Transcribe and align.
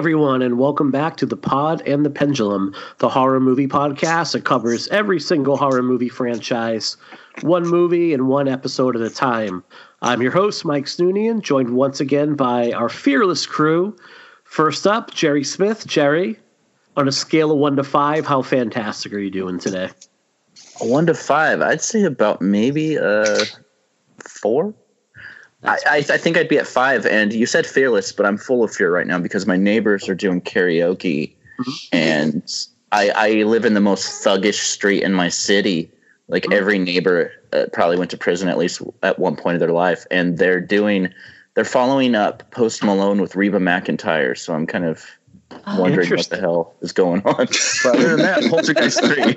Everyone, 0.00 0.40
and 0.40 0.58
welcome 0.58 0.90
back 0.90 1.18
to 1.18 1.26
the 1.26 1.36
Pod 1.36 1.86
and 1.86 2.06
the 2.06 2.10
Pendulum, 2.10 2.74
the 3.00 3.08
horror 3.10 3.38
movie 3.38 3.66
podcast 3.66 4.32
that 4.32 4.46
covers 4.46 4.88
every 4.88 5.20
single 5.20 5.58
horror 5.58 5.82
movie 5.82 6.08
franchise, 6.08 6.96
one 7.42 7.68
movie 7.68 8.14
and 8.14 8.26
one 8.26 8.48
episode 8.48 8.96
at 8.96 9.02
a 9.02 9.10
time. 9.10 9.62
I'm 10.00 10.22
your 10.22 10.32
host, 10.32 10.64
Mike 10.64 10.86
Snoonian, 10.86 11.42
joined 11.42 11.74
once 11.76 12.00
again 12.00 12.34
by 12.34 12.72
our 12.72 12.88
fearless 12.88 13.44
crew. 13.44 13.94
First 14.44 14.86
up, 14.86 15.12
Jerry 15.12 15.44
Smith. 15.44 15.86
Jerry, 15.86 16.38
on 16.96 17.06
a 17.06 17.12
scale 17.12 17.50
of 17.50 17.58
one 17.58 17.76
to 17.76 17.84
five, 17.84 18.24
how 18.24 18.40
fantastic 18.40 19.12
are 19.12 19.18
you 19.18 19.30
doing 19.30 19.58
today? 19.58 19.90
One 20.78 21.04
to 21.08 21.14
five, 21.14 21.60
I'd 21.60 21.82
say 21.82 22.04
about 22.04 22.40
maybe 22.40 22.98
uh 22.98 23.44
four. 24.26 24.72
I, 25.64 25.78
I, 25.86 25.96
I 25.98 26.16
think 26.16 26.36
I'd 26.36 26.48
be 26.48 26.58
at 26.58 26.66
five. 26.66 27.04
And 27.06 27.32
you 27.32 27.46
said 27.46 27.66
fearless, 27.66 28.12
but 28.12 28.24
I'm 28.26 28.38
full 28.38 28.64
of 28.64 28.72
fear 28.74 28.90
right 28.92 29.06
now 29.06 29.18
because 29.18 29.46
my 29.46 29.56
neighbors 29.56 30.08
are 30.08 30.14
doing 30.14 30.40
karaoke, 30.40 31.34
Mm-hmm. 31.60 31.70
and 31.92 32.42
I, 32.90 33.10
I 33.14 33.30
live 33.42 33.66
in 33.66 33.74
the 33.74 33.82
most 33.82 34.24
thuggish 34.24 34.60
street 34.60 35.02
in 35.02 35.12
my 35.12 35.28
city. 35.28 35.90
Like 36.28 36.44
Mm-hmm. 36.44 36.52
every 36.54 36.78
neighbor 36.78 37.32
uh, 37.52 37.64
probably 37.72 37.98
went 37.98 38.10
to 38.12 38.16
prison 38.16 38.48
at 38.48 38.56
least 38.56 38.80
at 39.02 39.18
one 39.18 39.36
point 39.36 39.56
of 39.56 39.60
their 39.60 39.72
life, 39.72 40.06
and 40.10 40.38
they're 40.38 40.60
doing 40.60 41.12
they're 41.54 41.64
following 41.64 42.14
up 42.14 42.50
Post 42.52 42.82
Malone 42.84 43.20
with 43.20 43.36
Reba 43.36 43.58
McEntire. 43.58 44.38
So 44.38 44.54
I'm 44.54 44.66
kind 44.66 44.84
of 44.86 45.04
wondering 45.76 46.08
what 46.10 46.30
the 46.30 46.38
hell 46.38 46.74
is 46.80 46.92
going 46.92 47.22
on. 47.26 47.46
But 47.82 47.96
other 47.96 48.16
than 48.16 48.20
that, 48.20 48.44
Poltergeist 48.48 49.04
three. 49.04 49.36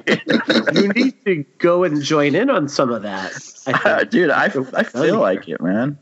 You 0.81 0.87
need 0.89 1.25
to 1.25 1.43
go 1.57 1.83
and 1.83 2.01
join 2.01 2.35
in 2.35 2.49
on 2.49 2.69
some 2.69 2.91
of 2.91 3.01
that. 3.01 3.31
I 3.67 3.73
think, 3.97 4.09
Dude, 4.11 4.29
I, 4.29 4.45
I 4.73 4.83
feel 4.83 5.19
like 5.19 5.49
it, 5.49 5.59
man. 5.59 5.97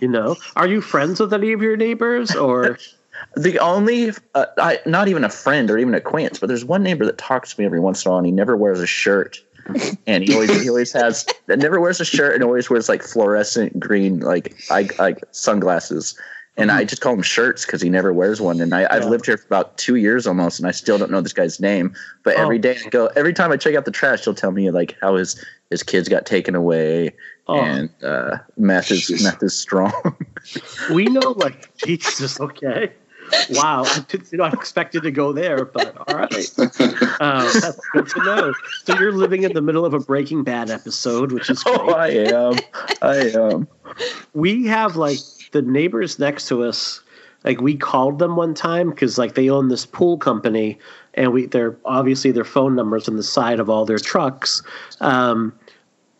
You 0.00 0.08
know, 0.08 0.38
are 0.56 0.66
you 0.66 0.80
friends 0.80 1.20
with 1.20 1.32
any 1.32 1.52
of 1.52 1.62
your 1.62 1.76
neighbors, 1.76 2.34
or 2.34 2.78
The 3.36 3.58
only, 3.58 4.12
uh, 4.34 4.46
I, 4.58 4.78
not 4.86 5.08
even 5.08 5.24
a 5.24 5.30
friend 5.30 5.70
or 5.70 5.78
even 5.78 5.94
acquaintance, 5.94 6.38
but 6.38 6.48
there's 6.48 6.64
one 6.64 6.82
neighbor 6.82 7.04
that 7.06 7.16
talks 7.18 7.54
to 7.54 7.60
me 7.60 7.64
every 7.66 7.80
once 7.80 8.04
in 8.04 8.08
a 8.08 8.12
while, 8.12 8.18
and 8.18 8.26
he 8.26 8.32
never 8.32 8.56
wears 8.56 8.80
a 8.80 8.86
shirt, 8.86 9.38
and 10.06 10.22
he 10.22 10.32
always 10.32 10.52
he 10.52 10.68
always 10.68 10.92
has 10.92 11.26
never 11.48 11.80
wears 11.80 12.00
a 12.00 12.04
shirt 12.04 12.34
and 12.34 12.44
always 12.44 12.68
wears 12.68 12.88
like 12.88 13.02
fluorescent 13.02 13.78
green 13.80 14.20
like 14.20 14.54
eye, 14.70 14.88
like 14.98 15.22
sunglasses, 15.32 16.18
and 16.58 16.70
I 16.70 16.84
just 16.84 17.02
call 17.02 17.14
him 17.14 17.22
shirts 17.22 17.64
because 17.66 17.80
he 17.82 17.88
never 17.90 18.12
wears 18.12 18.40
one. 18.40 18.60
And 18.60 18.74
I, 18.74 18.86
I've 18.90 19.04
Yeah. 19.04 19.10
lived 19.10 19.26
here 19.26 19.36
for 19.38 19.46
about 19.46 19.76
two 19.78 19.96
years 19.96 20.26
almost, 20.26 20.58
and 20.58 20.66
I 20.68 20.70
still 20.70 20.98
don't 20.98 21.10
know 21.10 21.20
this 21.20 21.32
guy's 21.32 21.60
name. 21.60 21.94
But 22.22 22.36
Oh. 22.36 22.42
every 22.42 22.58
day 22.58 22.76
I 22.84 22.88
go, 22.90 23.06
every 23.16 23.32
time 23.32 23.52
I 23.52 23.56
check 23.56 23.74
out 23.74 23.84
the 23.86 23.90
trash, 23.90 24.24
he'll 24.24 24.34
tell 24.34 24.52
me 24.52 24.70
like 24.70 24.96
how 25.00 25.16
his 25.16 25.42
his 25.70 25.82
kids 25.82 26.08
got 26.08 26.26
taken 26.26 26.54
away. 26.54 27.14
Oh. 27.48 27.60
And 27.60 27.90
uh, 28.02 28.38
meth 28.56 28.90
is 28.90 29.02
Jeez. 29.02 29.22
meth 29.22 29.42
is 29.42 29.56
strong. 29.56 30.16
we 30.92 31.04
know 31.04 31.30
like 31.32 31.76
Jesus? 31.76 32.40
Okay, 32.40 32.92
wow, 33.50 33.84
I 33.84 34.04
did 34.08 34.32
not 34.32 34.52
expect 34.52 34.94
it 34.94 35.02
to 35.02 35.10
go 35.10 35.32
there, 35.32 35.64
but 35.64 35.96
all 35.96 36.16
right, 36.16 36.34
um, 37.20 37.46
that's 37.60 37.80
good 37.92 38.08
to 38.08 38.24
know. 38.24 38.52
So 38.84 38.98
you're 38.98 39.12
living 39.12 39.44
in 39.44 39.52
the 39.52 39.62
middle 39.62 39.84
of 39.84 39.94
a 39.94 40.00
Breaking 40.00 40.42
Bad 40.42 40.70
episode, 40.70 41.32
which 41.32 41.48
is 41.50 41.62
great. 41.62 41.78
oh, 41.78 41.92
I 41.92 42.08
am. 42.08 42.54
I 43.02 43.16
am. 43.38 43.68
we 44.34 44.66
have 44.66 44.96
like 44.96 45.18
the 45.52 45.62
neighbors 45.62 46.18
next 46.18 46.48
to 46.48 46.64
us 46.64 47.00
like 47.44 47.60
we 47.60 47.76
called 47.76 48.18
them 48.18 48.36
one 48.36 48.54
time 48.54 48.90
because 48.90 49.16
like 49.16 49.34
they 49.34 49.48
own 49.48 49.68
this 49.68 49.86
pool 49.86 50.18
company 50.18 50.78
and 51.14 51.32
we 51.32 51.46
they're 51.46 51.76
obviously 51.84 52.32
their 52.32 52.44
phone 52.44 52.74
numbers 52.74 53.08
on 53.08 53.16
the 53.16 53.22
side 53.22 53.60
of 53.60 53.70
all 53.70 53.86
their 53.86 53.98
trucks 53.98 54.62
um, 55.00 55.56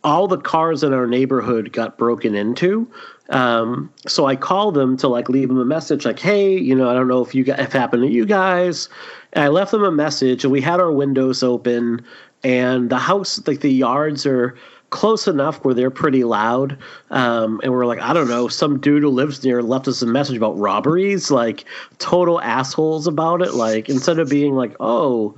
all 0.06 0.28
the 0.28 0.38
cars 0.38 0.84
in 0.84 0.94
our 0.94 1.06
neighborhood 1.06 1.72
got 1.72 1.98
broken 1.98 2.36
into. 2.36 2.88
Um, 3.28 3.92
so 4.06 4.26
i 4.26 4.36
called 4.36 4.74
them 4.74 4.96
to 4.98 5.08
like 5.08 5.28
leave 5.28 5.48
them 5.48 5.58
a 5.58 5.64
message 5.64 6.04
like 6.04 6.20
hey 6.20 6.56
you 6.56 6.76
know 6.76 6.88
i 6.88 6.94
don't 6.94 7.08
know 7.08 7.24
if 7.24 7.34
you 7.34 7.42
got 7.42 7.58
if 7.58 7.72
happened 7.72 8.04
to 8.04 8.08
you 8.08 8.24
guys. 8.24 8.88
And 9.32 9.42
i 9.42 9.48
left 9.48 9.72
them 9.72 9.82
a 9.82 9.90
message 9.90 10.44
and 10.44 10.52
we 10.52 10.60
had 10.60 10.78
our 10.78 10.92
windows 10.92 11.42
open 11.42 12.04
and 12.44 12.88
the 12.88 12.98
house 12.98 13.44
like 13.48 13.60
the 13.60 13.72
yards 13.72 14.24
are 14.26 14.54
close 14.90 15.26
enough 15.26 15.64
where 15.64 15.74
they're 15.74 15.90
pretty 15.90 16.22
loud. 16.22 16.78
Um, 17.10 17.60
and 17.64 17.72
we're 17.72 17.84
like 17.84 17.98
i 17.98 18.12
don't 18.12 18.28
know 18.28 18.46
some 18.46 18.78
dude 18.78 19.02
who 19.02 19.10
lives 19.10 19.42
near 19.42 19.60
left 19.60 19.88
us 19.88 20.02
a 20.02 20.06
message 20.06 20.36
about 20.36 20.56
robberies 20.56 21.32
like 21.32 21.64
total 21.98 22.40
assholes 22.40 23.08
about 23.08 23.42
it 23.42 23.54
like 23.54 23.88
instead 23.88 24.20
of 24.20 24.28
being 24.28 24.54
like 24.54 24.76
oh 24.78 25.34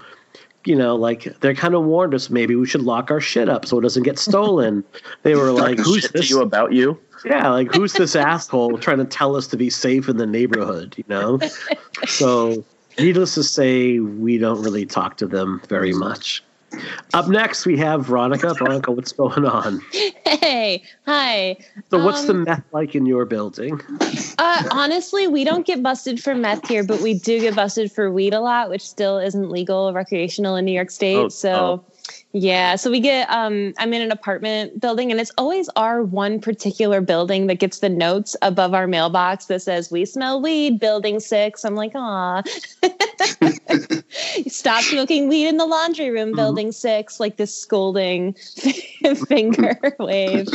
you 0.64 0.74
know 0.74 0.96
like 0.96 1.24
they 1.40 1.54
kind 1.54 1.74
of 1.74 1.84
warned 1.84 2.14
us 2.14 2.30
maybe 2.30 2.54
we 2.56 2.66
should 2.66 2.82
lock 2.82 3.10
our 3.10 3.20
shit 3.20 3.48
up 3.48 3.64
so 3.64 3.78
it 3.78 3.82
doesn't 3.82 4.02
get 4.02 4.18
stolen 4.18 4.82
they 5.22 5.34
were 5.34 5.52
like 5.52 5.78
who's 5.78 6.08
this 6.10 6.28
you 6.28 6.40
about 6.42 6.72
you? 6.72 6.98
yeah, 7.24 7.48
like 7.50 7.72
who's 7.74 7.92
this 7.92 8.16
asshole 8.16 8.78
trying 8.78 8.98
to 8.98 9.04
tell 9.04 9.36
us 9.36 9.46
to 9.48 9.56
be 9.56 9.70
safe 9.70 10.08
in 10.08 10.16
the 10.16 10.26
neighborhood, 10.26 10.94
you 10.96 11.04
know? 11.08 11.38
So, 12.06 12.64
needless 12.98 13.34
to 13.34 13.42
say, 13.42 13.98
we 13.98 14.38
don't 14.38 14.62
really 14.62 14.86
talk 14.86 15.16
to 15.18 15.26
them 15.26 15.60
very 15.68 15.92
much. 15.92 16.42
Up 17.14 17.28
next, 17.28 17.64
we 17.66 17.76
have 17.78 18.06
Veronica. 18.06 18.54
Veronica, 18.54 18.92
what's 18.92 19.12
going 19.12 19.44
on? 19.44 19.80
Hey, 20.24 20.82
hi. 21.06 21.56
So, 21.90 22.04
what's 22.04 22.24
the 22.26 22.34
Um, 22.34 22.44
meth 22.44 22.64
like 22.72 22.94
in 22.94 23.06
your 23.06 23.24
building? 23.24 23.80
Uh, 24.38 24.62
honestly, 24.70 25.26
we 25.26 25.44
don't 25.44 25.66
get 25.66 25.82
busted 25.82 26.22
for 26.22 26.34
meth 26.34 26.68
here, 26.68 26.84
but 26.84 27.00
we 27.00 27.14
do 27.14 27.40
get 27.40 27.56
busted 27.56 27.90
for 27.90 28.12
weed 28.12 28.34
a 28.34 28.40
lot, 28.40 28.68
which 28.68 28.86
still 28.86 29.18
isn't 29.18 29.50
legal, 29.50 29.92
recreational 29.92 30.56
in 30.56 30.64
New 30.64 30.72
York 30.72 30.90
State. 30.90 31.16
Oh, 31.16 31.28
so, 31.28 31.52
oh. 31.52 31.84
Yeah. 32.32 32.76
So 32.76 32.90
we 32.90 33.00
get. 33.00 33.28
Um, 33.30 33.72
I'm 33.78 33.92
in 33.94 34.02
an 34.02 34.12
apartment 34.12 34.80
building, 34.80 35.10
and 35.10 35.18
it's 35.20 35.30
always 35.38 35.68
our 35.76 36.02
one 36.02 36.40
particular 36.40 37.00
building 37.00 37.46
that 37.46 37.56
gets 37.58 37.78
the 37.78 37.88
notes 37.88 38.36
above 38.42 38.74
our 38.74 38.86
mailbox 38.86 39.46
that 39.46 39.62
says 39.62 39.90
"We 39.90 40.04
smell 40.04 40.42
weed, 40.42 40.78
Building 40.78 41.20
Six. 41.20 41.64
I'm 41.64 41.74
like, 41.74 41.92
aw. 41.94 42.42
Stop 44.46 44.82
smoking 44.84 45.28
weed 45.28 45.48
in 45.48 45.56
the 45.56 45.66
laundry 45.66 46.10
room, 46.10 46.34
Building 46.34 46.70
Six. 46.70 47.18
Like 47.18 47.38
this 47.38 47.56
scolding 47.56 48.34
finger 49.28 49.78
wave. 49.98 50.48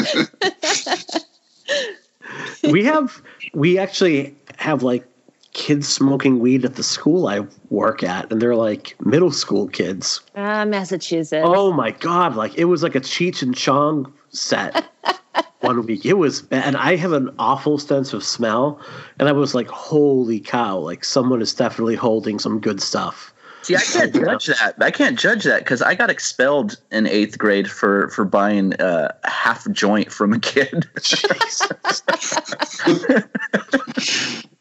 We 2.70 2.84
have, 2.86 3.22
we 3.54 3.80
actually 3.80 4.36
have 4.58 4.84
like 4.84 5.06
kids 5.54 5.88
smoking 5.88 6.40
weed 6.40 6.66
at 6.66 6.76
the 6.76 6.84
school 6.84 7.28
I 7.28 7.42
work 7.70 8.04
at, 8.04 8.32
and 8.32 8.42
they're 8.42 8.56
like 8.56 8.96
middle 9.04 9.32
school 9.32 9.68
kids. 9.68 10.22
Ah, 10.36 10.66
Massachusetts. 10.66 11.46
Oh 11.48 11.72
my 11.72 11.92
god! 11.92 12.36
Like 12.36 12.58
it 12.58 12.66
was 12.66 12.84
like 12.84 12.96
a 12.96 13.00
Cheech 13.00 13.42
and 13.42 13.56
Chong 13.56 14.12
set 14.30 14.86
one 15.62 15.86
week. 15.86 16.06
It 16.06 16.14
was 16.14 16.42
bad. 16.42 16.66
And 16.66 16.78
I 16.78 16.96
have 16.96 17.14
an 17.14 17.34
awful 17.40 17.78
sense 17.78 18.14
of 18.14 18.24
smell, 18.24 18.80
and 19.20 19.30
I 19.30 19.32
was 19.32 19.56
like, 19.56 19.68
"Holy 19.68 20.40
cow! 20.40 20.78
Like 20.78 21.04
someone 21.04 21.42
is 21.42 21.54
definitely 21.54 21.96
holding 21.96 22.40
some 22.40 22.60
good 22.60 22.82
stuff." 22.82 23.34
See, 23.62 23.78
I 23.78 23.82
can't 23.82 24.14
judge 24.14 24.48
that. 24.48 24.76
I 24.82 24.92
can't 24.92 25.18
judge 25.18 25.46
that 25.46 25.60
because 25.60 25.82
I 25.82 25.96
got 25.96 26.10
expelled 26.10 26.76
in 26.92 27.08
eighth 27.08 27.38
grade 27.38 27.72
for 27.72 28.10
for 28.10 28.26
buying 28.26 28.74
uh, 28.82 29.14
a 29.24 29.30
half 29.30 29.70
joint 29.72 30.12
from 30.12 30.34
a 30.34 30.40
kid. 30.40 30.90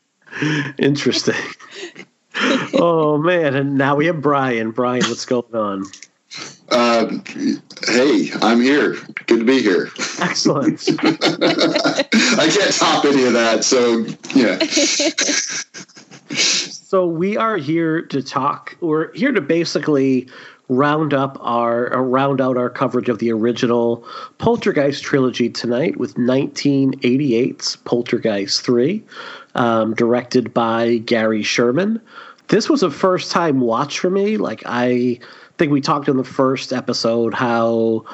Interesting. 0.78 1.34
oh 2.74 3.18
man! 3.18 3.54
And 3.54 3.76
now 3.76 3.96
we 3.96 4.06
have 4.06 4.20
Brian. 4.20 4.70
Brian, 4.70 5.04
what's 5.08 5.26
going 5.26 5.54
on? 5.54 5.84
Uh, 6.70 7.18
hey, 7.86 8.30
I'm 8.40 8.60
here. 8.60 8.94
Good 9.26 9.40
to 9.40 9.44
be 9.44 9.60
here. 9.60 9.90
Excellent. 10.20 10.88
I 11.02 12.48
can't 12.50 12.74
top 12.74 13.04
any 13.04 13.24
of 13.24 13.34
that. 13.34 13.64
So 13.64 14.06
yeah, 14.34 14.58
So 16.92 17.06
we 17.06 17.38
are 17.38 17.56
here 17.56 18.02
to 18.02 18.22
talk. 18.22 18.76
We're 18.80 19.12
here 19.14 19.32
to 19.32 19.40
basically 19.40 20.28
round 20.68 21.14
up 21.14 21.38
our 21.40 21.94
uh, 21.94 22.00
round 22.00 22.40
out 22.40 22.56
our 22.56 22.68
coverage 22.68 23.08
of 23.08 23.18
the 23.18 23.32
original 23.32 24.06
Poltergeist 24.36 25.02
trilogy 25.02 25.48
tonight 25.48 25.96
with 25.98 26.16
1988's 26.16 27.76
Poltergeist 27.76 28.62
3, 28.62 29.02
um, 29.54 29.94
directed 29.94 30.52
by 30.54 30.98
Gary 30.98 31.42
Sherman. 31.42 32.00
This 32.48 32.68
was 32.68 32.82
a 32.82 32.90
first 32.90 33.30
time 33.30 33.60
watch 33.60 33.98
for 33.98 34.10
me. 34.10 34.36
Like 34.36 34.62
I 34.66 35.18
think 35.58 35.72
we 35.72 35.80
talked 35.80 36.08
in 36.08 36.16
the 36.16 36.24
first 36.24 36.72
episode 36.72 37.34
how 37.34 38.04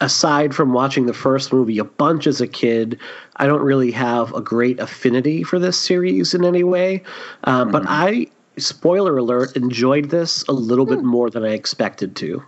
aside 0.00 0.54
from 0.54 0.72
watching 0.72 1.06
the 1.06 1.14
first 1.14 1.52
movie 1.52 1.78
a 1.78 1.84
bunch 1.84 2.26
as 2.26 2.40
a 2.40 2.46
kid, 2.46 2.98
I 3.36 3.46
don't 3.46 3.62
really 3.62 3.90
have 3.92 4.32
a 4.34 4.40
great 4.40 4.78
affinity 4.80 5.42
for 5.42 5.58
this 5.58 5.78
series 5.78 6.34
in 6.34 6.44
any 6.44 6.64
way. 6.64 7.02
Um, 7.44 7.70
But 7.70 7.84
I, 7.86 8.26
spoiler 8.58 9.16
alert, 9.16 9.56
enjoyed 9.56 10.10
this 10.10 10.42
a 10.48 10.52
little 10.52 10.86
bit 10.86 11.02
more 11.02 11.30
than 11.30 11.44
I 11.44 11.50
expected 11.50 12.16
to. 12.16 12.42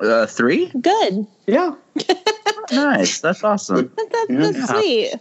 uh, 0.00 0.26
three? 0.26 0.70
Good. 0.80 1.26
Yeah. 1.46 1.74
Nice. 2.72 3.20
That's 3.20 3.42
awesome. 3.42 3.92
That, 3.96 4.10
that, 4.10 4.26
Yeah. 4.30 4.50
That's 4.52 4.70
sweet. 4.70 5.14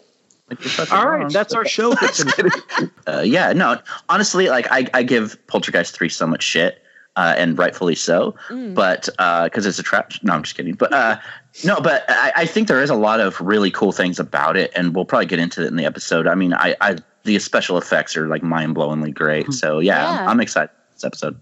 Like, 0.49 0.61
you're 0.61 0.69
such 0.69 0.91
a 0.91 0.95
All 0.95 1.07
right, 1.07 1.31
that's 1.31 1.53
our 1.53 1.65
show 1.65 1.95
for 1.95 2.07
tonight. 2.07 2.91
Uh, 3.07 3.21
yeah, 3.21 3.53
no. 3.53 3.79
Honestly, 4.09 4.49
like 4.49 4.67
I, 4.71 4.87
I 4.93 5.03
give 5.03 5.37
Poltergeist 5.47 5.95
three 5.95 6.09
so 6.09 6.25
much 6.25 6.43
shit, 6.43 6.81
uh, 7.15 7.35
and 7.37 7.57
rightfully 7.57 7.95
so. 7.95 8.35
Mm. 8.49 8.73
But 8.73 9.09
because 9.45 9.65
it's 9.65 9.79
a 9.79 9.83
trap. 9.83 10.13
No, 10.23 10.33
I'm 10.33 10.43
just 10.43 10.55
kidding. 10.55 10.73
But 10.73 10.93
uh, 10.93 11.17
no, 11.63 11.79
but 11.79 12.05
I, 12.09 12.31
I 12.37 12.45
think 12.45 12.67
there 12.67 12.81
is 12.81 12.89
a 12.89 12.95
lot 12.95 13.19
of 13.19 13.39
really 13.41 13.71
cool 13.71 13.91
things 13.91 14.19
about 14.19 14.57
it, 14.57 14.71
and 14.75 14.95
we'll 14.95 15.05
probably 15.05 15.25
get 15.27 15.39
into 15.39 15.63
it 15.63 15.67
in 15.67 15.75
the 15.75 15.85
episode. 15.85 16.27
I 16.27 16.35
mean, 16.35 16.53
I, 16.53 16.75
I 16.81 16.97
the 17.23 17.37
special 17.39 17.77
effects 17.77 18.15
are 18.17 18.27
like 18.27 18.43
mind 18.43 18.75
blowingly 18.75 19.13
great. 19.13 19.51
So 19.53 19.79
yeah, 19.79 20.01
Yeah. 20.01 20.21
I'm, 20.23 20.29
I'm 20.29 20.39
excited 20.39 20.69
for 20.69 20.93
this 20.93 21.03
episode. 21.03 21.39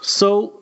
So, 0.00 0.61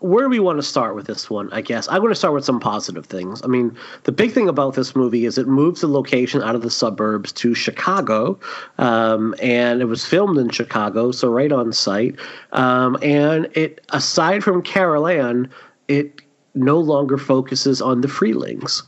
where 0.00 0.24
do 0.24 0.30
we 0.30 0.40
want 0.40 0.58
to 0.58 0.62
start 0.62 0.94
with 0.94 1.06
this 1.06 1.28
one? 1.28 1.52
I 1.52 1.60
guess 1.60 1.88
I'm 1.88 2.00
going 2.00 2.10
to 2.10 2.16
start 2.16 2.34
with 2.34 2.44
some 2.44 2.58
positive 2.58 3.06
things. 3.06 3.42
I 3.44 3.46
mean, 3.46 3.76
the 4.04 4.12
big 4.12 4.32
thing 4.32 4.48
about 4.48 4.74
this 4.74 4.96
movie 4.96 5.26
is 5.26 5.38
it 5.38 5.46
moves 5.46 5.82
the 5.82 5.88
location 5.88 6.42
out 6.42 6.54
of 6.54 6.62
the 6.62 6.70
suburbs 6.70 7.32
to 7.32 7.54
Chicago, 7.54 8.38
um, 8.78 9.34
and 9.42 9.80
it 9.80 9.84
was 9.86 10.04
filmed 10.04 10.38
in 10.38 10.48
Chicago, 10.48 11.12
so 11.12 11.30
right 11.30 11.52
on 11.52 11.72
site. 11.72 12.16
Um, 12.52 12.96
and 13.02 13.48
it, 13.54 13.82
aside 13.90 14.42
from 14.42 14.62
Carol 14.62 15.06
Ann, 15.06 15.50
it 15.88 16.22
no 16.54 16.78
longer 16.78 17.18
focuses 17.18 17.82
on 17.82 18.00
the 18.00 18.08
Freelings. 18.08 18.82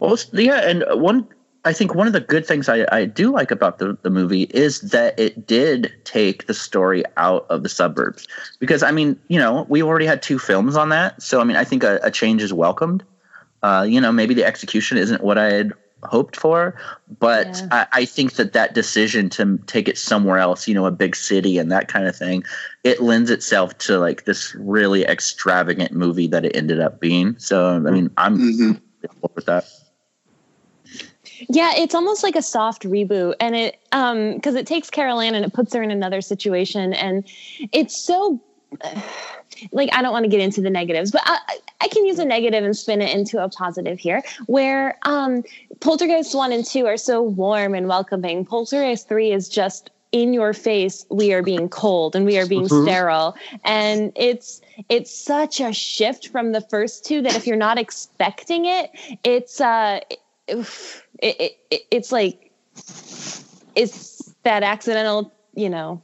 Well, 0.00 0.18
yeah, 0.32 0.68
and 0.68 0.84
one 1.00 1.26
I 1.64 1.72
think 1.72 1.94
one 1.94 2.06
of 2.06 2.12
the 2.12 2.20
good 2.20 2.46
things 2.46 2.68
I, 2.68 2.86
I 2.90 3.04
do 3.04 3.32
like 3.32 3.50
about 3.50 3.78
the, 3.78 3.96
the 4.02 4.10
movie 4.10 4.42
is 4.50 4.80
that 4.80 5.18
it 5.18 5.46
did 5.46 5.92
take 6.04 6.46
the 6.46 6.54
story 6.54 7.04
out 7.16 7.46
of 7.50 7.62
the 7.62 7.68
suburbs. 7.68 8.26
Because 8.58 8.82
I 8.82 8.90
mean, 8.90 9.18
you 9.28 9.38
know, 9.38 9.66
we 9.68 9.82
already 9.82 10.06
had 10.06 10.22
two 10.22 10.38
films 10.38 10.76
on 10.76 10.88
that, 10.90 11.20
so 11.22 11.40
I 11.40 11.44
mean, 11.44 11.56
I 11.56 11.64
think 11.64 11.84
a, 11.84 12.00
a 12.02 12.10
change 12.10 12.42
is 12.42 12.52
welcomed. 12.52 13.04
Uh, 13.62 13.86
you 13.88 14.00
know, 14.00 14.12
maybe 14.12 14.34
the 14.34 14.44
execution 14.44 14.98
isn't 14.98 15.22
what 15.22 15.38
I 15.38 15.52
had 15.52 15.72
hoped 16.04 16.36
for, 16.36 16.74
but 17.20 17.62
Yeah. 17.62 17.68
I, 17.70 17.86
I 17.92 18.04
think 18.06 18.34
that 18.34 18.52
that 18.54 18.74
decision 18.74 19.28
to 19.30 19.58
take 19.66 19.88
it 19.88 19.98
somewhere 19.98 20.38
else, 20.38 20.66
you 20.66 20.74
know, 20.74 20.86
a 20.86 20.90
big 20.90 21.14
city 21.14 21.58
and 21.58 21.70
that 21.70 21.88
kind 21.88 22.06
of 22.06 22.16
thing, 22.16 22.44
it 22.82 23.00
lends 23.02 23.30
itself 23.30 23.76
to 23.78 23.98
like 23.98 24.24
this 24.24 24.54
really 24.56 25.04
extravagant 25.04 25.92
movie 25.92 26.26
that 26.28 26.44
it 26.44 26.56
ended 26.56 26.80
up 26.80 27.00
being. 27.00 27.38
So 27.38 27.76
I 27.76 27.78
mean, 27.78 28.10
I'm 28.16 28.38
hmm 28.38 28.72
with 29.34 29.46
that. 29.46 29.68
Yeah, 31.48 31.72
it's 31.76 31.94
almost 31.94 32.22
like 32.22 32.36
a 32.36 32.42
soft 32.42 32.82
reboot, 32.84 33.34
and 33.40 33.54
it 33.54 33.78
um 33.92 34.34
because 34.34 34.54
it 34.54 34.66
takes 34.66 34.90
Carol 34.90 35.20
Ann 35.20 35.34
and 35.34 35.44
it 35.44 35.52
puts 35.52 35.74
her 35.74 35.82
in 35.82 35.90
another 35.90 36.20
situation, 36.20 36.92
and 36.92 37.24
it's 37.72 37.96
so 37.96 38.40
like 39.72 39.90
I 39.92 40.02
don't 40.02 40.12
want 40.12 40.24
to 40.24 40.30
get 40.30 40.40
into 40.40 40.60
the 40.60 40.70
negatives, 40.70 41.10
but 41.10 41.22
I, 41.24 41.38
I- 41.48 41.88
can 41.88 42.06
use 42.06 42.18
a 42.18 42.24
negative 42.24 42.64
and 42.64 42.74
spin 42.76 43.02
it 43.02 43.14
into 43.14 43.42
a 43.42 43.48
positive 43.50 43.98
here. 43.98 44.22
Where 44.46 44.96
um 45.02 45.44
Poltergeist 45.80 46.34
one 46.34 46.52
and 46.52 46.64
two 46.64 46.86
are 46.86 46.96
so 46.96 47.20
warm 47.22 47.74
and 47.74 47.86
welcoming, 47.88 48.44
Poltergeist 48.46 49.08
three 49.08 49.30
is 49.32 49.48
just 49.48 49.90
in 50.12 50.32
your 50.32 50.52
face. 50.54 51.04
We 51.10 51.32
are 51.32 51.42
being 51.42 51.68
cold 51.68 52.14
and 52.16 52.24
we 52.24 52.38
are 52.38 52.46
being 52.46 52.64
Mhm. 52.64 52.82
sterile, 52.82 53.34
and 53.64 54.12
it's 54.14 54.62
it's 54.88 55.10
such 55.12 55.60
a 55.60 55.72
shift 55.72 56.28
from 56.28 56.52
the 56.52 56.60
first 56.62 57.04
two 57.04 57.20
that 57.22 57.34
if 57.34 57.46
you're 57.46 57.56
not 57.56 57.78
expecting 57.78 58.64
it, 58.64 58.90
it's 59.24 59.60
uh 59.60 60.00
oof, 60.50 61.01
it, 61.22 61.40
it, 61.40 61.58
it 61.70 61.82
it's 61.90 62.12
like 62.12 62.50
it's 63.74 64.34
that 64.42 64.62
accidental 64.62 65.32
you 65.54 65.70
know 65.70 66.02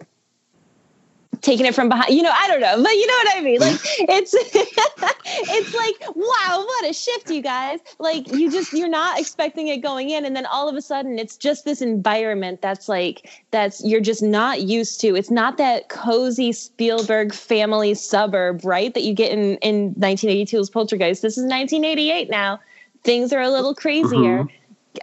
taking 1.40 1.66
it 1.66 1.74
from 1.74 1.88
behind 1.88 2.12
you 2.14 2.22
know 2.22 2.32
i 2.34 2.48
don't 2.48 2.60
know 2.60 2.82
but 2.82 2.92
you 2.92 3.06
know 3.06 3.14
what 3.14 3.36
i 3.36 3.40
mean 3.40 3.60
like 3.60 3.80
it's 4.08 4.34
it's 4.34 5.74
like 5.74 6.16
wow 6.16 6.64
what 6.64 6.90
a 6.90 6.92
shift 6.92 7.30
you 7.30 7.40
guys 7.40 7.78
like 7.98 8.32
you 8.32 8.50
just 8.50 8.72
you're 8.72 8.88
not 8.88 9.18
expecting 9.20 9.68
it 9.68 9.78
going 9.78 10.10
in 10.10 10.24
and 10.24 10.34
then 10.34 10.46
all 10.46 10.68
of 10.68 10.74
a 10.74 10.82
sudden 10.82 11.18
it's 11.18 11.36
just 11.36 11.64
this 11.64 11.80
environment 11.80 12.60
that's 12.60 12.88
like 12.88 13.30
that's 13.50 13.84
you're 13.84 14.00
just 14.00 14.22
not 14.22 14.62
used 14.62 15.00
to 15.00 15.14
it's 15.14 15.30
not 15.30 15.58
that 15.58 15.88
cozy 15.88 16.52
spielberg 16.52 17.32
family 17.32 17.94
suburb 17.94 18.64
right 18.64 18.94
that 18.94 19.02
you 19.02 19.14
get 19.14 19.30
in 19.30 19.56
in 19.58 19.94
1982's 19.94 20.70
poltergeist 20.70 21.22
this 21.22 21.38
is 21.38 21.44
1988 21.44 22.30
now 22.30 22.58
things 23.04 23.32
are 23.32 23.42
a 23.42 23.50
little 23.50 23.74
mm-hmm. 23.74 23.80
crazier 23.80 24.38
Yeah, 24.38 24.46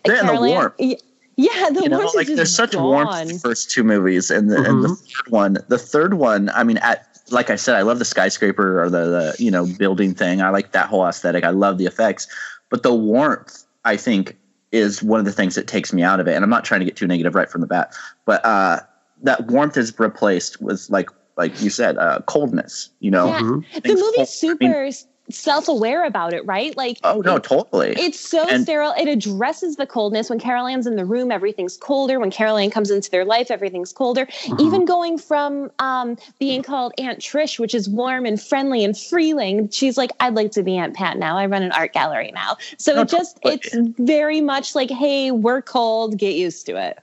and 0.03 0.13
the 0.13 0.21
Carol 0.21 0.43
Ann- 0.43 0.49
warmth. 0.51 0.73
y- 0.79 0.97
yeah 1.37 1.69
the 1.71 1.81
you 1.83 1.89
know, 1.89 1.97
warmth 1.99 2.15
like 2.15 2.29
is 2.29 2.35
there's 2.35 2.49
just 2.49 2.55
such 2.55 2.71
gone. 2.73 2.83
warmth 2.83 3.21
in 3.21 3.27
the 3.29 3.39
first 3.39 3.69
two 3.71 3.83
movies, 3.83 4.31
and 4.31 4.49
the 4.51 4.57
and 4.57 4.83
the 4.83 4.89
Mhm. 4.89 4.97
third 4.99 5.31
one, 5.31 5.57
the 5.67 5.77
third 5.77 6.13
one, 6.15 6.49
I 6.53 6.63
mean, 6.63 6.77
at 6.77 7.07
like 7.31 7.49
I 7.49 7.55
said, 7.55 7.75
I 7.75 7.81
love 7.81 7.97
the 7.99 8.05
skyscraper 8.05 8.81
or 8.83 8.89
the, 8.89 9.05
the 9.05 9.35
you 9.43 9.49
know 9.51 9.65
building 9.65 10.13
thing. 10.13 10.41
I 10.41 10.49
like 10.49 10.71
that 10.73 10.87
whole 10.87 11.05
aesthetic. 11.07 11.43
I 11.43 11.49
love 11.49 11.77
the 11.77 11.85
effects, 11.85 12.27
but 12.69 12.83
the 12.83 12.93
warmth, 12.93 13.63
I 13.83 13.97
think, 13.97 14.37
is 14.71 15.01
one 15.01 15.19
of 15.19 15.25
the 15.25 15.31
things 15.31 15.55
that 15.55 15.67
takes 15.67 15.91
me 15.91 16.03
out 16.03 16.19
of 16.19 16.27
it. 16.27 16.35
And 16.35 16.43
I'm 16.43 16.49
not 16.49 16.63
trying 16.65 16.81
to 16.81 16.85
get 16.85 16.95
too 16.95 17.07
negative 17.07 17.33
right 17.35 17.49
from 17.49 17.61
the 17.61 17.67
bat, 17.67 17.93
but 18.25 18.45
uh, 18.45 18.79
that 19.23 19.47
warmth 19.47 19.75
is 19.77 19.97
replaced 19.99 20.61
with 20.61 20.87
like 20.89 21.09
like 21.37 21.61
you 21.61 21.69
said, 21.69 21.97
uh, 21.97 22.19
coldness. 22.27 22.89
You 22.99 23.11
know, 23.11 23.27
Yeah. 23.27 23.39
Mhm. 23.41 23.63
the 23.73 23.81
Things 23.81 23.99
movie's 23.99 24.15
cold- 24.15 24.15
I 24.61 24.65
mean, 24.65 24.93
super 24.93 25.05
self-aware 25.29 26.05
about 26.05 26.33
it 26.33 26.45
right 26.45 26.75
like 26.77 26.99
oh 27.03 27.21
no, 27.21 27.39
totally. 27.39 27.93
It's 27.97 28.19
so 28.19 28.47
And- 28.47 28.63
sterile. 28.63 28.93
It 28.97 29.07
addresses 29.07 29.75
the 29.75 29.85
coldness. 29.87 30.29
When 30.29 30.39
Carol 30.39 30.67
Ann's 30.67 30.87
in 30.87 30.95
the 30.95 31.05
room, 31.05 31.31
everything's 31.31 31.77
colder. 31.77 32.19
When 32.19 32.31
Carol 32.31 32.57
Ann 32.57 32.69
comes 32.69 32.91
into 32.91 33.09
their 33.09 33.25
life, 33.25 33.49
everything's 33.51 33.91
colder. 33.91 34.25
Mm-hmm. 34.25 34.61
Even 34.61 34.85
going 34.85 35.17
from 35.17 35.71
um, 35.79 36.17
being 36.39 36.61
called 36.63 36.93
Aunt 36.97 37.19
Trish, 37.19 37.59
which 37.59 37.73
is 37.73 37.89
warm 37.89 38.25
and 38.25 38.41
friendly 38.41 38.83
and 38.83 38.97
freeling, 38.97 39.69
she's 39.69 39.97
like, 39.97 40.11
I'd 40.19 40.35
like 40.35 40.51
to 40.51 40.63
be 40.63 40.77
Aunt 40.77 40.93
Pat 40.95 41.17
now. 41.17 41.37
I 41.37 41.45
run 41.47 41.63
an 41.63 41.71
art 41.71 41.93
gallery 41.93 42.31
now. 42.33 42.57
So 42.77 42.93
No, 42.95 43.01
it 43.01 43.09
just, 43.09 43.37
totally. 43.41 43.61
it's 43.63 43.75
very 43.99 44.41
much 44.41 44.75
like, 44.75 44.89
hey, 44.89 45.31
we're 45.31 45.61
cold. 45.61 46.17
Get 46.17 46.35
used 46.35 46.65
to 46.67 46.77
it. 46.77 46.99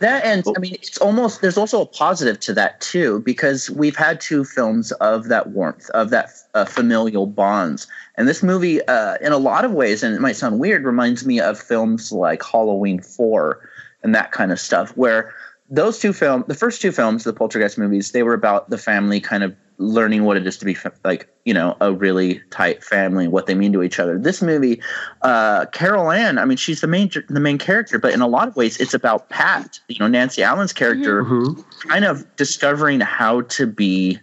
That 0.00 0.24
and 0.24 0.42
I 0.56 0.58
mean, 0.58 0.74
it's 0.74 0.96
almost 0.96 1.42
there's 1.42 1.58
also 1.58 1.82
a 1.82 1.86
positive 1.86 2.40
to 2.40 2.54
that 2.54 2.80
too 2.80 3.20
because 3.20 3.68
we've 3.68 3.96
had 3.96 4.18
two 4.18 4.44
films 4.44 4.92
of 4.92 5.28
that 5.28 5.50
warmth, 5.50 5.90
of 5.90 6.08
that 6.08 6.30
uh, 6.54 6.64
familial 6.64 7.26
bonds, 7.26 7.86
and 8.16 8.26
this 8.26 8.42
movie, 8.42 8.82
uh, 8.86 9.16
in 9.20 9.32
a 9.32 9.36
lot 9.36 9.64
of 9.66 9.72
ways, 9.72 10.02
and 10.02 10.14
it 10.14 10.20
might 10.22 10.36
sound 10.36 10.58
weird, 10.58 10.84
reminds 10.84 11.26
me 11.26 11.38
of 11.38 11.60
films 11.60 12.12
like 12.12 12.42
Halloween 12.42 13.02
Four 13.02 13.68
and 14.02 14.14
that 14.14 14.32
kind 14.32 14.50
of 14.50 14.58
stuff, 14.58 14.96
where 14.96 15.34
those 15.68 15.98
two 15.98 16.14
films, 16.14 16.44
the 16.48 16.54
first 16.54 16.80
two 16.80 16.92
films, 16.92 17.24
the 17.24 17.34
Poltergeist 17.34 17.76
movies, 17.76 18.12
they 18.12 18.22
were 18.22 18.34
about 18.34 18.70
the 18.70 18.78
family 18.78 19.20
kind 19.20 19.44
of 19.44 19.54
learning 19.80 20.24
what 20.24 20.36
it 20.36 20.46
is 20.46 20.58
to 20.58 20.66
be 20.66 20.76
like 21.04 21.26
you 21.46 21.54
know 21.54 21.74
a 21.80 21.90
really 21.90 22.40
tight 22.50 22.84
family, 22.84 23.26
what 23.26 23.46
they 23.46 23.54
mean 23.54 23.72
to 23.72 23.82
each 23.82 23.98
other. 23.98 24.18
This 24.18 24.42
movie, 24.42 24.80
uh, 25.22 25.64
Carol 25.66 26.10
Ann, 26.10 26.38
I 26.38 26.44
mean, 26.44 26.58
she's 26.58 26.82
the 26.82 26.86
main 26.86 27.10
the 27.28 27.40
main 27.40 27.56
character, 27.58 27.98
but 27.98 28.12
in 28.12 28.20
a 28.20 28.28
lot 28.28 28.46
of 28.46 28.56
ways, 28.56 28.76
it's 28.78 28.94
about 28.94 29.30
Pat, 29.30 29.80
you 29.88 29.98
know, 29.98 30.06
Nancy 30.06 30.42
Allen's 30.42 30.74
character, 30.74 31.24
Mhm. 31.24 31.64
kind 31.88 32.04
of 32.04 32.24
discovering 32.36 33.00
how 33.00 33.40
to 33.42 33.66
be, 33.66 34.18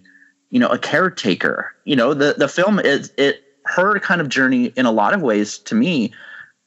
you 0.52 0.60
know, 0.60 0.70
a 0.70 0.78
caretaker. 0.78 1.74
You 1.86 1.96
know, 1.96 2.14
the 2.14 2.36
the 2.38 2.48
film 2.48 2.80
is 2.80 3.12
it 3.18 3.44
her 3.66 4.00
kind 4.00 4.22
of 4.22 4.30
journey 4.30 4.68
in 4.78 4.86
a 4.86 4.92
lot 4.92 5.14
of 5.14 5.22
ways 5.22 5.58
to 5.58 5.76
me 5.76 6.14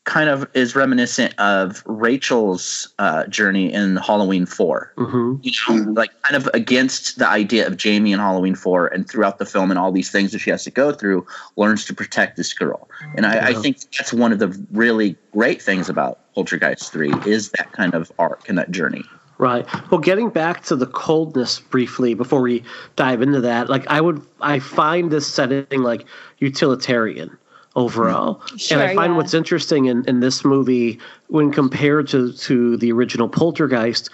kind 0.05 0.31
of 0.31 0.49
is 0.55 0.75
reminiscent 0.75 1.35
of 1.39 1.83
Rachel's 1.85 2.93
uh, 2.99 3.27
journey 3.27 3.73
in 3.73 3.97
Halloween 3.97 4.47
4 4.47 4.93
Mhm. 4.97 5.39
you 5.43 5.53
know, 5.69 5.93
like 5.93 6.11
kind 6.23 6.37
of 6.37 6.49
against 6.55 7.19
the 7.19 7.29
idea 7.29 7.67
of 7.67 7.77
Jamie 7.77 8.13
in 8.13 8.19
Halloween 8.19 8.55
4 8.55 8.87
and 8.89 9.09
throughout 9.09 9.39
the 9.39 9.45
film 9.45 9.71
and 9.71 9.79
all 9.79 9.93
these 9.93 10.11
things 10.11 10.33
that 10.33 10.39
she 10.39 10.51
has 10.51 10.65
to 10.65 10.71
go 10.71 10.91
through, 10.93 11.27
learns 11.57 11.85
to 11.85 11.95
protect 11.95 12.37
this 12.39 12.53
girl. 12.55 12.89
And 13.15 13.27
I, 13.27 13.49
I 13.49 13.55
think 13.55 13.79
that's 13.97 14.13
one 14.13 14.33
of 14.33 14.39
the 14.39 14.49
really 14.73 15.17
great 15.33 15.61
things 15.61 15.89
about 15.91 16.19
Poltergeist 16.35 16.91
3 16.93 17.13
is 17.27 17.51
that 17.59 17.73
kind 17.73 17.95
of 17.95 18.11
arc 18.19 18.49
and 18.49 18.57
that 18.57 18.71
journey. 18.71 19.05
Right. 19.37 19.67
Well, 19.91 20.01
getting 20.01 20.29
back 20.29 20.63
to 20.65 20.77
the 20.77 20.87
coldness 20.87 21.61
briefly 21.61 22.13
before 22.13 22.43
we 22.43 22.63
dive 22.97 23.23
into 23.23 23.41
that, 23.41 23.71
like 23.71 23.87
I 23.87 24.01
would, 24.01 24.21
I 24.41 24.59
find 24.59 25.11
this 25.11 25.27
setting 25.27 25.83
like 25.83 26.05
utilitarian 26.39 27.37
overall, 27.77 28.41
Sure, 28.57 28.79
and 28.81 28.91
I 28.91 28.95
find 28.95 29.13
yeah. 29.13 29.17
what's 29.17 29.35
interesting 29.35 29.87
in, 29.87 30.05
in 30.07 30.21
this 30.21 30.45
movie 30.45 30.99
when 31.29 31.53
compared 31.53 32.09
to 32.09 32.33
to 32.33 32.77
the 32.77 32.93
original 32.93 33.29
Poltergeist, 33.29 34.11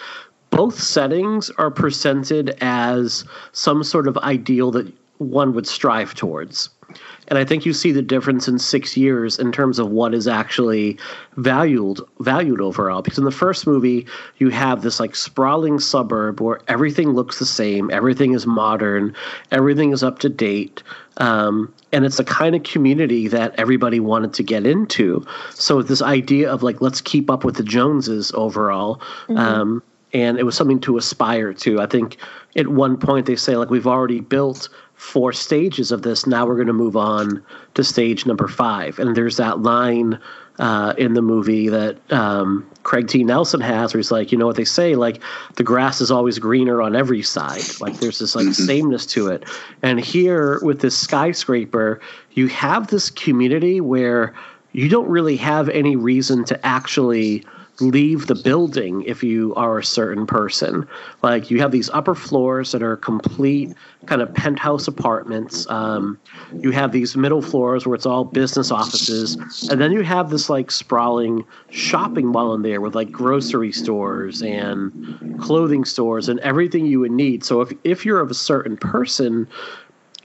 both 0.50 0.78
settings 0.78 1.50
are 1.58 1.70
presented 1.70 2.56
as 2.60 3.25
some 3.52 3.82
sort 3.82 4.08
of 4.08 4.16
ideal 4.18 4.70
that 4.72 4.92
one 5.18 5.54
would 5.54 5.66
strive 5.66 6.14
towards. 6.14 6.68
And 7.28 7.38
I 7.38 7.45
think 7.45 7.66
you 7.66 7.73
see 7.73 7.92
the 7.92 8.02
difference 8.02 8.47
in 8.49 8.59
six 8.59 8.97
years 8.97 9.38
in 9.38 9.52
terms 9.52 9.78
of 9.78 9.90
what 9.90 10.14
is 10.14 10.28
actually 10.28 10.99
valued 11.37 12.00
valued 12.21 12.61
overall. 12.61 13.02
Because 13.02 13.18
in 13.18 13.25
the 13.25 13.30
first 13.30 13.66
movie, 13.66 14.06
you 14.38 14.50
have 14.50 14.83
this 14.83 15.00
like 15.00 15.16
sprawling 15.16 15.80
suburb 15.80 16.40
where 16.40 16.61
everything 16.68 17.11
looks 17.11 17.38
the 17.38 17.47
same, 17.47 17.90
everything 17.90 18.33
is 18.33 18.47
modern, 18.47 19.14
everything 19.50 19.92
is 19.92 20.02
up 20.02 20.18
to 20.21 20.28
date, 20.28 20.83
um, 21.18 21.73
and 21.92 22.04
it's 22.04 22.18
the 22.18 22.25
kind 22.25 22.54
of 22.54 22.62
community 22.62 23.28
that 23.28 23.54
everybody 23.59 24.00
wanted 24.00 24.33
to 24.35 24.42
get 24.42 24.66
into. 24.66 25.26
So 25.50 25.83
this 25.83 26.02
idea 26.02 26.50
of 26.50 26.62
like 26.62 26.80
let's 26.80 27.00
keep 27.00 27.30
up 27.30 27.45
with 27.45 27.56
the 27.56 27.64
Joneses 27.64 28.33
overall. 28.35 29.00
Um, 29.28 29.83
and 30.12 30.38
it 30.38 30.45
was 30.45 30.56
something 30.56 30.80
to 30.80 30.97
aspire 30.97 31.52
to. 31.52 31.80
I 31.80 31.87
think 31.87 32.16
at 32.56 32.68
one 32.68 32.97
point 32.97 33.26
they 33.26 33.37
say 33.37 33.56
like 33.56 33.71
we've 33.71 33.87
already 33.87 34.21
built 34.21 34.68
four 34.97 35.33
stages 35.33 35.93
of 35.93 36.03
this. 36.03 36.26
Now 36.26 36.47
we're 36.47 36.55
going 36.57 36.67
to 36.67 36.73
move 36.73 36.97
on 36.97 37.45
to 37.75 37.85
stage 37.85 38.26
number 38.26 38.49
five. 38.49 38.99
And 38.99 39.15
there's 39.15 39.37
that 39.37 39.61
line 39.61 40.19
uh, 40.59 40.95
in 40.97 41.12
the 41.12 41.23
movie 41.23 41.69
that 41.69 41.99
um, 42.11 42.69
Craig 42.83 43.09
T. 43.09 43.23
Nelson 43.23 43.61
has, 43.61 43.93
where 43.93 43.99
he's 43.99 44.11
like, 44.11 44.33
you 44.33 44.38
know 44.38 44.47
what 44.47 44.57
they 44.57 44.65
say, 44.65 44.95
like 44.95 45.23
the 45.57 45.62
grass 45.62 46.00
is 46.00 46.11
always 46.11 46.38
greener 46.38 46.81
on 46.81 46.97
every 46.97 47.23
side. 47.23 47.62
Like 47.79 47.99
there's 48.00 48.19
this 48.19 48.35
like 48.35 48.55
sameness 48.55 49.05
to 49.07 49.29
it. 49.29 49.45
And 49.83 50.00
here 50.00 50.61
with 50.62 50.81
this 50.81 50.97
skyscraper, 50.97 52.00
you 52.33 52.49
have 52.49 52.87
this 52.87 53.11
community 53.11 53.83
where 53.83 54.35
you 54.73 54.88
don't 54.88 55.09
really 55.09 55.37
have 55.37 55.69
any 55.69 55.95
reason 55.95 56.45
to 56.47 56.67
actually 56.67 57.45
leave 57.80 58.26
the 58.26 58.35
building 58.35 59.02
if 59.02 59.23
you 59.23 59.54
are 59.54 59.78
a 59.78 59.85
certain 59.85 60.26
person. 60.26 60.87
Like 61.23 61.50
you 61.50 61.61
have 61.61 61.73
these 61.73 61.90
upper 61.90 62.14
floors 62.14 62.73
that 62.73 62.83
are 62.83 62.97
complete 62.97 63.75
kind 64.06 64.23
of 64.23 64.33
penthouse 64.35 64.88
apartments. 64.88 65.68
Um, 65.68 66.18
you 66.59 66.71
have 66.71 66.92
these 66.92 67.16
middle 67.16 67.42
floors 67.42 67.87
where 67.87 67.95
it's 67.95 68.06
all 68.06 68.25
business 68.25 68.71
offices, 68.71 69.37
and 69.71 69.80
then 69.80 69.92
you 69.92 70.02
have 70.02 70.30
this 70.30 70.49
like 70.49 70.71
sprawling 70.71 71.45
shopping 71.71 72.26
mall 72.26 72.54
in 72.54 72.62
there 72.62 72.80
with 72.80 72.95
like 72.95 73.11
grocery 73.11 73.73
stores 73.73 74.42
and 74.42 75.40
clothing 75.40 75.85
stores 75.85 76.28
and 76.28 76.40
everything 76.40 76.87
you 76.87 77.00
would 77.00 77.12
need. 77.12 77.45
So 77.45 77.61
if 77.61 77.73
if 77.85 78.04
you're 78.04 78.21
of 78.21 78.30
a 78.30 78.35
certain 78.35 78.76
person, 78.76 79.49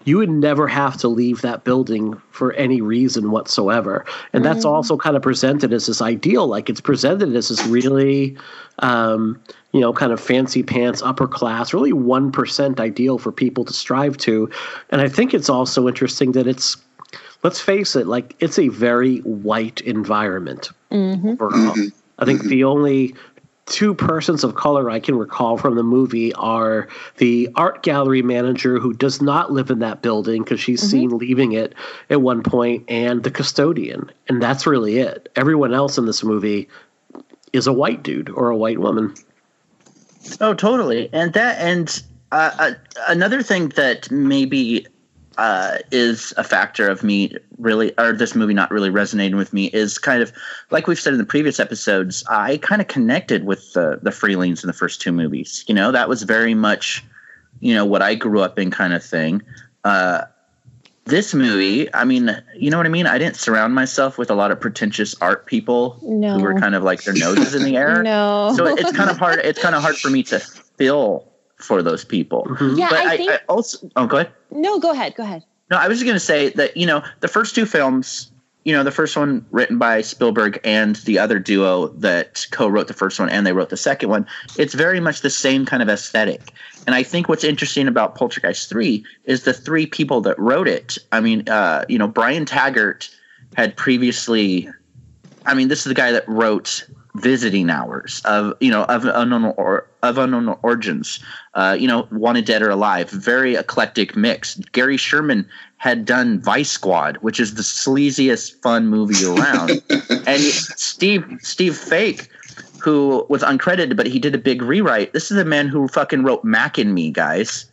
you 0.06 0.18
would 0.18 0.30
never 0.30 0.68
have 0.68 0.98
to 0.98 1.08
leave 1.08 1.42
that 1.42 1.64
building 1.64 2.20
for 2.32 2.54
any 2.54 2.82
reason 2.82 3.32
whatsoever. 3.32 4.06
And 4.34 4.44
that's 4.44 4.66
Mhm. 4.66 4.70
also 4.70 4.98
kind 4.98 5.16
of 5.16 5.22
presented 5.22 5.72
as 5.74 5.86
this 5.88 6.02
ideal. 6.02 6.48
Like 6.48 6.70
it's 6.70 6.82
presented 6.82 7.36
as 7.36 7.50
this 7.50 7.66
really, 7.68 8.36
um, 8.80 9.40
you 9.74 9.80
know, 9.80 9.94
kind 9.94 10.12
of 10.12 10.20
fancy 10.20 10.64
pants, 10.64 11.02
upper 11.04 11.28
class, 11.28 11.74
really 11.74 11.94
1% 11.94 12.80
ideal 12.80 13.18
for 13.18 13.32
people 13.32 13.64
to 13.66 13.74
strive 13.74 14.18
to. 14.18 14.50
And 14.90 15.02
I 15.02 15.08
think 15.08 15.34
it's 15.34 15.50
also 15.50 15.88
interesting 15.88 16.32
that 16.34 16.48
it's, 16.48 16.78
let's 17.44 17.60
face 17.60 17.96
it, 17.96 18.08
like 18.08 18.36
it's 18.40 18.58
a 18.60 18.70
very 18.70 19.20
white 19.20 19.82
environment. 19.82 20.70
Mhm. 20.92 21.34
overall. 21.40 21.76
I 22.20 22.26
think 22.26 22.44
the 22.44 22.64
only 22.66 23.16
two 23.72 23.96
persons 23.96 24.44
of 24.44 24.56
color 24.56 24.90
I 24.90 25.00
can 25.00 25.16
recall 25.16 25.58
from 25.58 25.76
the 25.76 25.84
movie 25.84 26.34
are 26.34 26.90
the 27.18 27.50
art 27.56 27.84
gallery 27.84 28.22
manager 28.22 28.80
who 28.80 28.94
does 28.94 29.22
not 29.22 29.54
live 29.54 29.72
in 29.72 29.80
that 29.80 30.02
building 30.02 30.44
because 30.44 30.60
she's 30.60 30.82
seen 30.82 31.18
leaving 31.18 31.54
it 31.54 31.74
at 32.10 32.22
one 32.22 32.44
point, 32.44 32.84
and 32.90 33.24
the 33.24 33.32
custodian. 33.32 34.12
And 34.28 34.44
that's 34.44 34.68
really 34.68 34.98
it. 34.98 35.30
Everyone 35.38 35.74
else 35.74 35.98
in 35.98 36.06
this 36.06 36.22
movie 36.22 36.68
is 37.54 37.66
a 37.66 37.74
white 37.74 38.04
dude 38.04 38.30
or 38.30 38.50
a 38.50 38.58
white 38.58 38.80
woman. 38.80 39.16
Oh, 40.42 40.54
totally. 40.54 41.10
And 41.14 41.32
that, 41.34 41.58
and 41.60 42.04
uh, 42.34 42.52
uh, 42.60 42.72
another 43.08 43.42
thing 43.42 43.70
that 43.70 44.12
maybe 44.12 44.86
uh, 45.42 45.80
is 45.92 46.36
a 46.38 46.44
factor 46.44 46.88
of 46.88 47.04
me 47.04 47.36
really, 47.58 47.92
or 47.98 48.14
this 48.14 48.36
movie 48.36 48.54
not 48.54 48.70
really 48.70 48.92
resonating 48.92 49.38
with 49.38 49.54
me 49.54 49.66
is 49.74 49.98
kind 49.98 50.22
of 50.22 50.32
like 50.70 50.86
we've 50.86 51.00
said 51.00 51.14
in 51.14 51.20
the 51.20 51.26
previous 51.26 51.60
episodes. 51.60 52.24
I 52.30 52.58
kind 52.58 52.80
of 52.80 52.88
connected 52.88 53.44
with 53.44 53.74
the 53.74 53.98
the 54.04 54.12
Freelings 54.12 54.64
in 54.64 54.68
the 54.68 54.74
first 54.74 55.02
two 55.02 55.12
movies. 55.12 55.66
You 55.68 55.74
know, 55.74 55.92
that 55.92 56.08
was 56.08 56.22
very 56.24 56.54
much, 56.54 57.04
you 57.60 57.74
know, 57.74 57.84
what 57.86 58.04
I 58.04 58.14
grew 58.14 58.42
up 58.42 58.60
in, 58.60 58.70
kind 58.70 58.94
of 58.94 59.04
thing. 59.04 59.42
Uh, 59.84 60.26
this 61.06 61.34
movie, 61.34 61.92
I 61.96 62.04
mean, 62.06 62.30
you 62.56 62.70
know 62.70 62.78
what 62.78 62.86
I 62.86 62.90
mean. 62.90 63.08
I 63.08 63.18
didn't 63.18 63.36
surround 63.36 63.74
myself 63.74 64.20
with 64.20 64.30
a 64.30 64.36
lot 64.36 64.52
of 64.52 64.60
pretentious 64.60 65.16
art 65.22 65.48
people 65.48 65.98
No. 66.04 66.36
who 66.38 66.44
were 66.44 66.54
kind 66.60 66.76
of 66.76 66.84
like 66.84 67.04
their 67.04 67.16
noses 67.16 67.56
in 67.56 67.64
the 67.64 67.76
air 67.78 68.04
No. 68.14 68.54
so 68.56 68.68
it's 68.68 68.92
kind 68.92 69.10
of 69.10 69.18
hard 69.18 69.40
it's 69.40 69.60
kind 69.60 69.74
of 69.74 69.82
hard 69.82 69.98
for 69.98 70.12
me 70.12 70.22
to 70.24 70.38
feel 70.40 71.31
for 71.64 71.82
those 71.82 72.04
people 72.04 72.46
Mhm. 72.50 72.78
yeah, 72.78 72.90
but 72.90 73.00
I 73.00 73.14
I, 73.14 73.18
think. 73.18 73.32
I 73.32 73.40
also 73.48 73.90
oh 73.96 74.08
go 74.08 74.18
ahead 74.18 74.32
no, 74.52 74.80
go 74.80 74.92
ahead. 74.92 75.16
Go 75.16 75.24
ahead. 75.24 75.44
no 75.70 75.78
i 75.78 75.88
was 75.88 76.00
just 76.00 76.06
going 76.06 76.16
to 76.16 76.20
say 76.20 76.50
that 76.50 76.76
you 76.76 76.86
know 76.86 77.04
the 77.22 77.28
first 77.28 77.56
two 77.56 77.66
films 77.66 78.32
you 78.64 78.74
know 78.74 78.84
the 78.84 78.92
first 78.92 79.16
one 79.18 79.46
written 79.52 79.78
by 79.78 80.02
spielberg 80.02 80.60
and 80.64 80.98
the 80.98 81.18
other 81.18 81.40
duo 81.40 81.88
that 81.88 82.46
co-wrote 82.52 82.88
the 82.88 82.94
first 82.94 83.20
one 83.20 83.30
and 83.30 83.46
they 83.48 83.54
wrote 83.54 83.70
the 83.70 83.78
second 83.78 84.10
one 84.10 84.26
it's 84.58 84.74
very 84.74 85.00
much 85.00 85.22
the 85.22 85.30
same 85.30 85.66
kind 85.66 85.82
of 85.82 85.90
aesthetic 85.90 86.52
and 86.86 86.94
i 86.94 87.02
think 87.04 87.28
what's 87.30 87.44
interesting 87.44 87.88
about 87.88 88.14
poltergeist 88.16 88.70
3 88.70 89.04
is 89.26 89.44
the 89.44 89.54
three 89.54 89.86
people 89.88 90.22
that 90.22 90.38
wrote 90.38 90.68
it 90.68 90.98
i 91.12 91.20
mean 91.20 91.48
uh, 91.50 91.84
you 91.90 91.98
know 91.98 92.08
brian 92.08 92.46
taggart 92.46 93.10
had 93.56 93.76
previously 93.76 94.70
I 95.44 95.56
mean, 95.56 95.70
this 95.70 95.80
is 95.80 95.86
the 95.86 95.96
guy 95.96 96.12
that 96.12 96.24
wrote 96.28 96.86
visiting 97.16 97.70
hours 97.70 98.22
of 98.26 98.54
you 98.60 98.72
know 98.72 98.84
of 98.84 99.06
unknown 99.06 99.46
or 99.58 99.86
of 100.02 100.18
unknown 100.18 100.58
origins 100.64 101.20
uh, 101.56 101.76
you 101.78 101.88
know 101.88 102.08
wanted 102.12 102.46
dead 102.46 102.62
or 102.62 102.70
alive. 102.70 103.10
Very 103.10 103.56
eclectic 103.56 104.16
mix. 104.16 104.56
Gary 104.72 104.98
sherman 104.98 105.48
had 105.78 106.06
done 106.06 106.40
vice 106.40 106.72
squad 106.72 107.18
which 107.18 107.40
is 107.40 107.56
the 107.56 107.64
sleaziest 107.64 108.62
fun 108.62 108.88
movie 108.88 109.26
around. 109.26 109.82
And 110.28 110.42
steve 110.42 111.26
steve 111.42 111.74
Feke 111.74 112.28
who 112.82 113.26
was 113.30 113.44
uncredited 113.44 113.96
but 113.96 114.08
he 114.08 114.20
did 114.20 114.36
a 114.36 114.40
big 114.40 114.62
rewrite. 114.62 115.14
This 115.14 115.32
is 115.32 115.38
the 115.38 115.46
man 115.46 115.68
who 115.68 115.88
fucking 115.88 116.24
wrote 116.24 116.44
mac 116.44 116.78
and 116.78 116.94
me 116.94 117.12
guys. 117.12 117.66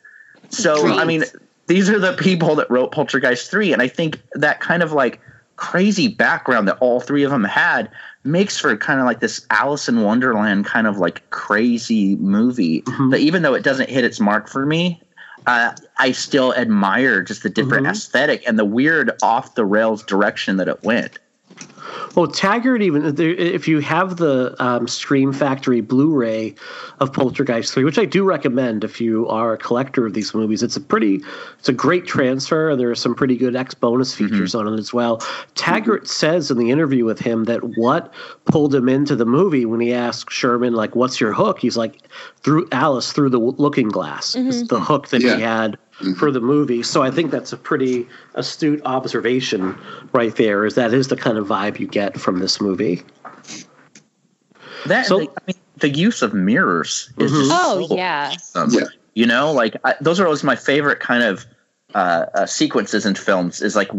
So 0.50 0.88
i 0.88 1.04
mean 1.04 1.25
these 1.66 1.88
are 1.88 1.99
the 1.99 2.14
people 2.14 2.57
that 2.57 2.68
wrote 2.71 2.90
poltergeist 2.92 3.50
3 3.50 3.73
and 3.73 3.83
i 3.83 3.88
think 3.88 4.21
that 4.33 4.61
kind 4.61 4.83
of 4.83 4.92
like 4.92 5.21
crazy 5.62 6.06
background 6.08 6.68
that 6.68 6.78
all 6.80 7.00
three 7.00 7.24
of 7.24 7.30
them 7.32 7.42
had 7.44 7.90
makes 8.24 8.56
for 8.58 8.74
kind 8.76 9.00
of 9.00 9.06
like 9.06 9.18
this 9.20 9.44
Alice 9.50 9.88
in 9.88 10.02
Wonderland 10.02 10.64
kind 10.64 10.86
of 10.86 10.98
like 10.98 11.28
crazy 11.30 12.14
movie 12.16 12.82
Mhm. 12.82 13.10
that 13.10 13.18
even 13.20 13.42
though 13.42 13.54
it 13.54 13.64
doesn't 13.64 13.90
hit 13.90 14.04
its 14.04 14.20
mark 14.20 14.48
for 14.48 14.64
me, 14.64 15.02
uh, 15.48 15.72
I 15.98 16.12
still 16.12 16.54
admire 16.54 17.22
just 17.22 17.42
the 17.42 17.50
different 17.50 17.86
Mhm. 17.86 17.90
aesthetic 17.90 18.44
and 18.46 18.56
the 18.58 18.64
weird 18.64 19.10
off 19.20 19.56
the 19.56 19.64
rails 19.64 20.02
direction 20.04 20.58
that 20.58 20.68
it 20.68 20.82
went. 20.84 21.18
Well, 22.14 22.26
Taggart 22.26 22.82
even 22.82 23.18
if 23.18 23.68
you 23.68 23.80
have 23.80 24.16
the 24.16 24.54
um, 24.62 24.88
Scream 24.88 25.32
Factory 25.32 25.80
Blu-ray 25.80 26.54
of 27.00 27.12
Poltergeist 27.12 27.72
three, 27.72 27.84
which 27.84 27.98
I 27.98 28.04
do 28.04 28.24
recommend 28.24 28.82
if 28.84 29.00
you 29.00 29.28
are 29.28 29.52
a 29.52 29.58
collector 29.58 30.06
of 30.06 30.14
these 30.14 30.34
movies, 30.34 30.62
it's 30.62 30.76
a 30.76 30.80
pretty, 30.80 31.20
it's 31.58 31.68
a 31.68 31.72
great 31.72 32.06
transfer. 32.06 32.74
There 32.76 32.90
are 32.90 32.94
some 32.94 33.14
pretty 33.14 33.36
good 33.36 33.54
X 33.54 33.74
bonus 33.74 34.14
features 34.14 34.54
on 34.54 34.66
it 34.72 34.78
as 34.78 34.92
well. 34.92 35.22
Taggart 35.54 36.08
says 36.08 36.50
in 36.50 36.58
the 36.58 36.70
interview 36.70 37.04
with 37.04 37.18
him 37.20 37.44
that 37.44 37.60
what 37.76 38.12
pulled 38.46 38.74
him 38.74 38.88
into 38.88 39.14
the 39.14 39.26
movie 39.26 39.64
when 39.64 39.80
he 39.80 39.92
asked 39.92 40.32
Sherman 40.32 40.74
like, 40.74 40.96
"What's 40.96 41.20
your 41.20 41.32
hook?" 41.32 41.58
He's 41.60 41.76
like, 41.76 41.98
"Through 42.42 42.68
Alice 42.72 43.12
through 43.12 43.30
the 43.30 43.38
Looking 43.38 43.88
Glass." 43.88 44.34
is 44.34 44.66
the 44.68 44.80
hook 44.80 45.08
that 45.08 45.20
Yeah. 45.20 45.36
he 45.36 45.42
had 45.42 45.78
for 46.17 46.31
the 46.31 46.40
movie. 46.40 46.83
So 46.83 47.02
I 47.02 47.11
think 47.11 47.31
that's 47.31 47.52
a 47.52 47.57
pretty 47.57 48.07
astute 48.35 48.81
observation 48.85 49.76
right 50.12 50.35
there. 50.37 50.64
Is 50.64 50.75
that 50.76 50.95
is 50.95 51.09
the 51.09 51.17
kind 51.17 51.38
of 51.38 51.47
vibe 51.49 51.78
you 51.78 51.87
get 51.87 52.19
from 52.21 52.38
this 52.38 52.61
movie. 52.61 53.02
That 54.87 55.07
So- 55.07 55.21
the, 55.21 55.28
I 55.28 55.40
mean, 55.47 55.57
the 55.78 55.88
use 55.90 56.23
of 56.23 56.35
mirrors 56.35 57.11
is 57.19 57.33
Mhm. 57.33 57.38
just 57.38 57.50
Oh 57.52 57.87
so 57.88 57.97
yeah. 57.97 58.33
awesome. 58.35 58.71
Yeah. 58.73 58.85
You 59.14 59.26
know, 59.26 59.52
like 59.52 59.76
I, 59.85 59.95
those 60.00 60.21
are 60.21 60.25
always 60.25 60.45
my 60.45 60.57
favorite 60.57 61.00
kind 61.00 61.23
of 61.23 61.45
uh, 61.95 62.26
uh, 62.35 62.45
sequences 62.47 63.07
in 63.07 63.14
films. 63.14 63.62
Is 63.62 63.75
like 63.75 63.90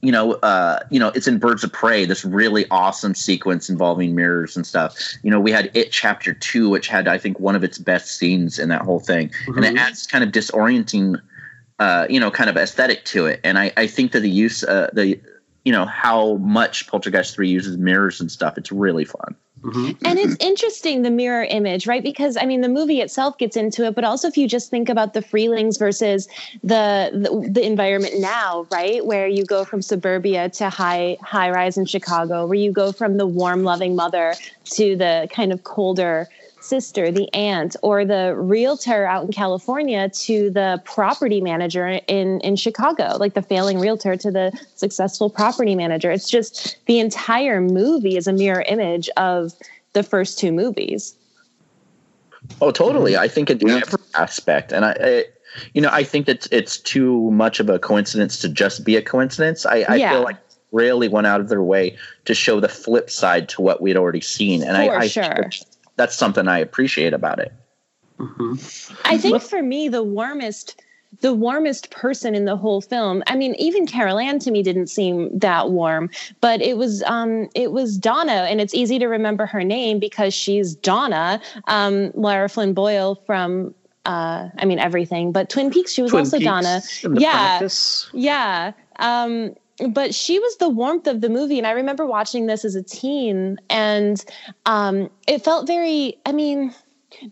you 0.00 0.10
know, 0.10 0.32
uh, 0.34 0.80
you 0.90 0.98
know, 0.98 1.08
it's 1.14 1.28
in 1.28 1.38
Birds 1.38 1.62
of 1.62 1.72
Prey. 1.72 2.04
This 2.04 2.24
really 2.24 2.66
awesome 2.72 3.14
sequence 3.14 3.70
involving 3.70 4.16
mirrors 4.16 4.56
and 4.56 4.66
stuff. 4.66 4.96
You 5.22 5.30
know, 5.30 5.38
we 5.38 5.52
had 5.52 5.70
It 5.72 5.92
Chapter 5.92 6.34
Two, 6.34 6.68
which 6.68 6.88
had 6.88 7.06
I 7.06 7.18
think 7.18 7.38
one 7.38 7.54
of 7.54 7.62
its 7.62 7.78
best 7.78 8.18
scenes 8.18 8.58
in 8.58 8.68
that 8.70 8.82
whole 8.82 8.98
thing, 8.98 9.30
and 9.46 9.64
it 9.64 9.74
Mhm. 9.74 9.78
adds 9.78 10.08
kind 10.08 10.24
of 10.24 10.32
disorienting, 10.32 11.20
uh, 11.78 12.06
you 12.08 12.20
know, 12.20 12.30
kind 12.30 12.50
of 12.50 12.56
aesthetic 12.56 13.04
to 13.06 13.26
it. 13.26 13.40
And 13.44 13.58
I, 13.58 13.72
I 13.76 13.86
think 13.86 14.12
that 14.12 14.20
the 14.20 14.30
use, 14.30 14.64
uh, 14.64 14.90
the 14.92 15.20
you 15.64 15.72
know, 15.72 15.84
how 15.84 16.36
much 16.36 16.86
Poltergeist 16.86 17.34
Three 17.34 17.48
uses 17.48 17.76
mirrors 17.76 18.20
and 18.20 18.30
stuff. 18.30 18.56
It's 18.56 18.70
really 18.70 19.04
fun. 19.04 19.34
Mhm. 19.62 19.96
And 20.04 20.18
it's 20.18 20.36
interesting 20.38 21.02
the 21.02 21.10
mirror 21.10 21.42
image, 21.42 21.88
right? 21.88 22.02
Because 22.02 22.36
I 22.36 22.44
mean, 22.46 22.60
the 22.60 22.68
movie 22.68 23.00
itself 23.00 23.36
gets 23.38 23.56
into 23.56 23.84
it, 23.84 23.94
but 23.94 24.04
also 24.04 24.28
if 24.28 24.36
you 24.36 24.46
just 24.46 24.70
think 24.70 24.88
about 24.88 25.12
the 25.12 25.20
Freelings 25.22 25.76
versus 25.76 26.28
the, 26.62 27.10
the 27.12 27.50
the 27.50 27.66
environment 27.66 28.14
now, 28.18 28.66
right, 28.70 29.04
where 29.04 29.26
you 29.26 29.44
go 29.44 29.64
from 29.64 29.82
suburbia 29.82 30.50
to 30.50 30.70
high 30.70 31.16
high 31.20 31.50
rise 31.50 31.76
in 31.76 31.84
Chicago, 31.84 32.46
where 32.46 32.58
you 32.58 32.70
go 32.70 32.92
from 32.92 33.16
the 33.16 33.26
warm, 33.26 33.64
loving 33.64 33.96
mother 33.96 34.34
to 34.66 34.94
the 34.94 35.28
kind 35.32 35.52
of 35.52 35.64
colder 35.64 36.28
sister, 36.66 37.10
the 37.10 37.32
aunt, 37.32 37.76
or 37.82 38.04
the 38.04 38.34
realtor 38.36 39.06
out 39.06 39.24
in 39.24 39.32
California 39.32 40.08
to 40.10 40.50
the 40.50 40.80
property 40.84 41.40
manager 41.40 42.00
in 42.08 42.40
in 42.40 42.56
Chicago, 42.56 43.16
like 43.18 43.34
the 43.34 43.42
failing 43.42 43.78
realtor 43.78 44.16
to 44.16 44.30
the 44.30 44.52
successful 44.74 45.30
property 45.30 45.74
manager. 45.74 46.10
It's 46.10 46.28
just 46.28 46.76
the 46.86 46.98
entire 46.98 47.60
movie 47.60 48.16
is 48.16 48.26
a 48.26 48.32
mirror 48.32 48.64
image 48.68 49.08
of 49.16 49.52
the 49.92 50.02
first 50.02 50.38
two 50.38 50.52
movies. 50.52 51.16
Oh, 52.60 52.70
totally. 52.70 53.12
Mm-hmm. 53.12 53.22
I 53.22 53.28
think 53.28 53.50
in 53.50 53.60
Yeah. 53.60 53.76
every 53.76 53.98
aspect, 54.14 54.72
and 54.72 54.84
I, 54.84 54.96
I, 55.00 55.24
you 55.74 55.80
know, 55.80 55.90
I 55.90 56.04
think 56.04 56.26
that 56.26 56.46
it's 56.52 56.78
too 56.78 57.30
much 57.30 57.60
of 57.60 57.68
a 57.68 57.78
coincidence 57.78 58.38
to 58.40 58.48
just 58.48 58.84
be 58.84 58.96
a 58.96 59.02
coincidence. 59.02 59.66
I, 59.66 59.84
I 59.88 59.96
Yeah. 59.96 60.10
feel 60.12 60.22
like 60.22 60.36
really 60.72 61.08
went 61.08 61.26
out 61.26 61.40
of 61.40 61.48
their 61.48 61.62
way 61.62 61.96
to 62.24 62.34
show 62.34 62.60
the 62.60 62.68
flip 62.68 63.08
side 63.10 63.48
to 63.48 63.62
what 63.62 63.80
we'd 63.80 63.96
already 63.96 64.20
seen, 64.20 64.62
and 64.62 64.76
For 64.76 64.96
I, 64.96 65.04
I 65.04 65.08
sure. 65.08 65.50
Think 65.96 66.08
that's 66.08 66.16
something 66.16 66.46
I 66.48 66.58
appreciate 66.58 67.14
about 67.14 67.38
it. 67.38 67.52
Mhm. 68.18 68.96
I 69.04 69.18
think 69.18 69.42
for 69.42 69.62
me, 69.62 69.88
the 69.88 70.02
warmest, 70.02 70.80
the 71.20 71.32
warmest 71.34 71.90
person 71.90 72.34
in 72.34 72.44
the 72.44 72.56
whole 72.56 72.80
film. 72.80 73.22
I 73.26 73.36
mean, 73.36 73.54
even 73.58 73.86
Carol 73.86 74.18
Ann 74.18 74.38
to 74.40 74.50
me 74.50 74.62
didn't 74.62 74.88
seem 74.88 75.38
that 75.38 75.70
warm, 75.70 76.10
but 76.40 76.60
it 76.62 76.76
was, 76.76 77.02
um, 77.04 77.48
it 77.54 77.72
was 77.72 77.96
Donna, 77.98 78.46
and 78.48 78.60
it's 78.60 78.74
easy 78.74 78.98
to 78.98 79.06
remember 79.06 79.46
her 79.46 79.64
name 79.64 79.98
because 79.98 80.32
she's 80.34 80.74
Donna, 80.74 81.40
um, 81.68 82.10
Lara 82.14 82.48
Flynn 82.48 82.72
Boyle 82.74 83.16
from. 83.26 83.74
Uh, 84.06 84.48
I 84.58 84.64
mean 84.66 84.78
everything, 84.78 85.32
but 85.32 85.50
Twin 85.50 85.68
Peaks. 85.68 85.92
She 85.92 86.00
was 86.00 86.12
Twin 86.12 86.20
also 86.20 86.38
Peaks 86.38 86.44
Donna. 86.48 86.80
and 87.02 87.20
Yeah. 87.20 87.32
practice. 87.32 88.08
Yeah. 88.12 88.70
Um, 89.00 89.56
but 89.88 90.14
she 90.14 90.38
was 90.38 90.56
the 90.56 90.68
warmth 90.68 91.06
of 91.06 91.20
the 91.20 91.28
movie, 91.28 91.58
and 91.58 91.66
I 91.66 91.72
remember 91.72 92.06
watching 92.06 92.46
this 92.46 92.64
as 92.64 92.74
a 92.74 92.82
teen, 92.82 93.58
and 93.68 94.24
um, 94.64 95.10
it 95.26 95.44
felt 95.44 95.66
very. 95.66 96.18
I 96.24 96.32
mean 96.32 96.74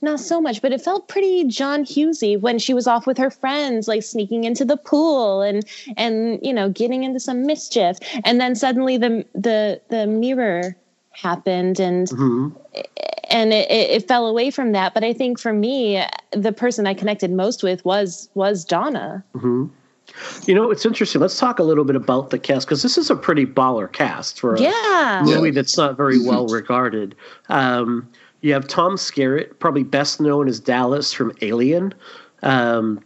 not 0.00 0.20
so 0.20 0.40
much, 0.40 0.62
but 0.62 0.72
it 0.72 0.80
felt 0.80 1.08
pretty 1.08 1.44
John 1.44 1.84
Hughesy 1.84 2.40
when 2.40 2.58
she 2.58 2.74
was 2.74 2.86
off 2.86 3.06
with 3.06 3.18
her 3.18 3.30
friends, 3.30 3.88
like 3.88 4.02
sneaking 4.02 4.44
into 4.44 4.64
the 4.64 4.76
pool 4.76 5.42
and 5.42 5.64
and 5.96 6.38
you 6.42 6.52
know 6.52 6.68
getting 6.68 7.04
into 7.04 7.20
some 7.20 7.46
mischief, 7.46 7.96
and 8.24 8.40
then 8.40 8.54
suddenly 8.54 8.96
the 8.96 9.24
the 9.34 9.80
the 9.88 10.06
mirror 10.06 10.76
happened 11.10 11.78
and 11.78 12.08
mm-hmm. 12.08 12.48
and 13.30 13.52
it, 13.52 13.70
it, 13.70 14.08
fell 14.08 14.26
away 14.26 14.50
from 14.50 14.72
that. 14.72 14.94
But 14.94 15.04
I 15.04 15.12
think 15.12 15.38
for 15.38 15.52
me, 15.52 16.02
the 16.32 16.52
person 16.52 16.86
I 16.86 16.94
connected 16.94 17.30
most 17.30 17.62
with 17.62 17.84
was 17.84 18.28
was 18.34 18.64
Donna. 18.64 19.24
Mm-hmm. 19.34 19.66
You 20.46 20.54
know, 20.54 20.70
it's 20.70 20.86
interesting. 20.86 21.20
Let's 21.20 21.38
talk 21.38 21.58
a 21.58 21.62
little 21.62 21.84
bit 21.84 21.96
about 21.96 22.30
the 22.30 22.38
cast 22.38 22.66
because 22.66 22.82
this 22.82 22.96
is 22.96 23.10
a 23.10 23.16
pretty 23.16 23.46
baller 23.46 23.90
cast 23.90 24.40
for 24.40 24.54
a 24.54 24.60
yeah. 24.60 25.22
movie 25.24 25.50
that's 25.50 25.76
not 25.76 25.96
very 25.96 26.24
well 26.24 26.46
regarded. 26.46 27.14
Um, 27.48 28.08
you 28.40 28.52
have 28.52 28.68
Tom 28.68 28.96
Skerritt, 28.96 29.58
probably 29.58 29.84
best 29.84 30.20
known 30.20 30.48
as 30.48 30.60
Dallas 30.60 31.12
from 31.12 31.32
Alien. 31.40 31.94
Um, 32.42 33.02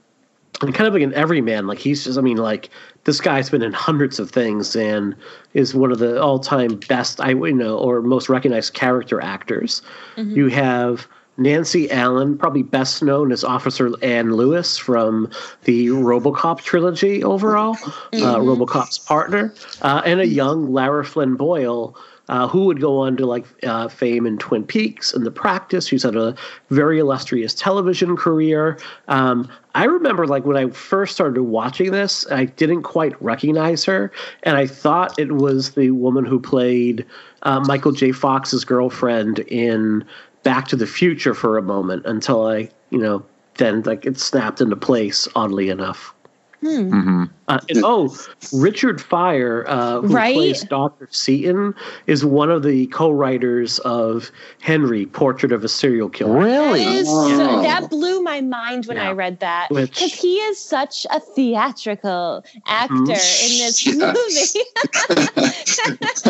and 0.60 0.74
kind 0.74 0.88
of 0.88 0.94
like 0.94 1.02
an 1.02 1.14
everyman. 1.14 1.66
Like 1.66 1.78
he's 1.78 2.04
just, 2.04 2.18
I 2.18 2.22
mean, 2.22 2.38
like 2.38 2.70
this 3.04 3.20
guy's 3.20 3.48
been 3.48 3.62
in 3.62 3.72
hundreds 3.72 4.18
of 4.18 4.30
things 4.30 4.74
and 4.74 5.14
is 5.54 5.74
one 5.74 5.92
of 5.92 5.98
the 5.98 6.20
all-time 6.20 6.80
best, 6.88 7.20
I 7.20 7.30
you 7.30 7.52
know, 7.52 7.78
or 7.78 8.02
most 8.02 8.28
recognized 8.28 8.74
character 8.74 9.20
actors. 9.20 9.82
Mm-hmm. 10.16 10.36
You 10.36 10.48
have 10.48 11.06
Nancy 11.38 11.90
Allen, 11.90 12.36
probably 12.36 12.62
best 12.62 13.02
known 13.02 13.32
as 13.32 13.44
Officer 13.44 13.90
Anne 14.02 14.34
Lewis 14.34 14.76
from 14.76 15.30
the 15.64 15.86
RoboCop 15.88 16.60
trilogy. 16.60 17.22
Overall, 17.24 17.72
uh, 17.72 17.90
mm-hmm. 18.12 18.24
uh, 18.24 18.36
RoboCop's 18.36 18.98
partner, 18.98 19.54
uh, 19.82 20.02
and 20.04 20.20
a 20.20 20.26
young 20.26 20.72
Lara 20.72 21.04
Flynn 21.04 21.36
Boyle 21.36 21.96
uh, 22.28 22.46
who 22.46 22.64
would 22.64 22.80
go 22.80 22.98
on 22.98 23.16
to 23.16 23.26
like 23.26 23.46
uh, 23.64 23.88
fame 23.88 24.26
in 24.26 24.38
Twin 24.38 24.64
Peaks 24.64 25.12
and 25.14 25.24
The 25.24 25.30
Practice. 25.30 25.86
She's 25.86 26.02
had 26.02 26.16
a 26.16 26.34
very 26.70 26.98
illustrious 26.98 27.54
television 27.54 28.16
career. 28.16 28.78
Um, 29.08 29.50
I 29.74 29.84
remember 29.84 30.26
like 30.26 30.44
when 30.44 30.56
I 30.56 30.68
first 30.70 31.14
started 31.14 31.42
watching 31.42 31.92
this, 31.92 32.30
I 32.30 32.46
didn't 32.46 32.82
quite 32.82 33.20
recognize 33.22 33.84
her, 33.84 34.12
and 34.42 34.56
I 34.56 34.66
thought 34.66 35.18
it 35.18 35.32
was 35.32 35.72
the 35.72 35.90
woman 35.92 36.24
who 36.24 36.38
played 36.38 37.06
uh, 37.42 37.60
Michael 37.60 37.92
J. 37.92 38.12
Fox's 38.12 38.64
girlfriend 38.64 39.38
in 39.40 40.04
Back 40.42 40.68
to 40.68 40.76
the 40.76 40.86
Future 40.86 41.34
for 41.34 41.58
a 41.58 41.62
moment 41.62 42.06
until 42.06 42.46
I, 42.46 42.70
you 42.90 42.98
know, 42.98 43.24
then 43.56 43.82
like 43.82 44.06
it 44.06 44.18
snapped 44.18 44.60
into 44.60 44.76
place. 44.76 45.28
Oddly 45.34 45.68
enough. 45.68 46.14
Hmm. 46.60 46.92
Mm-hmm. 46.92 47.24
Uh, 47.48 47.60
and 47.70 47.82
oh, 47.82 48.14
Richard 48.52 49.00
Fire, 49.00 49.64
uh, 49.68 50.02
who 50.02 50.08
right? 50.08 50.34
plays 50.34 50.64
Doctor 50.64 51.08
Seaton, 51.10 51.74
is 52.06 52.24
one 52.24 52.50
of 52.50 52.62
the 52.62 52.88
co-writers 52.88 53.78
of 53.80 54.30
Henry: 54.60 55.06
Portrait 55.06 55.50
of 55.52 55.64
a 55.64 55.68
Serial 55.68 56.10
Killer. 56.10 56.38
Really? 56.38 56.84
That, 56.84 57.04
oh. 57.06 57.62
that 57.62 57.88
blew 57.88 58.22
my 58.22 58.42
mind 58.42 58.86
when 58.86 58.98
yeah. 58.98 59.08
I 59.08 59.12
read 59.12 59.40
that 59.40 59.68
because 59.70 60.12
he 60.12 60.36
is 60.36 60.58
such 60.58 61.06
a 61.10 61.20
theatrical 61.20 62.44
actor 62.66 62.94
mm-hmm. 62.94 63.10
in 63.10 63.58
this 63.64 63.86
movie. 63.96 64.64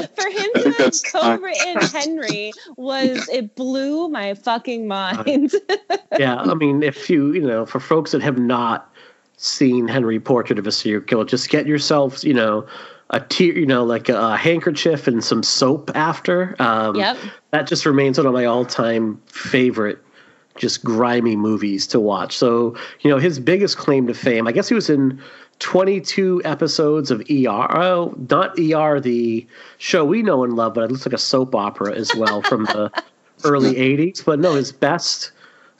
For 0.19 0.29
him 0.29 0.51
to 0.55 0.83
have 0.83 0.95
co-written 1.11 1.81
Henry 1.89 2.53
was 2.77 3.29
it 3.29 3.57
blew 3.57 4.09
my 4.09 4.35
fucking 4.35 4.87
mind. 4.87 5.53
yeah, 6.19 6.37
I 6.37 6.55
mean, 6.55 6.83
if 6.83 7.11
you 7.11 7.33
you 7.33 7.41
know, 7.41 7.67
for 7.67 7.81
folks 7.81 8.13
that 8.13 8.23
have 8.23 8.39
not 8.39 8.93
seen 9.39 9.89
Henry 9.89 10.21
Portrait 10.21 10.59
of 10.59 10.67
a 10.67 10.73
Serial 10.73 11.01
Killer, 11.01 11.25
just 11.25 11.49
get 11.49 11.67
yourself, 11.67 12.23
you 12.25 12.35
know, 12.35 12.67
a 13.11 13.21
tear, 13.21 13.57
you 13.57 13.67
know, 13.67 13.85
like 13.85 14.09
a, 14.09 14.37
handkerchief 14.37 15.07
and 15.07 15.25
some 15.25 15.43
soap 15.43 15.91
after. 15.95 16.55
Um, 16.59 16.97
yep. 16.97 17.17
That 17.53 17.67
just 17.67 17.87
remains 17.87 18.19
one 18.19 18.27
of 18.27 18.35
my 18.35 18.45
all-time 18.45 19.21
favorite, 19.27 19.99
just 20.57 20.85
grimy 20.85 21.37
movies 21.37 21.87
to 21.87 22.01
watch. 22.01 22.37
So, 22.37 22.77
you 23.01 23.11
know, 23.11 23.19
his 23.19 23.41
biggest 23.41 23.79
claim 23.79 24.07
to 24.09 24.15
fame, 24.15 24.47
I 24.47 24.53
guess 24.53 24.69
he 24.69 24.75
was 24.75 24.91
in 24.91 25.23
22 25.61 26.43
episodes 26.45 27.11
of 27.11 27.21
ER. 27.31 27.81
Oh, 27.81 28.15
not 28.31 28.59
ER, 28.59 29.01
the 29.01 29.47
show 29.79 30.05
we 30.05 30.23
know 30.23 30.45
and 30.45 30.55
love, 30.55 30.75
but 30.75 30.85
it 30.85 30.91
looks 30.91 31.07
like 31.07 31.15
a 31.15 31.19
soap 31.19 31.55
opera 31.55 31.95
as 31.95 32.15
well 32.15 32.43
from 32.43 32.65
the 32.65 32.91
early 33.45 33.75
80s. 33.75 34.25
But 34.25 34.41
no, 34.41 34.55
his 34.55 34.73
best, 34.73 35.33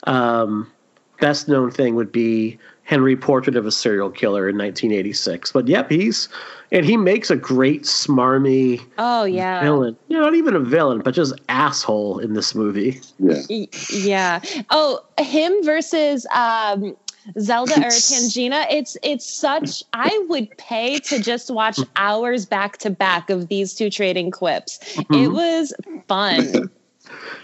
um, 0.05 0.71
best 1.19 1.47
known 1.47 1.69
thing 1.71 1.95
would 1.95 2.11
be 2.11 2.57
Henry 2.89 3.15
Portrait 3.15 3.55
of 3.55 3.67
a 3.67 3.71
Serial 3.71 4.09
Killer 4.09 4.49
in 4.49 4.57
1986. 4.57 5.51
But 5.51 5.67
yep, 5.67 5.91
he's 5.91 6.27
and 6.71 6.83
he 6.83 6.97
makes 6.97 7.29
a 7.29 7.35
great 7.35 7.83
smarmy 7.83 8.81
oh 8.97 9.25
yeah 9.25 9.61
villain. 9.61 9.95
You 10.07 10.17
know, 10.17 10.23
not 10.23 10.33
even 10.33 10.55
a 10.55 10.59
villain, 10.59 11.01
but 11.01 11.13
just 11.13 11.39
asshole 11.49 12.17
in 12.17 12.33
this 12.33 12.55
movie. 12.55 12.99
Yeah. 13.19 13.67
Yeah. 13.91 14.39
Oh, 14.71 15.05
him 15.19 15.63
versus 15.63 16.25
um 16.33 16.97
Zelda 17.39 17.75
or 17.75 17.89
Tangina. 17.91 18.65
It's 18.71 18.97
it's 19.03 19.31
such 19.31 19.83
I 19.93 20.25
would 20.27 20.49
pay 20.57 20.97
to 20.97 21.19
just 21.21 21.51
watch 21.51 21.79
hours 21.95 22.47
back 22.47 22.79
to 22.79 22.89
back 22.89 23.29
of 23.29 23.49
these 23.49 23.75
two 23.75 23.91
trading 23.91 24.31
quips. 24.31 24.79
Mm-hmm. 24.95 25.13
It 25.13 25.27
was 25.27 25.75
fun. 26.07 26.71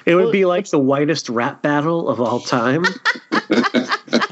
It 0.06 0.16
would 0.16 0.32
be 0.32 0.46
like 0.46 0.70
the 0.70 0.80
whitest 0.80 1.30
rap 1.30 1.62
battle 1.62 2.10
of 2.10 2.20
all 2.20 2.40
time. 2.40 2.84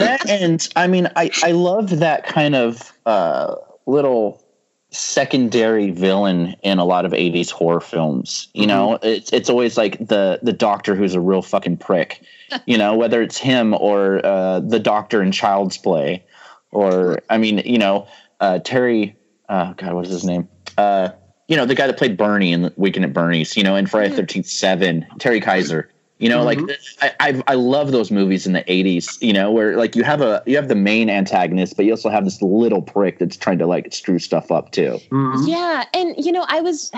that 0.04 0.30
and 0.30 0.68
I 0.76 0.88
mean, 0.88 1.10
I 1.16 1.32
I 1.44 1.52
love 1.52 2.00
that 2.00 2.26
kind 2.26 2.56
of 2.56 2.92
uh, 3.06 3.56
little 3.86 4.42
secondary 4.90 5.90
villain 5.90 6.56
in 6.62 6.78
a 6.78 6.86
lot 6.86 7.04
of 7.04 7.14
80s 7.14 7.50
horror 7.50 7.80
films 7.80 8.48
you 8.54 8.62
mm-hmm. 8.62 8.70
know 8.70 9.00
it's 9.02 9.34
it's 9.34 9.50
always 9.50 9.76
like 9.76 9.98
the 9.98 10.40
the 10.44 10.54
doctor 10.54 10.94
who's 10.94 11.16
a 11.16 11.20
real 11.20 11.42
fucking 11.42 11.78
prick 11.78 12.22
you 12.68 12.78
know 12.78 12.96
whether 12.96 13.20
it's 13.20 13.40
him 13.40 13.74
or 13.74 14.24
uh, 14.24 14.60
the 14.60 14.78
doctor 14.78 15.24
in 15.24 15.32
child's 15.32 15.80
play 15.80 16.24
or 16.70 17.18
i 17.32 17.40
mean 17.40 17.58
you 17.66 17.80
know 17.80 18.08
uh, 18.40 18.60
terry 18.60 19.16
uh, 19.50 19.74
god 19.74 19.96
what 19.96 20.06
is 20.06 20.12
his 20.12 20.26
name 20.26 20.48
uh, 20.78 21.10
you 21.48 21.58
know, 21.58 21.66
the 21.66 21.76
guy 21.76 21.88
that 21.88 21.98
played 21.98 22.18
Bernie 22.18 22.54
in 22.54 22.72
Weekend 22.78 23.06
at 23.06 23.14
Bernie's, 23.14 23.58
you 23.58 23.64
know, 23.64 23.76
in 23.76 23.86
Friday 23.86 24.16
Thirteenth 24.16 24.48
Seven, 24.48 25.06
Terry 25.20 25.42
Kiser. 25.42 25.90
You 26.24 26.30
know, 26.30 26.46
mm-hmm. 26.46 26.66
like 26.68 26.80
I, 27.02 27.12
I, 27.20 27.44
I 27.48 27.56
love 27.56 27.92
those 27.92 28.10
movies 28.10 28.48
in 28.48 28.54
the 28.54 28.64
'80s. 28.64 29.22
You 29.22 29.34
know, 29.34 29.52
where 29.52 29.76
like 29.76 29.94
you 29.94 30.06
have 30.06 30.22
a 30.22 30.42
you 30.46 30.56
have 30.56 30.70
the 30.70 30.76
main 30.76 31.10
antagonist, 31.10 31.76
but 31.76 31.84
you 31.86 31.92
also 31.92 32.10
have 32.10 32.24
this 32.24 32.42
little 32.42 32.82
prick 32.82 33.20
that's 33.20 33.36
trying 33.36 33.58
to 33.58 33.68
like 33.68 33.94
screw 33.94 34.20
stuff 34.20 34.50
up 34.50 34.72
too. 34.72 35.00
Mm-hmm. 35.10 35.46
Yeah, 35.46 35.84
and 35.94 36.16
you 36.18 36.32
know, 36.32 36.46
I 36.48 36.62
was 36.62 36.94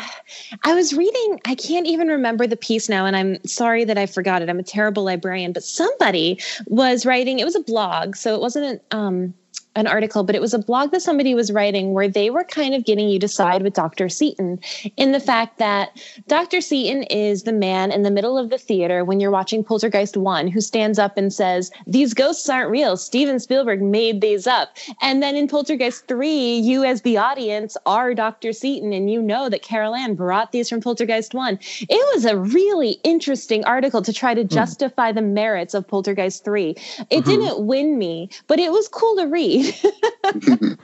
I 0.63 0.75
was 0.75 0.93
reading. 0.93 1.39
I 1.45 1.55
can't 1.55 1.87
even 1.87 2.07
remember 2.07 2.45
the 2.45 2.55
piece 2.55 2.87
now, 2.87 3.07
and 3.07 3.15
I'm 3.15 3.43
sorry 3.45 3.83
that 3.83 3.97
I 3.97 4.05
forgot 4.05 4.43
it. 4.43 4.49
I'm 4.49 4.59
a 4.59 4.63
terrible 4.63 5.03
librarian, 5.03 5.53
but 5.53 5.63
somebody 5.63 6.39
was 6.67 7.03
writing. 7.03 7.39
It 7.39 7.45
was 7.45 7.55
a 7.55 7.61
blog, 7.61 8.15
so 8.15 8.35
it 8.35 8.41
wasn't 8.41 8.79
um 8.91 9.33
an 9.75 9.87
article, 9.87 10.23
but 10.23 10.35
it 10.35 10.41
was 10.41 10.53
a 10.53 10.59
blog 10.59 10.91
that 10.91 11.01
somebody 11.01 11.35
was 11.35 11.51
writing 11.51 11.93
where 11.93 12.07
they 12.07 12.29
were 12.29 12.43
kind 12.43 12.73
of 12.73 12.85
getting 12.85 13.09
you 13.09 13.19
to 13.19 13.27
side 13.27 13.61
with 13.61 13.73
Dr. 13.73 14.07
Seaton 14.07 14.59
in 14.95 15.11
the 15.11 15.19
fact 15.19 15.57
that 15.57 15.89
Dr. 16.27 16.61
Seaton 16.61 17.03
is 17.03 17.43
the 17.43 17.51
man 17.51 17.91
in 17.91 18.03
the 18.03 18.11
middle 18.11 18.37
of 18.37 18.49
the 18.49 18.57
theater 18.57 19.03
when 19.03 19.19
you're 19.19 19.31
watching 19.31 19.63
Poltergeist 19.63 20.15
1 20.15 20.47
who 20.47 20.61
stands 20.61 20.97
up 20.97 21.17
and 21.17 21.33
says, 21.33 21.71
These 21.85 22.13
ghosts 22.13 22.47
aren't 22.49 22.71
real. 22.71 22.95
Steven 22.95 23.39
Spielberg 23.39 23.81
made 23.81 24.21
these 24.21 24.47
up. 24.47 24.77
And 25.01 25.21
then 25.21 25.35
in 25.35 25.47
Poltergeist 25.47 26.07
3, 26.07 26.57
you 26.57 26.85
as 26.85 27.01
the 27.01 27.17
audience 27.17 27.75
are 27.85 28.13
Dr. 28.13 28.53
Seaton 28.53 28.93
and 28.93 29.11
you 29.11 29.21
know 29.21 29.49
that 29.49 29.61
Carol 29.61 29.95
Ann 29.95 30.15
brought 30.15 30.53
these 30.53 30.69
from 30.69 30.79
Poltergeist 30.79 31.33
1. 31.33 31.59
It 31.81 32.15
was 32.15 32.23
a 32.25 32.37
really 32.37 32.97
interesting 33.03 33.65
article 33.65 34.01
to 34.01 34.13
try 34.13 34.33
to 34.33 34.43
hmm. 34.43 34.47
justify 34.47 35.11
mm. 35.11 35.15
the 35.15 35.21
merits 35.21 35.73
of 35.73 35.87
Poltergeist 35.87 36.45
3. 36.45 36.69
It 36.69 36.75
mm-hmm. 36.77 37.29
didn't 37.29 37.65
win 37.65 37.97
me, 37.97 38.29
but 38.47 38.59
it 38.59 38.71
was 38.71 38.87
cool 38.87 39.15
to 39.17 39.25
read. 39.25 39.64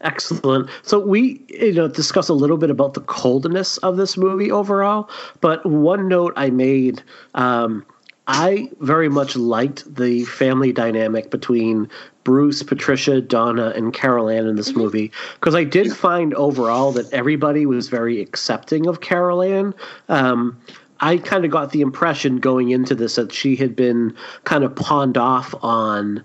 Excellent. 0.00 0.68
So 0.82 1.00
we, 1.00 1.42
you 1.48 1.72
know, 1.72 1.88
discuss 1.88 2.28
a 2.28 2.34
little 2.34 2.58
bit 2.58 2.70
about 2.70 2.94
the 2.94 3.00
coldness 3.00 3.78
of 3.78 3.96
this 3.96 4.16
movie 4.16 4.50
overall. 4.50 5.08
But 5.40 5.64
one 5.64 6.08
note 6.08 6.34
I 6.36 6.50
made, 6.50 7.02
um, 7.34 7.84
I 8.26 8.70
very 8.80 9.08
much 9.08 9.36
liked 9.36 9.92
the 9.92 10.24
family 10.24 10.72
dynamic 10.72 11.30
between 11.30 11.88
Bruce, 12.22 12.62
Patricia, 12.62 13.20
Donna, 13.20 13.72
and 13.74 13.92
Carol 13.94 14.28
Ann 14.28 14.46
in 14.46 14.56
this 14.56 14.70
mm-hmm. 14.70 14.80
movie 14.80 15.12
because 15.34 15.54
I 15.54 15.64
did 15.64 15.92
find 15.92 16.34
overall 16.34 16.92
that 16.92 17.12
everybody 17.12 17.66
was 17.66 17.88
very 17.88 18.20
accepting 18.20 18.86
of 18.86 19.00
Carol 19.00 19.42
Ann. 19.42 19.74
Um, 20.08 20.60
I 21.00 21.16
kind 21.16 21.44
of 21.46 21.50
got 21.50 21.72
the 21.72 21.80
impression 21.80 22.38
going 22.38 22.70
into 22.70 22.94
this 22.94 23.16
that 23.16 23.32
she 23.32 23.56
had 23.56 23.74
been 23.74 24.14
kind 24.44 24.64
of 24.64 24.76
pawned 24.76 25.16
off 25.16 25.54
on 25.62 26.24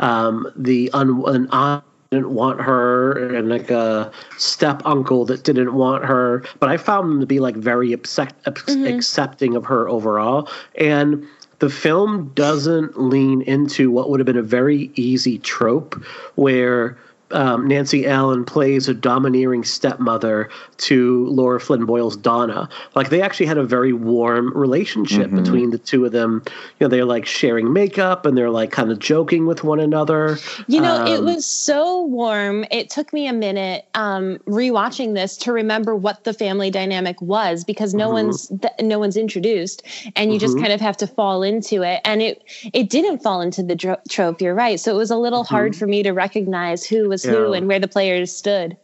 um, 0.00 0.50
the 0.56 0.90
un, 0.92 1.22
an 1.26 1.48
aunt 1.50 1.84
didn't 2.10 2.34
want 2.34 2.60
her 2.60 3.36
and 3.36 3.48
like 3.48 3.70
a 3.70 4.10
step 4.36 4.82
uncle 4.84 5.24
that 5.24 5.44
didn't 5.44 5.72
want 5.74 6.04
her 6.04 6.44
but 6.58 6.68
i 6.68 6.76
found 6.76 7.08
them 7.08 7.20
to 7.20 7.26
be 7.26 7.38
like 7.38 7.54
very 7.54 7.92
mm-hmm. 7.92 8.86
accepting 8.86 9.54
of 9.54 9.64
her 9.64 9.88
overall 9.88 10.48
and 10.74 11.24
the 11.60 11.70
film 11.70 12.32
doesn't 12.34 13.00
lean 13.00 13.42
into 13.42 13.90
what 13.92 14.10
would 14.10 14.18
have 14.18 14.26
been 14.26 14.36
a 14.36 14.42
very 14.42 14.90
easy 14.96 15.38
trope 15.38 15.94
where 16.34 16.98
um, 17.32 17.66
Nancy 17.68 18.06
Allen 18.06 18.44
plays 18.44 18.88
a 18.88 18.94
domineering 18.94 19.64
stepmother 19.64 20.48
to 20.78 21.26
Lara 21.26 21.60
Flynn 21.60 21.84
Boyle's 21.84 22.16
Donna. 22.16 22.68
Like 22.94 23.10
they 23.10 23.22
actually 23.22 23.46
had 23.46 23.58
a 23.58 23.64
very 23.64 23.92
warm 23.92 24.52
relationship 24.56 25.26
Mm-hmm. 25.28 25.36
between 25.42 25.70
the 25.70 25.78
two 25.78 26.04
of 26.04 26.12
them. 26.12 26.42
You 26.78 26.84
know, 26.84 26.88
they're 26.88 27.04
like 27.04 27.26
sharing 27.26 27.72
makeup 27.72 28.26
and 28.26 28.36
they're 28.36 28.50
like 28.50 28.70
kind 28.72 28.90
of 28.90 28.98
joking 28.98 29.46
with 29.46 29.62
one 29.64 29.80
another. 29.80 30.38
You 30.66 30.80
know, 30.80 31.04
it 31.06 31.18
Um, 31.20 31.24
was 31.26 31.44
so 31.46 32.02
warm. 32.02 32.64
It 32.70 32.90
took 32.90 33.12
me 33.12 33.26
a 33.26 33.32
minute 33.32 33.84
um, 33.94 34.38
rewatching 34.46 35.14
this 35.14 35.36
to 35.38 35.52
remember 35.52 35.94
what 35.94 36.24
the 36.24 36.32
family 36.32 36.70
dynamic 36.70 37.20
was 37.20 37.64
because 37.64 37.94
no 37.94 38.08
Mhm. 38.08 38.12
one's 38.12 38.46
th- 38.48 38.72
no 38.82 38.98
one's 38.98 39.16
introduced, 39.16 39.82
and 40.16 40.32
you 40.32 40.38
just 40.38 40.56
Mhm. 40.56 40.60
kind 40.62 40.72
of 40.72 40.80
have 40.80 40.96
to 40.98 41.06
fall 41.06 41.42
into 41.42 41.82
it. 41.82 42.00
And 42.04 42.22
it 42.22 42.42
it 42.72 42.88
didn't 42.90 43.18
fall 43.22 43.40
into 43.40 43.62
the 43.62 43.74
dro- 43.74 43.96
trope. 44.08 44.40
You're 44.40 44.54
right. 44.54 44.78
So 44.80 44.92
it 44.92 44.96
was 44.98 45.10
a 45.10 45.16
little 45.16 45.44
hard 45.44 45.76
for 45.76 45.86
me 45.86 46.02
to 46.02 46.10
recognize 46.12 46.84
who 46.84 47.08
was 47.08 47.19
who 47.24 47.32
Mm-hmm. 47.32 47.52
Yeah. 47.52 47.58
and 47.58 47.68
where 47.68 47.80
the 47.80 47.88
players 47.88 48.32
stood. 48.34 48.76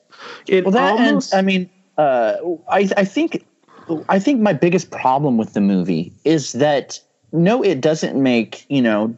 It 0.49 0.65
Well, 0.65 0.73
that 0.73 0.93
almost, 0.93 1.33
and 1.33 1.39
I 1.39 1.43
mean, 1.43 1.71
uh, 1.99 2.35
I 2.69 2.89
I 2.97 3.05
think 3.05 3.47
I 4.09 4.19
think 4.19 4.41
my 4.41 4.53
biggest 4.53 4.91
problem 4.91 5.37
with 5.37 5.53
the 5.53 5.61
movie 5.61 6.13
is 6.25 6.53
that 6.53 7.01
no, 7.33 7.63
it 7.63 7.81
doesn't 7.81 8.21
make 8.21 8.65
you 8.69 8.83
know 8.83 9.17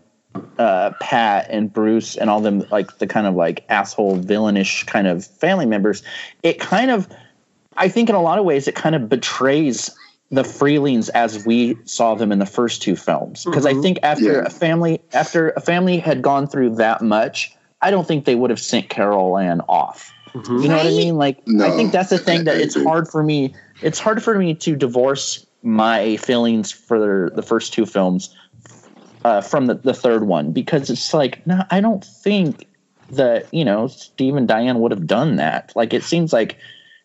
uh, 0.59 0.91
Pat 1.01 1.47
and 1.51 1.73
Bruce 1.73 2.17
and 2.17 2.29
all 2.31 2.41
them 2.41 2.65
like 2.71 2.99
the 2.99 3.07
kind 3.07 3.27
of 3.27 3.35
like 3.35 3.65
asshole 3.69 4.19
villainish 4.23 4.87
kind 4.87 5.07
of 5.07 5.25
family 5.25 5.67
members. 5.67 6.03
It 6.43 6.59
kind 6.59 6.91
of, 6.91 7.09
I 7.77 7.89
think, 7.89 8.09
in 8.09 8.15
a 8.17 8.23
lot 8.23 8.39
of 8.39 8.45
ways, 8.45 8.67
it 8.67 8.75
kind 8.75 8.95
of 8.97 9.09
betrays 9.09 9.91
the 10.31 10.43
Freelings 10.43 11.09
as 11.11 11.47
we 11.47 11.79
saw 11.85 12.15
them 12.15 12.33
in 12.33 12.39
the 12.39 12.45
first 12.47 12.83
two 12.83 12.97
films. 12.97 13.45
Because 13.45 13.65
I 13.65 13.73
Mhm. 13.73 13.83
think 13.83 13.99
after 14.03 14.39
Yeah. 14.39 14.47
a 14.47 14.51
family 14.51 15.01
after 15.13 15.51
a 15.51 15.61
family 15.61 15.99
had 15.99 16.21
gone 16.23 16.47
through 16.49 16.75
that 16.77 17.01
much, 17.03 17.55
I 17.81 17.91
don't 17.91 18.07
think 18.07 18.25
they 18.25 18.35
would 18.35 18.51
have 18.51 18.61
sent 18.61 18.89
Carol 18.89 19.39
Ann 19.39 19.61
off. 19.69 20.13
Mhm. 20.35 20.63
You 20.63 20.69
know 20.69 20.77
what 20.77 20.87
I 20.87 20.91
mean? 20.91 21.17
Like 21.17 21.39
I 21.61 21.71
think 21.71 21.93
that's 21.93 22.11
the 22.11 22.19
thing 22.19 22.41
I- 22.41 22.43
that 22.45 22.57
I 22.57 22.61
it's 22.61 22.77
agree. 22.77 22.87
hard 22.89 23.09
for 23.09 23.23
me. 23.23 23.55
It's 23.83 23.99
hard 23.99 24.23
for 24.23 24.39
me 24.39 24.55
to 24.55 24.77
divorce 24.77 25.47
my 25.63 26.17
feelings 26.19 26.71
for 26.71 27.31
the 27.35 27.43
first 27.43 27.73
two 27.73 27.87
films 27.87 28.35
uh, 29.25 29.41
from 29.41 29.67
the, 29.67 29.75
the 29.75 29.95
third 29.95 30.27
one 30.27 30.53
because 30.53 30.91
it's 30.91 31.13
like 31.15 31.45
no, 31.47 31.63
I 31.71 31.81
don't 31.81 32.05
think 32.05 32.67
that 33.11 33.47
you 33.53 33.65
know 33.65 33.87
Steve 33.87 34.37
and 34.37 34.47
Diane 34.47 34.81
would 34.81 34.91
have 34.91 35.07
done 35.07 35.37
that. 35.37 35.73
Like 35.75 35.93
it 35.95 36.03
seems 36.05 36.33
like. 36.33 36.57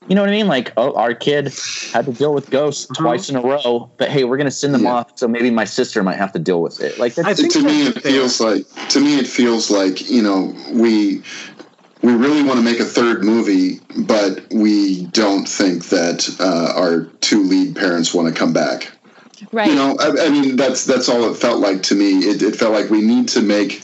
You 0.08 0.16
know 0.16 0.22
what 0.22 0.30
I 0.30 0.34
mean? 0.34 0.48
Like, 0.48 0.74
oh, 0.76 0.94
our 0.96 1.13
kid 1.13 1.54
had 1.94 2.06
to 2.06 2.12
deal 2.12 2.34
with 2.34 2.50
ghosts 2.50 2.88
Mhm. 2.88 2.96
twice 2.96 3.30
in 3.30 3.36
a 3.38 3.42
row, 3.42 3.89
but 3.98 4.10
hey, 4.10 4.26
we're 4.26 4.38
gonna 4.38 4.52
send 4.52 4.74
them 4.74 4.84
Yeah. 4.84 4.94
off, 4.96 5.12
so 5.16 5.28
maybe 5.28 5.50
my 5.50 5.63
sister 5.66 6.04
might 6.04 6.18
have 6.18 6.34
to 6.34 6.39
deal 6.39 6.62
with 6.62 6.82
it. 6.82 7.00
Like, 7.00 7.16
that's, 7.16 7.28
I 7.28 7.34
think 7.34 7.54
to 7.54 7.62
me 7.62 7.84
it 7.88 8.02
fair. 8.02 8.12
feels 8.12 8.42
like 8.42 8.66
to 8.89 9.00
me 9.00 9.18
it 9.18 9.28
feels 9.28 9.72
like 9.72 10.10
you 10.10 10.22
know 10.22 10.54
we 10.72 11.22
we 12.02 12.12
really 12.13 12.44
want 12.44 12.58
to 12.58 12.63
make 12.63 12.82
a 12.82 12.86
third 12.86 13.24
movie 13.24 13.80
but 13.96 14.42
we 14.52 15.06
don't 15.08 15.48
think 15.48 15.86
that 15.88 16.30
uh, 16.39 16.74
our 16.76 17.06
two 17.22 17.42
lead 17.44 17.76
parents 17.78 18.13
want 18.13 18.28
to 18.28 18.34
come 18.38 18.52
back 18.52 18.92
Right. 19.54 19.70
you 19.70 19.76
know 19.76 19.96
I, 20.02 20.26
I 20.26 20.30
mean 20.30 20.58
that's 20.58 20.84
that's 20.86 21.08
all 21.08 21.32
it 21.32 21.38
felt 21.38 21.60
like 21.60 21.82
to 21.84 21.96
me 21.96 22.20
it, 22.20 22.42
it 22.42 22.56
felt 22.58 22.74
like 22.74 22.89
we 22.89 23.02
need 23.02 23.30
to 23.30 23.42
make 23.42 23.82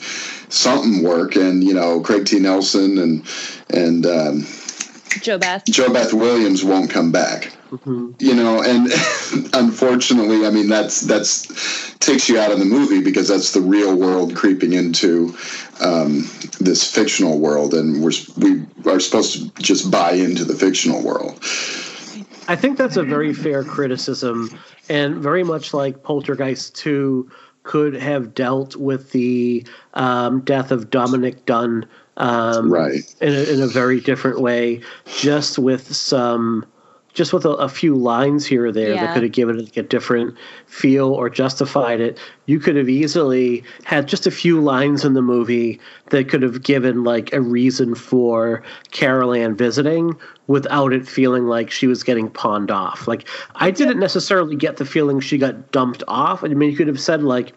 something 0.49 1.01
work 1.01 1.37
and 1.37 1.63
you 1.63 1.73
know 1.73 2.01
craig 2.01 2.25
t 2.25 2.39
nelson 2.39 2.97
and 2.97 3.23
and 3.69 4.05
um, 4.05 4.45
JoBeth. 5.09 5.65
joe 5.65 5.91
beth 5.91 6.13
williams 6.13 6.63
won't 6.63 6.89
come 6.89 7.11
back 7.11 7.51
Mhm. 7.71 8.19
you 8.19 8.33
know 8.33 8.63
and 8.63 8.87
unfortunately 9.53 10.45
i 10.47 10.49
mean 10.49 10.67
that's 10.69 11.01
that's 11.01 11.95
takes 11.99 12.27
you 12.27 12.39
out 12.39 12.51
of 12.51 12.57
the 12.57 12.65
movie 12.65 13.01
because 13.01 13.27
that's 13.27 13.53
the 13.53 13.61
real 13.61 13.95
world 13.95 14.35
creeping 14.35 14.73
into 14.73 15.35
um, 15.81 16.27
this 16.59 16.89
fictional 16.89 17.37
world 17.39 17.73
and 17.75 18.01
we're 18.03 18.11
we 18.37 18.65
are 18.91 18.99
supposed 18.99 19.33
to 19.55 19.61
just 19.61 19.91
buy 19.91 20.13
into 20.13 20.43
the 20.45 20.55
fictional 20.55 21.03
world 21.03 21.39
I 22.47 22.55
think 22.55 22.79
that's 22.79 22.97
a 22.97 23.03
very 23.03 23.31
fair 23.31 23.63
criticism, 23.63 24.49
and 24.89 25.17
very 25.17 25.43
much 25.43 25.71
like 25.71 26.01
Poltergeist 26.01 26.73
2 26.77 27.29
could 27.61 27.93
have 27.93 28.33
dealt 28.33 28.75
with 28.75 29.11
the 29.11 29.67
um, 29.93 30.41
death 30.41 30.71
of 30.71 30.89
Dominique 30.89 31.45
Dunne 31.45 31.85
um, 32.19 32.71
right 32.71 33.03
in, 33.21 33.33
a, 33.33 33.53
in 33.53 33.61
a 33.61 33.67
very 33.67 33.99
different 33.99 34.41
way, 34.41 34.81
just 35.17 35.57
with 35.57 35.93
some. 35.95 36.65
Just 37.11 37.33
with 37.33 37.43
a, 37.43 37.49
a 37.49 37.67
few 37.67 37.95
lines 37.95 38.45
here 38.45 38.67
or 38.67 38.71
there 38.71 38.93
Yeah. 38.93 39.07
that 39.07 39.13
could 39.15 39.23
have 39.23 39.31
given 39.31 39.57
it 39.57 39.63
like 39.63 39.77
a 39.77 39.83
different 39.83 40.35
feel 40.67 41.07
or 41.07 41.27
justified 41.27 41.99
it. 41.99 42.19
You 42.45 42.59
could 42.59 42.75
have 42.75 42.87
easily 42.87 43.63
had 43.83 44.07
just 44.07 44.27
a 44.27 44.31
few 44.31 44.61
lines 44.61 45.03
in 45.03 45.15
the 45.15 45.21
movie 45.21 45.79
that 46.11 46.29
could 46.29 46.43
have 46.43 46.61
given 46.61 47.03
like 47.03 47.33
a 47.33 47.41
reason 47.41 47.95
for 47.95 48.61
Carol 48.91 49.33
Ann 49.33 49.55
visiting 49.55 50.15
without 50.45 50.93
it 50.93 51.07
feeling 51.07 51.47
like 51.47 51.71
she 51.71 51.87
was 51.87 52.03
getting 52.03 52.29
pawned 52.29 52.69
off. 52.69 53.07
Like 53.07 53.27
I 53.55 53.71
didn't 53.71 53.99
necessarily 53.99 54.55
get 54.55 54.77
the 54.77 54.85
feeling 54.85 55.19
she 55.19 55.39
got 55.39 55.71
dumped 55.71 56.03
off. 56.07 56.43
I 56.43 56.49
mean, 56.49 56.69
you 56.69 56.77
could 56.77 56.87
have 56.87 57.01
said 57.01 57.23
like, 57.23 57.53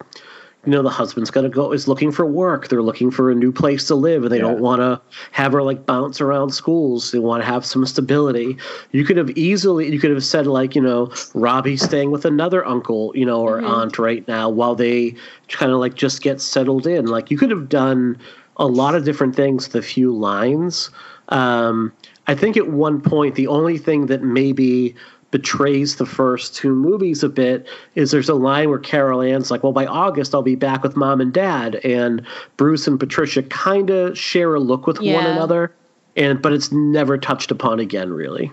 you 0.64 0.70
know, 0.70 0.82
the 0.82 0.90
husband's 0.90 1.30
gonna 1.30 1.48
go 1.48 1.72
is 1.72 1.88
looking 1.88 2.12
for 2.12 2.24
work. 2.24 2.68
They're 2.68 2.82
looking 2.82 3.10
for 3.10 3.30
a 3.30 3.34
new 3.34 3.50
place 3.50 3.86
to 3.88 3.96
live, 3.96 4.22
and 4.22 4.32
they 4.32 4.38
don't 4.38 4.60
want 4.60 4.80
to 4.80 5.00
have 5.32 5.52
her 5.52 5.62
like 5.62 5.86
bounce 5.86 6.20
around 6.20 6.50
schools. 6.50 7.10
They 7.10 7.18
want 7.18 7.42
to 7.42 7.46
have 7.46 7.66
some 7.66 7.84
stability. 7.84 8.56
You 8.92 9.04
could 9.04 9.16
have 9.16 9.30
easily, 9.30 9.92
you 9.92 9.98
could 9.98 10.12
have 10.12 10.24
said 10.24 10.46
like, 10.46 10.76
you 10.76 10.82
know, 10.82 11.12
Robbie's 11.34 11.82
staying 11.82 12.12
with 12.12 12.24
another 12.24 12.64
uncle, 12.64 13.12
you 13.16 13.26
know, 13.26 13.40
or 13.40 13.60
aunt 13.60 13.98
right 13.98 14.26
now 14.28 14.48
while 14.48 14.76
they 14.76 15.16
kind 15.48 15.72
of 15.72 15.78
like 15.78 15.94
just 15.94 16.22
get 16.22 16.40
settled 16.40 16.86
in. 16.86 17.06
Like 17.06 17.30
you 17.30 17.36
could 17.36 17.50
have 17.50 17.68
done 17.68 18.16
a 18.58 18.66
lot 18.66 18.94
of 18.94 19.04
different 19.04 19.34
things 19.34 19.66
with 19.66 19.74
a 19.74 19.86
few 19.86 20.14
lines. 20.14 20.90
Um, 21.30 21.92
I 22.28 22.36
think 22.36 22.56
at 22.56 22.68
one 22.68 23.00
point 23.00 23.34
the 23.34 23.48
only 23.48 23.78
thing 23.78 24.06
that 24.06 24.22
maybe 24.22 24.94
betrays 25.32 25.96
the 25.96 26.06
first 26.06 26.54
two 26.54 26.72
movies 26.74 27.24
a 27.24 27.28
bit 27.28 27.66
is 27.96 28.12
there's 28.12 28.28
a 28.28 28.34
line 28.34 28.68
where 28.70 28.78
Carol 28.78 29.20
Ann's 29.20 29.50
like, 29.50 29.64
"Well, 29.64 29.72
by 29.72 29.86
August 29.86 30.32
I'll 30.34 30.42
be 30.42 30.54
back 30.54 30.84
with 30.84 30.94
mom 30.94 31.20
and 31.20 31.32
dad," 31.32 31.74
and 31.84 32.22
Bruce 32.56 32.86
and 32.86 33.00
Patricia 33.00 33.42
kind 33.42 33.90
of 33.90 34.16
share 34.16 34.54
a 34.54 34.60
look 34.60 34.86
with 34.86 34.98
one 35.00 35.26
another, 35.26 35.74
and 36.16 36.40
but 36.40 36.52
it's 36.52 36.70
never 36.70 37.18
touched 37.18 37.50
upon 37.50 37.80
again, 37.80 38.12
really. 38.12 38.52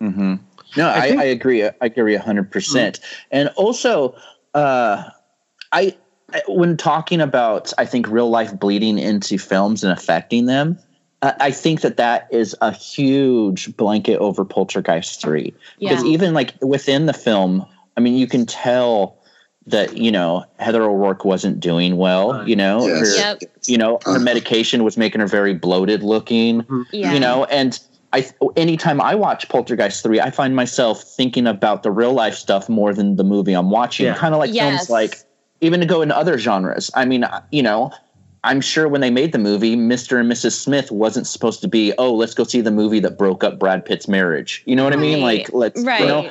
hmm 0.00 0.34
No, 0.76 0.88
I, 0.88 1.08
think- 1.08 1.20
I 1.20 1.24
agree. 1.24 1.64
I 1.64 1.72
agree 1.80 2.16
hundred 2.16 2.50
percent. 2.50 2.98
And 3.30 3.50
also, 3.56 4.16
uh, 4.54 5.04
I 5.72 5.94
I- 6.32 6.42
when 6.48 6.76
talking 6.76 7.20
about 7.20 7.72
I 7.78 7.84
think 7.84 8.08
real 8.08 8.28
life 8.30 8.58
bleeding 8.58 8.98
into 8.98 9.38
films 9.38 9.84
and 9.84 9.92
affecting 9.92 10.46
them, 10.46 10.78
I 11.22 11.34
I 11.40 11.50
think 11.50 11.80
that 11.82 11.96
that 11.96 12.28
is 12.30 12.54
a 12.60 12.72
huge 12.72 13.76
blanket 13.76 14.18
over 14.18 14.44
Poltergeist 14.44 15.20
three 15.20 15.54
because 15.80 16.02
Yeah. 16.04 16.10
even 16.10 16.34
like 16.34 16.54
within 16.62 17.06
the 17.06 17.12
film, 17.12 17.64
I 17.96 18.00
mean, 18.00 18.14
you 18.16 18.26
can 18.26 18.46
tell 18.46 19.16
that 19.66 19.96
you 19.98 20.10
know 20.10 20.44
Heather 20.58 20.82
O'Rourke 20.82 21.24
wasn't 21.24 21.60
doing 21.60 21.96
well. 21.96 22.46
You 22.48 22.56
know, 22.56 22.86
Yes. 22.86 22.98
her, 23.00 23.16
Yep. 23.16 23.42
you 23.66 23.76
know, 23.78 23.98
her 24.04 24.12
Uh-huh. 24.12 24.18
medication 24.20 24.84
was 24.84 24.96
making 24.96 25.20
her 25.20 25.26
very 25.26 25.54
bloated 25.54 26.02
looking 26.02 26.64
Yeah. 26.92 27.12
you 27.12 27.20
know 27.20 27.44
and 27.44 27.78
i 28.14 28.24
anytime 28.56 29.02
i 29.02 29.14
watch 29.14 29.46
poltergeist 29.50 30.02
3 30.02 30.18
i 30.18 30.30
find 30.30 30.56
myself 30.56 31.02
thinking 31.02 31.46
about 31.46 31.82
the 31.82 31.90
real 31.90 32.14
life 32.14 32.34
stuff 32.34 32.66
more 32.70 32.94
than 32.94 33.16
the 33.16 33.24
movie 33.24 33.52
i'm 33.52 33.70
watching 33.70 34.06
Yeah. 34.06 34.14
kind 34.14 34.32
of 34.32 34.40
like 34.40 34.54
Yes. 34.54 34.86
films 34.86 34.88
like 34.90 35.18
even 35.60 35.80
to 35.80 35.86
go 35.86 36.00
into 36.00 36.16
other 36.16 36.38
genres 36.38 36.90
i 36.94 37.04
mean 37.04 37.26
you 37.50 37.62
know 37.62 37.90
i'm 38.44 38.60
sure 38.60 38.88
when 38.88 39.00
they 39.00 39.10
made 39.10 39.32
the 39.32 39.38
movie 39.38 39.76
mr 39.76 40.20
and 40.20 40.30
mrs 40.30 40.52
smith 40.52 40.90
wasn't 40.90 41.26
supposed 41.26 41.60
to 41.60 41.68
be 41.68 41.92
oh 41.98 42.12
let's 42.12 42.34
go 42.34 42.44
see 42.44 42.60
the 42.60 42.70
movie 42.70 43.00
that 43.00 43.18
broke 43.18 43.42
up 43.44 43.58
brad 43.58 43.84
pitt's 43.84 44.08
marriage. 44.08 44.62
You 44.66 44.76
know 44.76 44.84
what 44.84 44.92
i 44.92 44.96
mean? 44.96 45.20
Like 45.20 45.52
let's 45.52 45.82
Right. 45.82 46.00
you 46.00 46.06
know 46.06 46.30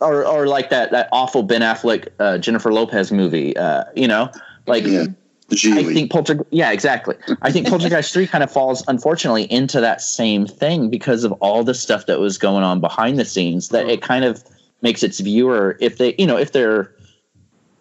or, 0.00 0.24
or 0.26 0.46
like 0.46 0.70
that 0.70 0.90
that 0.92 1.08
awful 1.12 1.42
ben 1.42 1.60
affleck 1.60 2.08
uh, 2.18 2.38
jennifer 2.38 2.72
lopez 2.72 3.12
movie 3.12 3.56
uh, 3.56 3.84
you 3.94 4.08
know? 4.08 4.30
Like 4.66 4.84
yeah. 4.84 5.06
I 5.50 5.82
think 5.92 6.10
Polter 6.10 6.46
yeah, 6.50 6.70
exactly. 6.72 7.14
I 7.42 7.52
think 7.52 7.68
Poltergeist 7.68 8.14
3 8.14 8.26
kind 8.26 8.42
of 8.42 8.50
falls 8.50 8.82
unfortunately 8.88 9.44
into 9.52 9.82
that 9.82 10.00
same 10.00 10.46
thing 10.46 10.88
because 10.88 11.24
of 11.24 11.32
all 11.32 11.62
the 11.62 11.74
stuff 11.74 12.06
that 12.06 12.18
was 12.20 12.38
going 12.38 12.64
on 12.64 12.80
behind 12.80 13.18
the 13.18 13.26
scenes 13.26 13.68
that 13.68 13.86
it 13.86 14.00
kind 14.00 14.24
of 14.24 14.42
makes 14.80 15.02
its 15.02 15.20
viewer 15.20 15.76
if 15.78 15.98
they, 15.98 16.14
you 16.16 16.26
know, 16.26 16.38
if 16.38 16.52
they're 16.52 16.90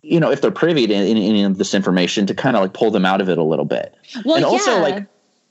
you 0.04 0.20
know, 0.20 0.32
if 0.32 0.42
they're 0.42 0.52
privy 0.52 0.88
to 0.88 0.94
any, 0.94 1.30
any 1.30 1.44
of 1.44 1.58
this 1.58 1.74
information 1.74 2.26
to 2.26 2.34
kind 2.34 2.56
of 2.56 2.64
like 2.64 2.74
pull 2.74 2.92
them 2.92 3.06
out 3.06 3.22
of 3.22 3.30
it 3.30 3.38
a 3.38 3.44
little 3.44 3.66
bit. 3.66 3.96
Well, 4.26 4.36
and 4.36 4.46
also 4.46 4.80
like 4.80 5.06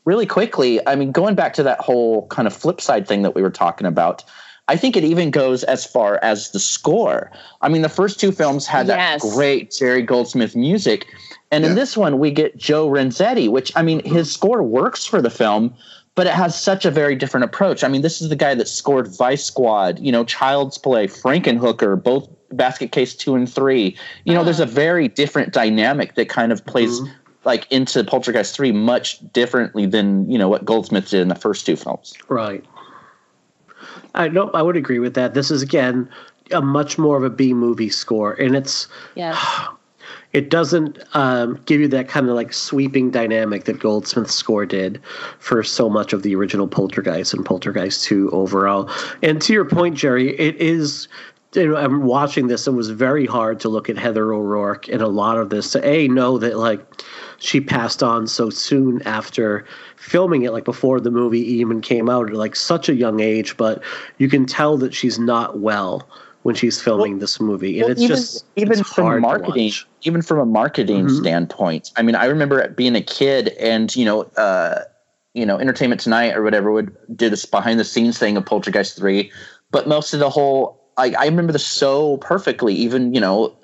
really 0.04 0.26
quickly, 0.26 0.84
I 0.86 0.96
mean 0.96 1.12
going 1.12 1.34
back 1.34 1.54
to 1.54 1.62
that 1.62 1.80
whole 1.80 2.26
kind 2.28 2.48
of 2.48 2.54
flip 2.54 2.80
side 2.80 3.06
thing 3.06 3.22
that 3.22 3.34
we 3.34 3.42
were 3.42 3.50
talking 3.50 3.86
about, 3.86 4.24
I 4.68 4.76
think 4.76 4.96
it 4.96 5.04
even 5.04 5.30
goes 5.30 5.64
as 5.64 5.84
far 5.84 6.18
as 6.22 6.50
the 6.50 6.60
score. 6.60 7.30
I 7.60 7.68
mean, 7.68 7.82
the 7.82 7.88
first 7.88 8.20
two 8.20 8.32
films 8.32 8.66
had 8.66 8.86
Yes. 8.86 9.22
that 9.22 9.30
great 9.34 9.72
Jerry 9.72 10.02
Goldsmith 10.02 10.54
music. 10.54 11.06
And 11.52 11.64
in 11.64 11.74
this 11.74 11.96
one, 11.96 12.20
we 12.20 12.30
get 12.30 12.56
Joe 12.56 12.88
Renzetti, 12.88 13.48
which 13.50 13.72
I 13.76 13.82
mean, 13.82 14.04
his 14.04 14.30
score 14.30 14.62
works 14.62 15.04
for 15.04 15.20
the 15.20 15.30
film, 15.30 15.74
but 16.14 16.26
it 16.26 16.32
has 16.32 16.60
such 16.60 16.84
a 16.84 16.90
very 16.90 17.16
different 17.16 17.44
approach. 17.44 17.82
I 17.82 17.88
mean, 17.88 18.02
this 18.02 18.20
is 18.20 18.28
the 18.28 18.36
guy 18.36 18.54
that 18.54 18.68
scored 18.68 19.08
Vice 19.16 19.44
Squad, 19.44 19.98
you 19.98 20.12
know, 20.12 20.24
Child's 20.24 20.78
Play, 20.78 21.08
Frankenhooker, 21.08 22.00
both 22.00 22.28
Basket 22.52 22.92
Case 22.92 23.14
two 23.14 23.34
and 23.34 23.50
three. 23.50 23.96
You 24.24 24.34
know, 24.34 24.40
Ah. 24.40 24.44
there's 24.44 24.60
a 24.60 24.66
very 24.66 25.08
different 25.08 25.52
dynamic 25.52 26.14
that 26.14 26.28
kind 26.28 26.52
of 26.52 26.64
plays 26.66 27.00
like 27.44 27.66
into 27.70 28.04
Poltergeist 28.04 28.54
three 28.54 28.72
much 28.72 29.18
differently 29.32 29.86
than 29.86 30.30
you 30.30 30.38
know 30.38 30.48
what 30.48 30.64
Goldsmith 30.64 31.10
did 31.10 31.20
in 31.20 31.28
the 31.28 31.34
first 31.34 31.66
two 31.66 31.76
films. 31.76 32.12
Right. 32.28 32.64
I 34.14 34.28
know. 34.28 34.50
I 34.52 34.62
would 34.62 34.76
agree 34.76 34.98
with 34.98 35.14
that. 35.14 35.34
This 35.34 35.50
is 35.50 35.62
again 35.62 36.08
a 36.50 36.60
much 36.60 36.98
more 36.98 37.16
of 37.16 37.24
a 37.24 37.30
B 37.30 37.54
movie 37.54 37.90
score, 37.90 38.32
and 38.34 38.56
it's 38.56 38.88
yeah. 39.14 39.38
it 40.32 40.48
doesn't 40.50 40.98
um, 41.14 41.60
give 41.66 41.80
you 41.80 41.88
that 41.88 42.08
kind 42.08 42.28
of 42.28 42.34
like 42.34 42.52
sweeping 42.52 43.10
dynamic 43.10 43.64
that 43.64 43.78
Goldsmith's 43.80 44.34
score 44.34 44.64
did 44.66 45.00
for 45.38 45.62
so 45.62 45.88
much 45.88 46.12
of 46.12 46.22
the 46.22 46.34
original 46.36 46.68
Poltergeist 46.68 47.34
and 47.34 47.44
Poltergeist 47.44 48.04
2 48.04 48.30
overall. 48.30 48.88
And 49.22 49.42
to 49.42 49.52
your 49.52 49.64
point, 49.64 49.96
Jerry, 49.96 50.38
it 50.38 50.56
is. 50.56 51.08
You 51.54 51.68
know, 51.68 51.76
I'm 51.76 52.02
watching 52.04 52.46
this. 52.46 52.66
It 52.66 52.72
was 52.72 52.90
very 52.90 53.26
hard 53.26 53.58
to 53.60 53.68
look 53.68 53.90
at 53.90 53.98
Heather 53.98 54.32
O'Rourke 54.32 54.88
in 54.88 55.00
a 55.00 55.08
lot 55.08 55.36
of 55.36 55.50
this 55.50 55.72
to 55.72 55.84
a 55.84 56.06
know 56.08 56.38
that 56.38 56.58
like 56.58 57.02
she 57.38 57.60
passed 57.60 58.02
on 58.02 58.28
so 58.28 58.50
soon 58.50 59.02
after 59.02 59.64
filming 59.96 60.42
it, 60.42 60.52
like 60.52 60.64
before 60.64 61.00
the 61.00 61.10
movie 61.10 61.40
even 61.40 61.80
came 61.80 62.08
out, 62.08 62.30
at 62.30 62.36
like 62.36 62.54
such 62.54 62.88
a 62.88 62.94
young 62.94 63.18
age. 63.18 63.56
But 63.56 63.82
you 64.18 64.28
can 64.28 64.46
tell 64.46 64.76
that 64.78 64.94
she's 64.94 65.18
not 65.18 65.58
well 65.58 66.08
when 66.42 66.54
she's 66.54 66.80
filming 66.80 67.18
this 67.18 67.40
movie, 67.40 67.80
and 67.80 67.82
Well, 67.82 67.92
it's 67.92 68.00
even 68.00 68.16
just 68.16 68.44
even 68.56 68.78
it's 68.78 68.88
from 68.92 69.20
marketing, 69.20 69.72
even 70.02 70.22
from 70.22 70.38
a 70.38 70.46
marketing 70.46 71.06
Mhm. 71.06 71.18
standpoint. 71.20 71.90
I 71.96 72.02
mean, 72.02 72.14
I 72.14 72.26
remember 72.26 72.68
being 72.68 72.94
a 72.94 73.02
kid, 73.02 73.48
and 73.60 73.94
you 73.94 74.04
know, 74.04 74.22
uh, 74.36 74.84
you 75.34 75.44
know, 75.44 75.58
Entertainment 75.58 76.00
Tonight 76.00 76.36
or 76.36 76.42
whatever 76.42 76.70
would 76.70 76.96
do 77.14 77.28
this 77.28 77.44
behind 77.44 77.78
the 77.80 77.84
scenes 77.84 78.18
thing 78.18 78.36
of 78.36 78.46
Poltergeist 78.46 78.96
three, 78.96 79.32
but 79.70 79.86
most 79.86 80.14
of 80.14 80.20
the 80.20 80.30
whole, 80.30 80.79
I, 80.96 81.14
I 81.18 81.24
remember 81.26 81.52
this 81.52 81.66
so 81.66 82.16
perfectly. 82.18 82.74
Even 82.74 83.14
you 83.14 83.20
know, 83.20 83.54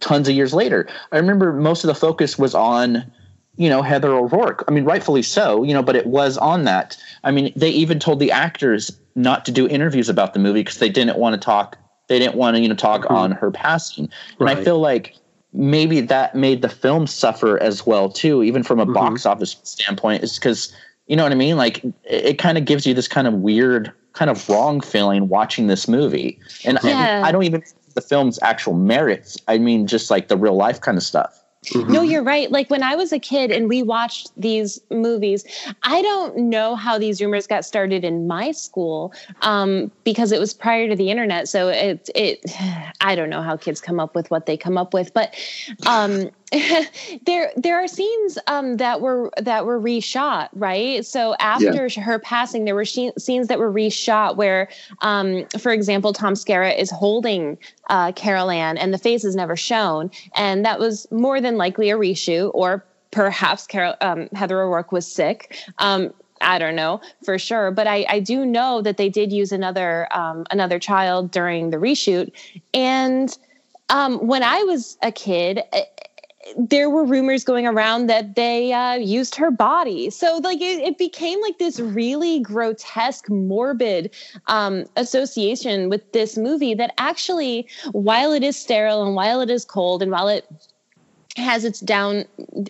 tons 0.00 0.28
of 0.28 0.34
years 0.34 0.54
later, 0.54 0.88
I 1.12 1.18
remember 1.18 1.52
most 1.52 1.84
of 1.84 1.88
the 1.88 1.94
focus 1.94 2.38
was 2.38 2.54
on. 2.54 3.10
You 3.56 3.68
know 3.68 3.82
Heather 3.82 4.14
O'Rourke. 4.14 4.64
I 4.68 4.70
mean, 4.70 4.84
rightfully 4.84 5.20
so. 5.20 5.64
You 5.64 5.74
know, 5.74 5.82
but 5.82 5.94
it 5.94 6.06
was 6.06 6.38
on 6.38 6.64
that. 6.64 6.96
I 7.24 7.30
mean, 7.30 7.52
they 7.56 7.68
even 7.68 7.98
told 7.98 8.18
the 8.18 8.32
actors 8.32 8.90
not 9.16 9.44
to 9.44 9.52
do 9.52 9.68
interviews 9.68 10.08
about 10.08 10.32
the 10.32 10.38
movie 10.38 10.60
because 10.60 10.78
they 10.78 10.88
didn't 10.88 11.18
want 11.18 11.34
to 11.34 11.44
talk. 11.44 11.76
They 12.08 12.18
didn't 12.18 12.36
want 12.36 12.56
to, 12.56 12.62
you 12.62 12.68
know, 12.68 12.74
talk 12.74 13.02
Mhm. 13.02 13.10
on 13.10 13.30
her 13.32 13.50
passing. 13.50 14.08
And 14.38 14.48
I 14.48 14.54
feel 14.64 14.78
like 14.78 15.14
maybe 15.52 16.00
that 16.00 16.34
made 16.34 16.62
the 16.62 16.70
film 16.70 17.06
suffer 17.06 17.58
as 17.62 17.84
well 17.84 18.08
too, 18.08 18.42
even 18.42 18.62
from 18.62 18.80
a 18.80 18.86
Mhm. 18.86 18.94
box 18.94 19.26
office 19.26 19.56
standpoint. 19.64 20.22
Is 20.22 20.36
because 20.38 20.72
you 21.06 21.16
know 21.16 21.24
what 21.24 21.32
I 21.32 21.34
mean. 21.34 21.58
Like 21.58 21.84
it, 21.84 21.94
it 22.04 22.38
kind 22.38 22.56
of 22.56 22.64
gives 22.64 22.86
you 22.86 22.94
this 22.94 23.08
kind 23.08 23.26
of 23.26 23.34
weird, 23.34 23.92
kind 24.12 24.30
of 24.30 24.48
wrong 24.48 24.80
feeling 24.80 25.28
watching 25.28 25.66
this 25.66 25.88
movie, 25.88 26.38
and, 26.64 26.78
and 26.78 26.88
Yeah. 26.88 27.22
I 27.24 27.32
don't 27.32 27.44
even 27.44 27.62
the 27.94 28.00
film's 28.00 28.38
actual 28.42 28.74
merits. 28.74 29.36
I 29.48 29.58
mean, 29.58 29.86
just 29.86 30.10
like 30.10 30.28
the 30.28 30.36
real 30.36 30.54
life 30.54 30.80
kind 30.80 30.96
of 30.96 31.02
stuff. 31.02 31.42
Mhm. 31.66 31.90
No, 31.90 32.00
you're 32.00 32.22
right. 32.22 32.50
Like 32.50 32.70
when 32.70 32.82
I 32.82 32.94
was 32.94 33.12
a 33.12 33.18
kid 33.18 33.50
and 33.50 33.68
we 33.68 33.82
watched 33.82 34.30
these 34.34 34.80
movies, 34.90 35.44
I 35.82 36.00
don't 36.00 36.36
know 36.48 36.74
how 36.74 36.98
these 36.98 37.20
rumors 37.20 37.46
got 37.46 37.66
started 37.66 38.02
in 38.02 38.26
my 38.26 38.52
school 38.52 39.12
um, 39.42 39.90
because 40.04 40.32
it 40.32 40.40
was 40.40 40.54
prior 40.54 40.88
to 40.88 40.96
the 40.96 41.10
internet. 41.10 41.48
So 41.48 41.68
it, 41.68 42.08
it, 42.14 42.40
I 43.02 43.14
don't 43.14 43.28
know 43.28 43.42
how 43.42 43.58
kids 43.58 43.80
come 43.80 44.00
up 44.00 44.14
with 44.14 44.30
what 44.30 44.46
they 44.46 44.56
come 44.56 44.78
up 44.78 44.94
with, 44.94 45.12
but 45.12 45.34
um, 45.86 46.30
there, 47.26 47.52
there 47.56 47.76
are 47.82 47.86
scenes 47.86 48.36
um, 48.48 48.76
that 48.78 49.00
were 49.00 49.30
that 49.40 49.66
were 49.66 49.80
reshot, 49.80 50.48
right? 50.52 51.06
So 51.06 51.36
after 51.38 51.88
her 52.00 52.18
passing, 52.18 52.64
there 52.64 52.74
were 52.74 52.84
she- 52.84 53.12
scenes 53.18 53.46
that 53.48 53.58
were 53.58 53.72
reshot 53.72 54.36
where, 54.36 54.68
um, 55.00 55.46
for 55.58 55.70
example, 55.70 56.12
Tom 56.12 56.34
Skerritt 56.34 56.78
is 56.78 56.90
holding 56.90 57.56
uh, 57.88 58.10
Carol 58.12 58.50
Ann 58.50 58.76
and 58.78 58.92
the 58.92 58.98
face 58.98 59.24
is 59.24 59.36
never 59.36 59.54
shown, 59.54 60.10
and 60.34 60.64
that 60.64 60.80
was 60.80 61.06
more 61.12 61.40
than 61.40 61.56
likely 61.56 61.90
a 61.90 61.96
reshoot, 61.96 62.50
or 62.52 62.84
perhaps 63.12 63.66
Carol 63.66 63.94
um, 64.00 64.28
Heather 64.34 64.60
O'Rourke 64.60 64.90
was 64.90 65.06
sick. 65.06 65.56
Um, 65.78 66.12
I 66.40 66.58
don't 66.58 66.74
know 66.74 67.00
for 67.22 67.38
sure, 67.38 67.70
but 67.70 67.86
I, 67.86 68.06
I 68.08 68.18
do 68.18 68.44
know 68.44 68.80
that 68.82 68.96
they 68.96 69.08
did 69.08 69.32
use 69.32 69.52
another 69.52 70.08
um, 70.10 70.46
another 70.50 70.80
child 70.80 71.30
during 71.30 71.70
the 71.70 71.76
reshoot, 71.76 72.32
and 72.74 73.36
um, 73.88 74.26
when 74.26 74.42
I 74.42 74.64
was 74.64 74.98
a 75.02 75.12
kid. 75.12 75.62
There 76.56 76.90
were 76.90 77.04
rumors 77.04 77.44
going 77.44 77.66
around 77.66 78.06
that 78.08 78.34
they 78.34 78.72
uh, 78.72 78.94
used 78.94 79.34
her 79.36 79.50
body. 79.50 80.10
So, 80.10 80.38
like, 80.38 80.60
it, 80.60 80.80
it 80.80 80.98
became 80.98 81.40
like 81.40 81.58
this 81.58 81.80
really 81.80 82.40
grotesque, 82.40 83.28
morbid 83.28 84.14
um, 84.46 84.84
association 84.96 85.88
with 85.88 86.12
this 86.12 86.36
movie 86.36 86.74
that 86.74 86.92
actually, 86.98 87.68
while 87.92 88.32
it 88.32 88.42
is 88.42 88.56
sterile 88.56 89.04
and 89.04 89.14
while 89.14 89.40
it 89.40 89.50
is 89.50 89.64
cold 89.64 90.02
and 90.02 90.10
while 90.10 90.28
it 90.28 90.46
has 91.36 91.64
its 91.64 91.80
down 91.80 92.24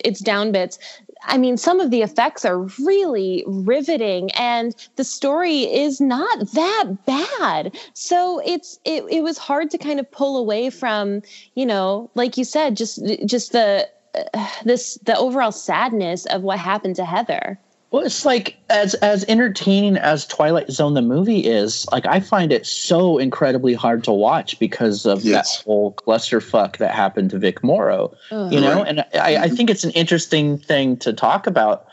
its 0.05 0.19
down 0.19 0.51
bits 0.51 0.77
i 1.23 1.37
mean 1.37 1.57
some 1.57 1.79
of 1.79 1.91
the 1.91 2.01
effects 2.01 2.45
are 2.45 2.59
really 2.83 3.43
riveting 3.47 4.31
and 4.31 4.75
the 4.95 5.03
story 5.03 5.61
is 5.61 6.01
not 6.01 6.51
that 6.53 6.85
bad. 7.05 7.75
So 7.93 8.41
it's 8.45 8.79
it, 8.85 9.03
it 9.09 9.23
was 9.23 9.37
hard 9.37 9.69
to 9.71 9.77
kind 9.77 9.99
of 9.99 10.09
pull 10.11 10.37
away 10.37 10.69
from 10.69 11.21
you 11.55 11.65
know 11.65 12.09
like 12.15 12.37
you 12.37 12.43
said 12.43 12.75
just 12.75 13.03
just 13.25 13.51
the 13.51 13.87
uh, 14.13 14.49
this 14.65 14.95
the 15.05 15.17
overall 15.17 15.51
sadness 15.51 16.25
of 16.27 16.41
what 16.41 16.59
happened 16.59 16.95
to 16.97 17.05
heather 17.05 17.59
Well, 17.91 18.05
it's 18.05 18.23
like 18.23 18.55
as 18.69 18.93
as 18.95 19.25
entertaining 19.27 19.97
as 19.97 20.25
Twilight 20.25 20.71
Zone 20.71 20.93
the 20.93 21.01
movie 21.01 21.41
is, 21.41 21.85
like 21.91 22.05
I 22.05 22.21
find 22.21 22.53
it 22.53 22.65
so 22.65 23.17
incredibly 23.17 23.73
hard 23.73 24.05
to 24.05 24.13
watch 24.13 24.57
because 24.59 25.05
of 25.05 25.23
Yes. 25.25 25.57
that 25.57 25.63
whole 25.65 25.93
clusterfuck 25.93 26.77
that 26.77 26.95
happened 26.95 27.31
to 27.31 27.39
Vic 27.39 27.61
Morrow. 27.65 28.15
Ugh. 28.31 28.53
You 28.53 28.61
know, 28.61 28.81
and 28.81 29.01
I, 29.13 29.37
I 29.43 29.49
think 29.49 29.69
it's 29.69 29.83
an 29.83 29.91
interesting 29.91 30.57
thing 30.57 30.97
to 30.97 31.11
talk 31.11 31.47
about. 31.47 31.85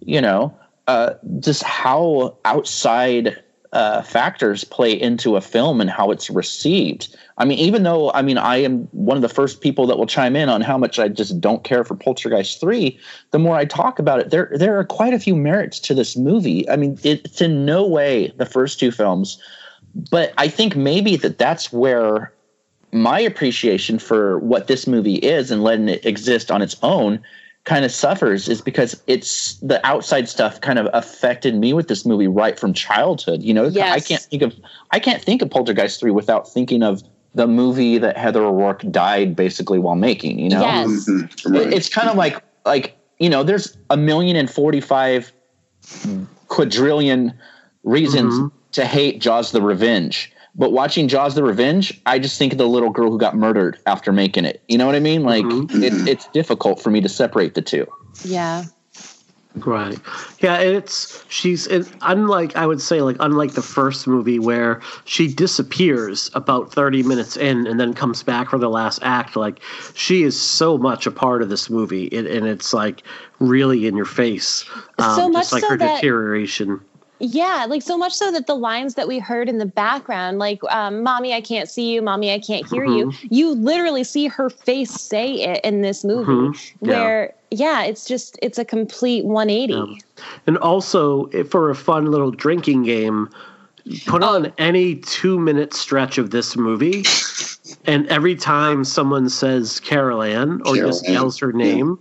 You 0.00 0.20
know, 0.20 0.54
uh, 0.88 1.14
just 1.38 1.62
how 1.62 2.36
outside 2.44 3.42
uh, 3.74 4.02
factors 4.02 4.62
play 4.62 4.92
into 4.92 5.34
a 5.34 5.40
film 5.40 5.80
and 5.80 5.90
how 5.90 6.12
it's 6.12 6.30
received. 6.30 7.14
I 7.38 7.44
mean, 7.44 7.58
even 7.58 7.82
though 7.82 8.12
I 8.12 8.22
mean 8.22 8.38
I 8.38 8.56
am 8.58 8.84
one 8.92 9.16
of 9.16 9.22
the 9.22 9.28
first 9.28 9.60
people 9.60 9.88
that 9.88 9.98
will 9.98 10.06
chime 10.06 10.36
in 10.36 10.48
on 10.48 10.60
how 10.60 10.78
much 10.78 11.00
I 11.00 11.08
just 11.08 11.40
don't 11.40 11.64
care 11.64 11.82
for 11.82 11.96
Poltergeist 11.96 12.60
three. 12.60 12.98
The 13.32 13.40
more 13.40 13.56
I 13.56 13.64
talk 13.64 13.98
about 13.98 14.20
it, 14.20 14.30
there 14.30 14.52
there 14.54 14.78
are 14.78 14.84
quite 14.84 15.12
a 15.12 15.18
few 15.18 15.34
merits 15.34 15.80
to 15.80 15.94
this 15.94 16.16
movie. 16.16 16.68
I 16.70 16.76
mean, 16.76 16.96
it's 17.02 17.42
in 17.42 17.66
no 17.66 17.84
way 17.84 18.32
the 18.36 18.46
first 18.46 18.78
two 18.78 18.92
films, 18.92 19.42
but 20.10 20.32
I 20.38 20.46
think 20.46 20.76
maybe 20.76 21.16
that 21.16 21.38
that's 21.38 21.72
where 21.72 22.32
my 22.92 23.18
appreciation 23.18 23.98
for 23.98 24.38
what 24.38 24.68
this 24.68 24.86
movie 24.86 25.16
is 25.16 25.50
and 25.50 25.64
letting 25.64 25.88
it 25.88 26.06
exist 26.06 26.52
on 26.52 26.62
its 26.62 26.76
own 26.80 27.20
kind 27.64 27.84
of 27.84 27.90
suffers 27.90 28.48
is 28.48 28.60
because 28.60 29.00
it's 29.06 29.54
the 29.60 29.84
outside 29.86 30.28
stuff 30.28 30.60
kind 30.60 30.78
of 30.78 30.86
affected 30.92 31.54
me 31.54 31.72
with 31.72 31.88
this 31.88 32.04
movie 32.04 32.28
right 32.28 32.58
from 32.58 32.74
childhood. 32.74 33.42
You 33.42 33.54
know, 33.54 33.66
I 33.80 34.00
can't 34.00 34.22
think 34.22 34.42
of 34.42 34.54
I 34.90 34.98
can't 35.00 35.22
think 35.22 35.40
of 35.42 35.50
Poltergeist 35.50 35.98
three 36.00 36.10
without 36.10 36.46
thinking 36.48 36.82
of 36.82 37.02
the 37.34 37.46
movie 37.46 37.98
that 37.98 38.16
Heather 38.16 38.44
O'Rourke 38.44 38.82
died 38.90 39.34
basically 39.34 39.78
while 39.78 39.96
making. 39.96 40.38
You 40.38 40.50
know, 40.50 40.60
Yes. 40.60 40.88
Mhm, 41.08 41.54
right. 41.54 41.72
it's 41.72 41.88
kind 41.88 42.08
of 42.08 42.16
like 42.16 42.42
like 42.66 42.96
you 43.18 43.28
know, 43.30 43.42
there's 43.42 43.76
a 43.90 43.96
million 43.96 44.36
and 44.36 44.50
forty 44.50 44.80
five 44.80 45.32
quadrillion 46.48 47.32
reasons 47.82 48.34
Mhm. 48.34 48.50
to 48.72 48.84
hate 48.84 49.20
Jaws 49.20 49.52
the 49.52 49.62
Revenge. 49.62 50.30
But 50.56 50.72
watching 50.72 51.08
Jaws 51.08 51.34
the 51.34 51.42
Revenge, 51.42 52.00
I 52.06 52.18
just 52.18 52.38
think 52.38 52.52
of 52.52 52.58
the 52.58 52.68
little 52.68 52.90
girl 52.90 53.10
who 53.10 53.18
got 53.18 53.36
murdered 53.36 53.78
after 53.86 54.12
making 54.12 54.44
it. 54.44 54.62
You 54.68 54.78
know 54.78 54.86
what 54.86 54.94
I 54.94 55.00
mean? 55.00 55.24
Like 55.24 55.44
Mhm. 55.44 55.82
it, 55.82 56.08
it's 56.08 56.28
difficult 56.28 56.80
for 56.80 56.90
me 56.90 57.00
to 57.00 57.08
separate 57.08 57.54
the 57.54 57.62
two. 57.62 57.86
yeah 58.24 58.64
Right. 59.56 59.96
Yeah, 60.40 60.54
and 60.56 60.74
it's 60.76 61.22
she's 61.28 61.68
it, 61.68 61.86
unlike 62.02 62.56
I 62.56 62.66
would 62.66 62.80
say 62.80 63.02
like 63.02 63.14
unlike 63.20 63.52
the 63.52 63.62
first 63.62 64.08
movie 64.08 64.40
where 64.40 64.80
she 65.04 65.32
disappears 65.32 66.28
about 66.34 66.72
30 66.72 67.04
minutes 67.04 67.36
in 67.36 67.64
and 67.68 67.78
then 67.78 67.94
comes 67.94 68.24
back 68.24 68.50
for 68.50 68.58
the 68.58 68.68
last 68.68 68.98
act 69.02 69.36
like 69.36 69.60
she 69.94 70.24
is 70.24 70.40
so 70.40 70.76
much 70.76 71.06
a 71.06 71.12
part 71.12 71.40
of 71.40 71.50
this 71.50 71.70
movie 71.70 72.06
it, 72.06 72.26
and 72.26 72.48
it's 72.48 72.74
like 72.74 73.04
really 73.38 73.86
in 73.86 73.94
your 73.94 74.06
face. 74.06 74.64
Um, 74.98 75.14
So 75.14 75.28
much 75.28 75.42
just 75.42 75.52
like 75.52 75.62
so 75.62 75.68
her 75.70 75.76
that- 75.78 75.94
deterioration. 76.00 76.80
Yeah, 77.24 77.66
like 77.68 77.80
so 77.80 77.96
much 77.96 78.12
so 78.12 78.30
that 78.32 78.46
the 78.46 78.54
lines 78.54 78.96
that 78.96 79.08
we 79.08 79.18
heard 79.18 79.48
in 79.48 79.56
the 79.58 79.64
background, 79.66 80.38
like 80.38 80.60
um, 80.70 81.02
"Mommy, 81.02 81.32
I 81.32 81.40
can't 81.40 81.68
see 81.70 81.92
you," 81.94 82.02
"Mommy, 82.02 82.30
I 82.32 82.38
can't 82.38 82.68
hear 82.68 82.84
you," 82.84 83.12
you 83.30 83.52
literally 83.52 84.04
see 84.04 84.26
her 84.26 84.50
face 84.50 84.90
say 84.90 85.32
it 85.42 85.64
in 85.64 85.80
this 85.80 86.04
movie. 86.04 86.30
Mhm. 86.30 86.72
Yeah. 86.82 86.88
Where, 87.00 87.34
yeah, 87.50 87.82
it's 87.84 88.04
just 88.04 88.38
it's 88.42 88.58
a 88.58 88.64
complete 88.64 89.24
180. 89.24 89.72
Yeah. 89.72 89.84
And 90.46 90.58
also 90.58 91.30
if- 91.32 91.50
for 91.50 91.70
a 91.70 91.74
fun 91.74 92.10
little 92.10 92.30
drinking 92.30 92.82
game, 92.82 93.28
put 94.06 94.22
Oh. 94.22 94.34
on 94.34 94.52
any 94.58 94.96
two 94.96 95.38
minute 95.38 95.72
stretch 95.72 96.18
of 96.18 96.30
this 96.30 96.56
movie, 96.56 97.04
and 97.86 98.06
every 98.08 98.34
time 98.34 98.84
someone 98.84 99.28
says 99.30 99.80
Carol 99.80 100.22
Ann 100.22 100.60
or 100.66 100.74
Carol 100.74 100.90
just 100.90 101.06
Ann, 101.06 101.12
yells 101.14 101.38
her 101.38 101.52
name, 101.52 101.98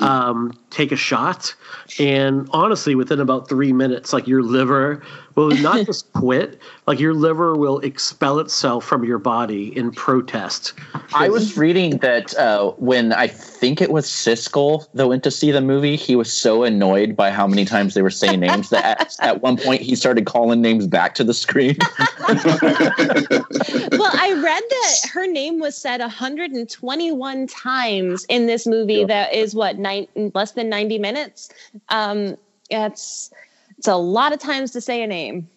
um, 0.00 0.52
take 0.70 0.92
a 0.92 0.96
shot. 0.96 1.54
And 1.98 2.48
honestly, 2.52 2.94
within 2.94 3.20
about 3.20 3.48
three 3.48 3.72
minutes, 3.72 4.12
like 4.12 4.26
your 4.26 4.42
liver 4.42 5.02
will 5.34 5.50
not 5.62 5.86
just 5.86 6.12
quit, 6.12 6.60
like 6.86 6.98
your 6.98 7.14
liver 7.14 7.56
will 7.56 7.78
expel 7.80 8.38
itself 8.38 8.84
from 8.84 9.04
your 9.04 9.18
body 9.18 9.76
in 9.76 9.92
protest. 9.92 10.72
I 11.14 11.28
was 11.28 11.56
reading 11.56 11.98
that 11.98 12.36
uh, 12.36 12.72
when 12.72 13.12
I 13.12 13.28
think 13.28 13.80
it 13.80 13.90
was 13.90 14.06
Siskel 14.06 14.86
that 14.94 15.08
went 15.08 15.22
to 15.24 15.30
see 15.30 15.50
the 15.50 15.60
movie, 15.60 15.96
he 15.96 16.16
was 16.16 16.32
so 16.32 16.64
annoyed 16.64 17.16
by 17.16 17.30
how 17.30 17.46
many 17.46 17.64
times 17.64 17.94
they 17.94 18.02
were 18.02 18.10
saying 18.10 18.40
names 18.40 18.70
that 18.70 19.00
at, 19.00 19.16
at 19.20 19.42
one 19.42 19.56
point 19.56 19.82
he 19.82 19.94
started 19.94 20.26
calling 20.26 20.60
names 20.60 20.86
back 20.86 21.14
to 21.16 21.24
the 21.24 21.34
screen. 21.34 21.76
well, 22.28 24.10
I 24.12 24.32
read 24.42 24.62
that 24.68 25.10
her 25.12 25.26
name 25.26 25.58
was 25.58 25.76
said 25.76 26.00
121 26.00 27.46
times 27.46 28.24
in 28.28 28.46
this 28.46 28.66
movie. 28.66 28.94
Yeah. 28.94 29.06
That 29.06 29.34
is 29.34 29.54
what 29.54 29.65
nine 29.72 30.06
less 30.34 30.52
than 30.52 30.68
90 30.68 30.98
minutes. 30.98 31.50
Um, 31.88 32.36
it's 32.70 33.30
it's 33.78 33.88
a 33.88 33.96
lot 33.96 34.32
of 34.32 34.38
times 34.38 34.70
to 34.72 34.80
say 34.80 35.02
a 35.02 35.06
name. 35.06 35.48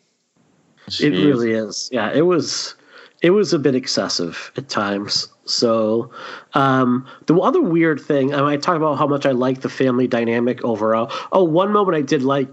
Jeez. 0.88 1.02
It 1.02 1.26
really 1.26 1.52
is. 1.52 1.90
Yeah, 1.92 2.12
it 2.12 2.26
was 2.26 2.76
it 3.22 3.32
was 3.32 3.54
a 3.54 3.60
bit 3.60 3.76
excessive 3.76 4.52
at 4.56 4.70
times. 4.70 5.28
So 5.46 6.12
um, 6.54 7.08
the 7.26 7.36
other 7.36 7.62
weird 7.62 8.00
thing, 8.00 8.34
I, 8.34 8.38
mean, 8.38 8.46
I 8.46 8.58
talk 8.58 8.78
about 8.78 8.98
how 8.98 9.08
much 9.08 9.26
I 9.26 9.32
like 9.32 9.62
the 9.62 9.70
family 9.70 10.08
dynamic 10.08 10.64
overall. 10.64 11.12
Oh, 11.32 11.44
one 11.44 11.72
moment 11.72 11.98
I 11.98 12.02
did 12.02 12.24
like 12.24 12.48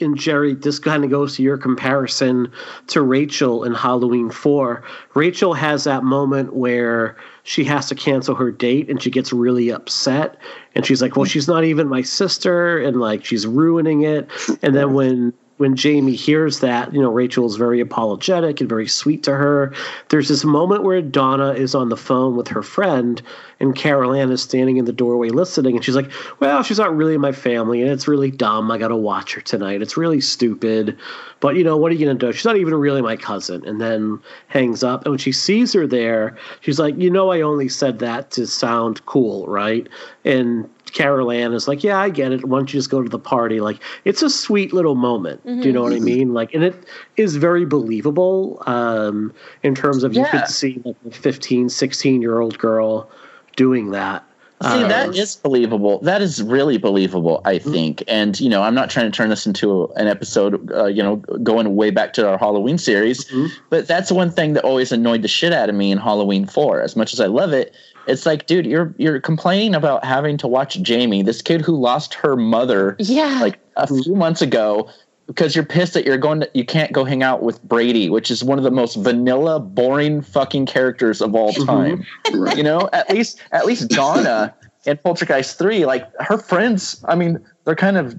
and 0.00 0.16
Jerry, 0.16 0.54
this 0.54 0.78
kind 0.78 1.04
of 1.04 1.10
goes 1.10 1.36
to 1.36 1.42
your 1.42 1.58
comparison 1.58 2.52
to 2.88 3.02
Rachel 3.02 3.64
in 3.64 3.74
Halloween 3.74 4.30
4. 4.30 4.82
Rachel 5.14 5.54
has 5.54 5.84
that 5.84 6.04
moment 6.04 6.54
where 6.54 7.16
she 7.42 7.64
has 7.64 7.88
to 7.88 7.94
cancel 7.94 8.34
her 8.34 8.50
date 8.50 8.88
and 8.90 9.02
she 9.02 9.10
gets 9.10 9.32
really 9.32 9.70
upset. 9.70 10.36
And 10.74 10.86
she's 10.86 11.02
like, 11.02 11.16
Well, 11.16 11.24
she's 11.24 11.48
not 11.48 11.64
even 11.64 11.88
my 11.88 12.02
sister. 12.02 12.78
And 12.78 13.00
like, 13.00 13.24
she's 13.24 13.46
ruining 13.46 14.02
it. 14.02 14.28
And 14.62 14.74
then 14.74 14.92
when 14.92 15.32
when 15.60 15.76
Jamie 15.76 16.14
hears 16.14 16.60
that, 16.60 16.90
you 16.94 17.02
know, 17.02 17.12
Rachel 17.12 17.44
is 17.44 17.56
very 17.56 17.80
apologetic 17.80 18.60
and 18.60 18.68
very 18.68 18.88
sweet 18.88 19.22
to 19.24 19.34
her. 19.34 19.74
There's 20.08 20.28
this 20.28 20.42
moment 20.42 20.84
where 20.84 21.02
Donna 21.02 21.52
is 21.52 21.74
on 21.74 21.90
the 21.90 21.98
phone 21.98 22.34
with 22.34 22.48
her 22.48 22.62
friend, 22.62 23.20
and 23.60 23.76
Carol 23.76 24.14
Ann 24.14 24.32
is 24.32 24.40
standing 24.42 24.78
in 24.78 24.86
the 24.86 24.92
doorway 24.92 25.28
listening, 25.28 25.76
and 25.76 25.84
she's 25.84 25.94
like, 25.94 26.10
Well, 26.40 26.62
she's 26.62 26.78
not 26.78 26.96
really 26.96 27.18
my 27.18 27.32
family, 27.32 27.82
and 27.82 27.90
it's 27.90 28.08
really 28.08 28.30
dumb. 28.30 28.70
I 28.70 28.78
got 28.78 28.88
to 28.88 28.96
watch 28.96 29.34
her 29.34 29.42
tonight. 29.42 29.82
It's 29.82 29.98
really 29.98 30.22
stupid. 30.22 30.96
But, 31.40 31.56
you 31.56 31.64
know, 31.64 31.76
what 31.76 31.92
are 31.92 31.94
you 31.94 32.06
going 32.06 32.18
to 32.18 32.26
do? 32.26 32.32
She's 32.32 32.46
not 32.46 32.56
even 32.56 32.74
really 32.74 33.02
my 33.02 33.16
cousin. 33.16 33.62
And 33.66 33.82
then 33.82 34.18
hangs 34.48 34.82
up. 34.82 35.04
And 35.04 35.12
when 35.12 35.18
she 35.18 35.32
sees 35.32 35.74
her 35.74 35.86
there, 35.86 36.38
she's 36.62 36.78
like, 36.78 36.96
You 36.96 37.10
know, 37.10 37.32
I 37.32 37.42
only 37.42 37.68
said 37.68 37.98
that 37.98 38.30
to 38.30 38.46
sound 38.46 39.04
cool, 39.04 39.46
right? 39.46 39.86
And 40.24 40.70
Carol 40.92 41.30
Ann 41.30 41.52
is 41.52 41.68
like, 41.68 41.82
yeah, 41.82 41.98
I 41.98 42.08
get 42.08 42.32
it. 42.32 42.44
Why 42.44 42.58
don't 42.58 42.72
you 42.72 42.78
just 42.78 42.90
go 42.90 43.02
to 43.02 43.08
the 43.08 43.18
party? 43.18 43.60
Like, 43.60 43.78
it's 44.04 44.22
a 44.22 44.30
sweet 44.30 44.72
little 44.72 44.94
moment. 44.94 45.44
Mm-hmm. 45.46 45.60
Do 45.60 45.66
you 45.66 45.72
know 45.72 45.82
what 45.82 45.92
I 45.92 46.00
mean? 46.00 46.34
Like, 46.34 46.54
and 46.54 46.64
it 46.64 46.74
is 47.16 47.36
very 47.36 47.64
believable 47.64 48.62
um, 48.66 49.32
in 49.62 49.74
terms 49.74 50.04
of 50.04 50.12
yeah. 50.12 50.22
you 50.22 50.38
could 50.38 50.48
see 50.48 50.80
like 50.84 50.96
a 51.06 51.10
15, 51.10 51.68
16 51.68 52.22
year 52.22 52.40
old 52.40 52.58
girl 52.58 53.10
doing 53.56 53.90
that. 53.90 54.24
See, 54.62 54.68
um, 54.68 54.88
that 54.90 55.16
is 55.16 55.36
believable. 55.36 56.00
That 56.00 56.20
is 56.20 56.42
really 56.42 56.76
believable, 56.76 57.40
I 57.46 57.56
mm-hmm. 57.56 57.72
think. 57.72 58.04
And, 58.06 58.38
you 58.38 58.50
know, 58.50 58.62
I'm 58.62 58.74
not 58.74 58.90
trying 58.90 59.10
to 59.10 59.16
turn 59.16 59.30
this 59.30 59.46
into 59.46 59.86
an 59.96 60.06
episode, 60.06 60.70
uh, 60.72 60.84
you 60.84 61.02
know, 61.02 61.16
going 61.16 61.74
way 61.76 61.90
back 61.90 62.12
to 62.14 62.28
our 62.28 62.36
Halloween 62.36 62.76
series, 62.76 63.24
mm-hmm. 63.24 63.46
but 63.70 63.88
that's 63.88 64.12
one 64.12 64.30
thing 64.30 64.52
that 64.52 64.64
always 64.64 64.92
annoyed 64.92 65.22
the 65.22 65.28
shit 65.28 65.54
out 65.54 65.70
of 65.70 65.74
me 65.74 65.90
in 65.90 65.96
Halloween 65.96 66.44
4. 66.44 66.82
As 66.82 66.94
much 66.94 67.14
as 67.14 67.20
I 67.20 67.26
love 67.26 67.54
it, 67.54 67.74
it's 68.06 68.26
like, 68.26 68.46
dude, 68.46 68.66
you're 68.66 68.94
you're 68.98 69.20
complaining 69.20 69.74
about 69.74 70.04
having 70.04 70.36
to 70.38 70.48
watch 70.48 70.80
Jamie, 70.82 71.22
this 71.22 71.42
kid 71.42 71.60
who 71.60 71.78
lost 71.78 72.14
her 72.14 72.36
mother, 72.36 72.96
yeah, 72.98 73.38
like 73.40 73.58
a 73.76 73.86
few 73.86 74.14
months 74.14 74.42
ago, 74.42 74.90
because 75.30 75.54
you're 75.54 75.64
pissed 75.64 75.94
that 75.94 76.04
you're 76.04 76.18
going 76.18 76.40
to 76.40 76.50
you 76.54 76.64
can't 76.64 76.90
go 76.90 77.04
hang 77.04 77.22
out 77.22 77.40
with 77.40 77.62
Brady, 77.62 78.10
which 78.10 78.32
is 78.32 78.42
one 78.42 78.58
of 78.58 78.64
the 78.64 78.70
most 78.72 78.96
vanilla, 78.96 79.60
boring 79.60 80.22
fucking 80.22 80.66
characters 80.66 81.20
of 81.20 81.36
all 81.36 81.52
mm-hmm. 81.52 81.66
time. 81.66 82.06
right. 82.34 82.56
You 82.56 82.64
know, 82.64 82.90
at 82.92 83.08
least 83.10 83.40
at 83.52 83.64
least 83.64 83.88
Donna 83.90 84.52
in 84.86 84.96
Poltergeist 84.96 85.56
three, 85.56 85.86
like 85.86 86.04
her 86.20 86.36
friends. 86.36 87.04
I 87.06 87.14
mean, 87.14 87.38
they're 87.64 87.76
kind 87.76 87.96
of 87.96 88.18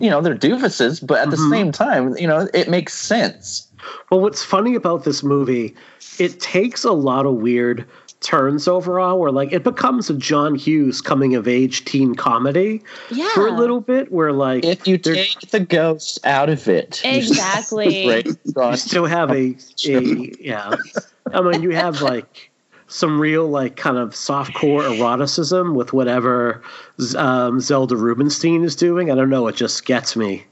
you 0.00 0.10
know 0.10 0.20
they're 0.20 0.34
doofuses, 0.34 1.06
but 1.06 1.18
at 1.18 1.28
mm-hmm. 1.28 1.30
the 1.30 1.56
same 1.56 1.70
time, 1.70 2.16
you 2.16 2.26
know, 2.26 2.48
it 2.52 2.68
makes 2.68 2.94
sense. 2.94 3.68
Well, 4.10 4.20
what's 4.20 4.42
funny 4.42 4.74
about 4.74 5.04
this 5.04 5.22
movie, 5.22 5.76
it 6.18 6.40
takes 6.40 6.82
a 6.82 6.92
lot 6.92 7.26
of 7.26 7.34
weird 7.34 7.86
turns 8.24 8.66
overall 8.66 9.20
where 9.20 9.30
like 9.30 9.52
it 9.52 9.62
becomes 9.62 10.08
a 10.08 10.14
John 10.14 10.54
Hughes 10.54 11.00
coming 11.00 11.34
of 11.34 11.46
age 11.46 11.84
teen 11.84 12.14
comedy 12.14 12.82
yeah. 13.10 13.28
for 13.34 13.46
a 13.46 13.52
little 13.52 13.80
bit 13.80 14.10
where 14.10 14.32
like 14.32 14.64
if 14.64 14.88
you 14.88 14.96
take 14.96 15.38
the 15.50 15.60
ghost 15.60 16.18
out 16.24 16.48
of 16.48 16.66
it 16.66 17.02
exactly. 17.04 18.24
you 18.24 18.36
still 18.76 19.04
have 19.04 19.30
a, 19.30 19.54
a 19.86 20.00
yeah. 20.40 20.74
I 21.32 21.40
mean 21.42 21.62
you 21.62 21.70
have 21.70 22.00
like 22.00 22.50
some 22.88 23.20
real 23.20 23.46
like 23.46 23.76
kind 23.76 23.98
of 23.98 24.16
soft 24.16 24.54
core 24.54 24.82
eroticism 24.82 25.74
with 25.74 25.92
whatever 25.92 26.62
um, 27.16 27.60
Zelda 27.60 27.96
Rubinstein 27.96 28.64
is 28.64 28.74
doing. 28.74 29.10
I 29.10 29.14
don't 29.14 29.30
know. 29.30 29.46
It 29.48 29.56
just 29.56 29.84
gets 29.84 30.16
me 30.16 30.44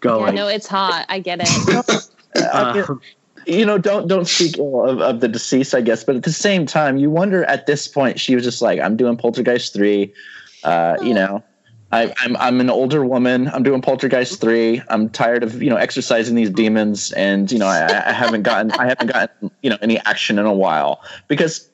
going. 0.00 0.36
yeah, 0.36 0.42
no 0.42 0.48
it's 0.48 0.66
hot. 0.66 1.06
I 1.08 1.18
get 1.18 1.40
it. 1.42 2.06
Uh, 2.36 2.84
you 3.46 3.64
know, 3.64 3.78
don't 3.78 4.08
don't 4.08 4.26
speak 4.26 4.58
ill 4.58 4.88
of, 4.88 5.00
of 5.00 5.20
the 5.20 5.28
deceased, 5.28 5.74
I 5.74 5.80
guess, 5.80 6.04
but 6.04 6.16
at 6.16 6.22
the 6.22 6.32
same 6.32 6.66
time, 6.66 6.96
you 6.98 7.10
wonder 7.10 7.44
at 7.44 7.66
this 7.66 7.88
point, 7.88 8.20
she 8.20 8.34
was 8.34 8.44
just 8.44 8.62
like, 8.62 8.80
"I'm 8.80 8.96
doing 8.96 9.16
Poltergeist 9.16 9.72
three, 9.72 10.12
uh, 10.64 10.96
you 11.02 11.14
know." 11.14 11.42
I, 11.92 12.14
I'm 12.20 12.36
I'm 12.36 12.60
an 12.60 12.70
older 12.70 13.04
woman. 13.04 13.48
I'm 13.48 13.64
doing 13.64 13.82
Poltergeist 13.82 14.40
three. 14.40 14.80
I'm 14.88 15.08
tired 15.08 15.42
of 15.42 15.60
you 15.60 15.68
know 15.68 15.76
exercising 15.76 16.36
these 16.36 16.50
demons, 16.50 17.10
and 17.12 17.50
you 17.50 17.58
know 17.58 17.66
I, 17.66 18.10
I 18.10 18.12
haven't 18.12 18.42
gotten 18.42 18.70
I 18.72 18.86
haven't 18.86 19.12
gotten 19.12 19.50
you 19.62 19.70
know 19.70 19.78
any 19.82 19.98
action 19.98 20.38
in 20.38 20.46
a 20.46 20.54
while 20.54 21.02
because 21.26 21.68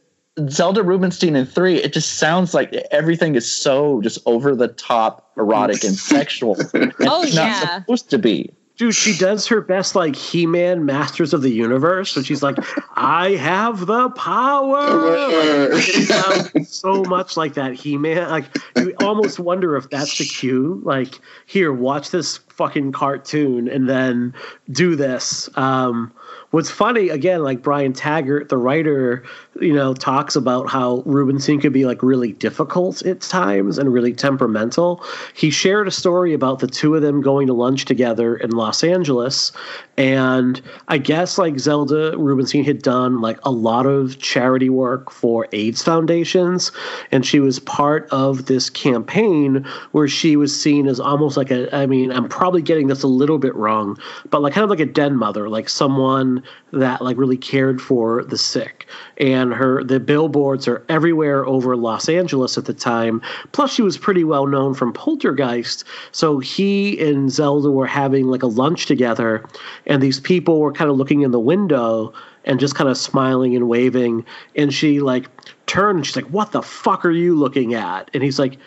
Zelda 0.49 0.83
Rubinstein 0.83 1.37
in 1.37 1.47
three. 1.47 1.77
It 1.77 1.93
just 1.93 2.15
sounds 2.15 2.55
like 2.55 2.73
everything 2.91 3.35
is 3.35 3.51
so 3.51 4.01
just 4.03 4.19
over 4.27 4.55
the 4.55 4.69
top, 4.69 5.31
erotic 5.37 5.85
and 5.85 5.95
sexual. 5.95 6.57
And 6.75 6.95
oh 7.01 7.23
it's 7.23 7.35
yeah, 7.35 7.61
not 7.65 7.83
supposed 7.83 8.11
to 8.11 8.19
be. 8.19 8.53
Dude, 8.77 8.95
she 8.95 9.17
does 9.17 9.47
her 9.47 9.62
best 9.62 9.95
like 9.95 10.15
He-Man 10.15 10.85
Masters 10.85 11.33
of 11.33 11.41
the 11.41 11.51
Universe, 11.51 12.15
and 12.15 12.27
she's 12.27 12.43
like, 12.43 12.59
"I 12.95 13.31
have 13.33 13.87
the 13.87 14.11
power." 14.11 14.77
Like, 15.77 16.67
so 16.67 17.03
much 17.05 17.37
like 17.37 17.55
that 17.55 17.75
He-Man. 17.75 18.29
Like 18.29 18.45
you 18.77 18.95
almost 19.01 19.39
wonder 19.39 19.77
if 19.77 19.89
that's 19.89 20.19
the 20.19 20.25
cue. 20.25 20.81
Like, 20.85 21.21
here, 21.47 21.73
watch 21.73 22.11
this 22.11 22.37
fucking 22.37 22.93
cartoon, 22.93 23.69
and 23.69 23.89
then 23.89 24.35
do 24.71 24.95
this. 24.95 25.49
Um, 25.57 26.12
what's 26.57 26.71
funny 26.71 27.11
again, 27.11 27.42
like 27.42 27.61
Brian 27.61 27.92
Taggert, 27.92 28.49
the 28.49 28.57
writer, 28.57 29.23
you 29.61 29.75
know, 29.75 29.92
talks 29.92 30.35
about 30.35 30.71
how 30.71 31.03
Rubinstein 31.05 31.61
could 31.61 31.75
be 31.75 31.85
like 31.85 32.03
really 32.03 32.33
difficult 32.33 33.05
at 33.05 33.21
times 33.21 33.77
and 33.77 33.92
really 33.92 34.14
temperamental. 34.14 35.05
He 35.35 35.51
shared 35.51 35.87
a 35.87 35.90
story 35.90 36.33
about 36.33 36.61
the 36.61 36.66
two 36.66 36.95
of 36.95 37.03
them 37.03 37.21
going 37.21 37.47
to 37.49 37.53
lunch 37.53 37.85
together 37.85 38.37
in 38.37 38.53
Los 38.53 38.83
Angeles, 38.83 39.53
and 39.99 40.62
I 40.88 40.97
guess 40.97 41.37
like 41.37 41.59
Zelda 41.59 42.16
Rubinstein 42.16 42.64
had 42.64 42.81
done 42.81 43.21
like 43.21 43.38
a 43.45 43.51
lot 43.51 43.85
of 43.85 44.19
charity 44.19 44.71
work 44.71 45.11
for 45.11 45.47
AIDS 45.53 45.83
foundations, 45.83 46.73
and 47.12 47.27
she 47.27 47.38
was 47.38 47.59
part 47.59 48.09
of 48.11 48.47
this 48.47 48.71
campaign 48.71 49.62
where 49.92 50.09
she 50.09 50.37
was 50.37 50.59
seen 50.59 50.87
as 50.87 51.01
almost 51.01 51.37
like 51.37 51.51
a. 51.51 51.75
I 51.77 51.85
mean, 51.85 52.11
I'm 52.11 52.31
probably 52.31 52.62
getting 52.62 52.87
this 52.87 53.03
a 53.03 53.09
little 53.09 53.39
bit 53.39 53.55
wrong, 53.55 53.99
but 54.31 54.41
like 54.41 54.55
kind 54.55 54.64
of 54.64 54.70
like 54.70 54.81
a 54.81 54.87
den 54.87 55.16
mother, 55.16 55.51
like 55.51 55.68
someone 55.68 56.43
that 56.72 57.03
like 57.03 57.16
really 57.16 57.36
cared 57.36 57.80
for 57.80 58.24
the 58.24 58.38
sick. 58.38 58.86
And 59.18 59.53
her 59.53 59.82
the 59.82 60.01
billboards 60.01 60.68
are 60.68 60.84
everywhere 60.88 61.47
over 61.47 61.76
Los 61.76 62.09
Angeles 62.09 62.59
at 62.59 62.64
the 62.64 62.74
time. 62.74 63.22
Plus, 63.53 63.72
she 63.72 63.82
was 63.82 63.99
pretty 63.99 64.24
well 64.24 64.47
known 64.47 64.74
from 64.74 64.92
Poltergeist. 64.92 65.84
So 66.12 66.38
he 66.38 67.01
and 67.01 67.30
Zelda 67.30 67.70
were 67.70 67.86
having 67.86 68.26
like 68.26 68.42
a 68.42 68.49
lunch 68.49 68.86
together, 68.86 69.44
and 69.86 70.03
these 70.03 70.20
people 70.20 70.61
were 70.61 70.72
kind 70.72 70.90
of 70.90 70.97
looking 70.97 71.22
in 71.22 71.30
the 71.30 71.40
window 71.40 72.12
and 72.44 72.61
just 72.61 72.74
kind 72.74 72.88
of 72.88 72.97
smiling 72.97 73.57
and 73.57 73.68
waving. 73.68 74.24
And 74.55 74.72
she 74.72 75.01
like 75.01 75.28
turned 75.66 75.99
and 75.99 76.07
she's 76.07 76.16
like, 76.16 76.26
"What 76.26 76.53
the 76.53 76.62
fuck 76.62 77.05
are 77.05 77.11
you 77.11 77.34
looking 77.34 77.74
at?" 77.74 78.11
And 78.14 78.22
he's 78.22 78.38
like 78.38 78.59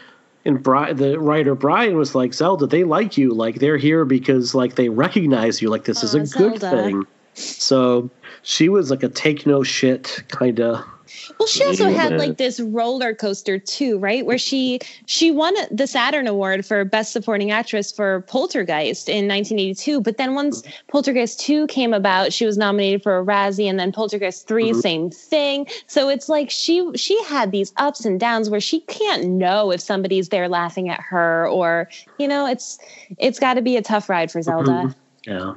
and 0.45 0.61
Bri- 0.63 0.93
the 0.93 1.19
writer 1.19 1.55
Brian 1.55 1.97
was 1.97 2.15
like, 2.15 2.33
Zelda, 2.33 2.65
they 2.65 2.83
like 2.83 3.17
you. 3.17 3.33
Like 3.33 3.55
they're 3.55 3.77
here 3.77 4.05
because 4.05 4.55
like 4.55 4.75
they 4.75 4.89
recognize 4.89 5.61
you. 5.61 5.69
Like 5.69 5.85
this 5.85 6.03
is 6.03 6.15
a 6.15 6.25
Zelda. 6.25 6.59
good 6.59 6.61
thing. 6.61 7.03
So 7.33 8.09
she 8.43 8.69
was 8.69 8.89
like 8.89 9.03
a 9.03 9.09
take 9.09 9.45
no 9.45 9.63
shit 9.63 10.23
kind 10.29 10.59
of 10.59 10.83
Well, 11.39 11.47
she 11.47 11.63
also 11.63 11.89
had 11.89 12.17
like 12.17 12.37
this 12.37 12.59
roller 12.59 13.13
coaster 13.13 13.57
too, 13.57 13.97
right? 13.97 14.25
Where 14.25 14.37
she 14.37 14.79
she 15.05 15.31
won 15.31 15.53
the 15.71 15.87
Saturn 15.87 16.27
Award 16.27 16.65
for 16.65 16.83
Best 16.85 17.11
Supporting 17.11 17.51
Actress 17.51 17.91
for 17.91 18.21
Poltergeist 18.21 19.09
in 19.09 19.27
1982. 19.27 20.01
But 20.01 20.17
then 20.17 20.35
once 20.35 20.63
Poltergeist 20.87 21.39
2 21.39 21.67
came 21.67 21.93
about, 21.93 22.33
she 22.33 22.45
was 22.45 22.57
nominated 22.57 23.03
for 23.03 23.17
a 23.17 23.25
Razzie, 23.25 23.69
and 23.69 23.79
then 23.79 23.91
Poltergeist 23.91 24.47
3, 24.47 24.71
mm-hmm. 24.71 24.79
same 24.79 25.09
thing. 25.09 25.67
So 25.87 26.09
it's 26.09 26.29
like 26.29 26.49
she 26.49 26.89
she 26.95 27.21
had 27.23 27.51
these 27.51 27.73
ups 27.77 28.05
and 28.05 28.19
downs 28.19 28.49
where 28.49 28.61
she 28.61 28.81
can't 28.81 29.25
know 29.25 29.71
if 29.71 29.81
somebody's 29.81 30.29
there 30.29 30.49
laughing 30.49 30.89
at 30.89 30.99
her, 31.01 31.47
or 31.47 31.89
you 32.17 32.27
know, 32.27 32.45
it's 32.47 32.79
it's 33.17 33.39
got 33.39 33.55
to 33.55 33.61
be 33.61 33.77
a 33.77 33.81
tough 33.81 34.09
ride 34.09 34.31
for 34.31 34.39
mm-hmm. 34.39 34.65
Zelda. 34.65 34.95
Yeah. 35.25 35.53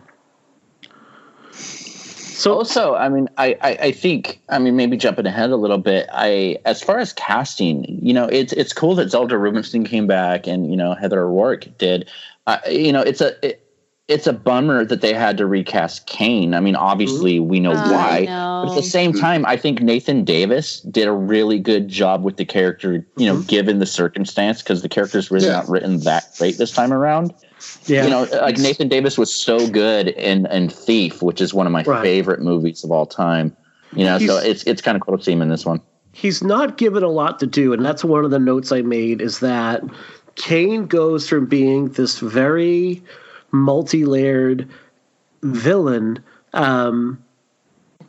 So 2.33 2.55
also 2.55 2.95
i 2.95 3.09
mean 3.09 3.29
I, 3.39 3.57
I 3.61 3.71
i 3.89 3.93
think 3.93 4.41
i 4.49 4.59
mean 4.59 4.77
maybe 4.77 4.97
jumping 4.97 5.27
ahead 5.27 5.51
a 5.51 5.57
little 5.57 5.79
bit 5.79 6.09
i 6.13 6.59
as 6.65 6.83
far 6.83 6.99
as 6.99 7.13
casting 7.13 7.85
you 8.03 8.13
know 8.13 8.25
it's 8.27 8.53
it's 8.53 8.73
cool 8.73 8.95
that 8.97 9.11
zelda 9.11 9.37
rubinstein 9.39 9.85
came 9.85 10.07
back 10.07 10.47
and 10.47 10.71
you 10.71 10.77
know 10.77 10.95
heather 10.95 11.21
o'rourke 11.23 11.67
did 11.79 12.09
uh, 12.47 12.59
you 12.69 12.93
know 12.93 13.01
it's 13.01 13.21
a 13.21 13.47
it, 13.47 13.59
it's 14.09 14.27
a 14.27 14.33
bummer 14.33 14.85
that 14.85 15.01
they 15.01 15.15
had 15.15 15.39
to 15.39 15.47
recast 15.47 16.07
Kane. 16.07 16.55
I 16.55 16.61
mean, 16.61 16.75
obviously 16.75 17.39
we 17.39 17.61
know 17.61 17.73
Oh, 17.73 17.93
why, 17.93 18.25
know. 18.27 18.63
but 18.65 18.71
at 18.73 18.75
the 18.75 18.83
same 18.83 19.13
time, 19.13 19.47
I 19.47 19.57
think 19.57 19.81
Nathan 19.81 20.25
Davis 20.25 20.81
did 20.81 21.07
a 21.07 21.13
really 21.13 21.59
good 21.61 21.89
job 21.89 22.25
with 22.25 22.37
the 22.37 22.45
character. 22.45 23.07
You 23.17 23.27
know, 23.27 23.39
given 23.43 23.79
the 23.79 23.87
circumstance, 23.87 24.61
because 24.61 24.83
the 24.83 24.89
character's 24.89 25.31
really 25.31 25.47
Yeah. 25.47 25.53
not 25.53 25.69
written 25.69 26.01
that 26.01 26.25
great 26.37 26.59
this 26.59 26.73
time 26.73 26.93
around 26.93 27.33
yeah, 27.87 28.05
you 28.05 28.11
know 28.11 28.23
like 28.41 28.59
nathan 28.59 28.89
davis 28.89 29.19
was 29.19 29.35
so 29.35 29.67
good 29.69 30.09
in 30.09 30.47
in 30.47 30.69
thief 30.69 31.23
which 31.23 31.41
is 31.41 31.53
one 31.53 31.67
of 31.67 31.73
my 31.73 31.83
Right. 31.83 32.03
favorite 32.03 32.41
movies 32.41 32.85
of 32.85 32.91
all 32.93 33.07
time. 33.07 33.57
You 33.95 34.05
know 34.05 34.19
so 34.19 34.39
it's 34.39 34.63
it's 34.65 34.81
kind 34.81 34.97
of 34.97 35.03
cool 35.03 35.19
to 35.19 35.23
see 35.25 35.33
him 35.33 35.43
in 35.43 35.49
this 35.49 35.67
one. 35.67 35.81
He's 36.13 36.43
not 36.43 36.77
given 36.79 37.03
a 37.03 37.09
lot 37.09 37.39
to 37.41 37.47
do, 37.47 37.73
and 37.73 37.85
that's 37.85 38.05
one 38.05 38.25
of 38.25 38.31
the 38.31 38.39
notes 38.39 38.71
I 38.73 38.83
made 38.83 39.21
is 39.21 39.41
that 39.41 39.83
Kane 40.37 40.87
goes 40.87 41.29
from 41.29 41.47
being 41.47 41.89
this 41.89 42.19
very 42.19 43.03
multi-layered 43.51 44.69
villain 45.43 46.23
um, 46.55 47.23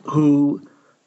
who 0.04 0.60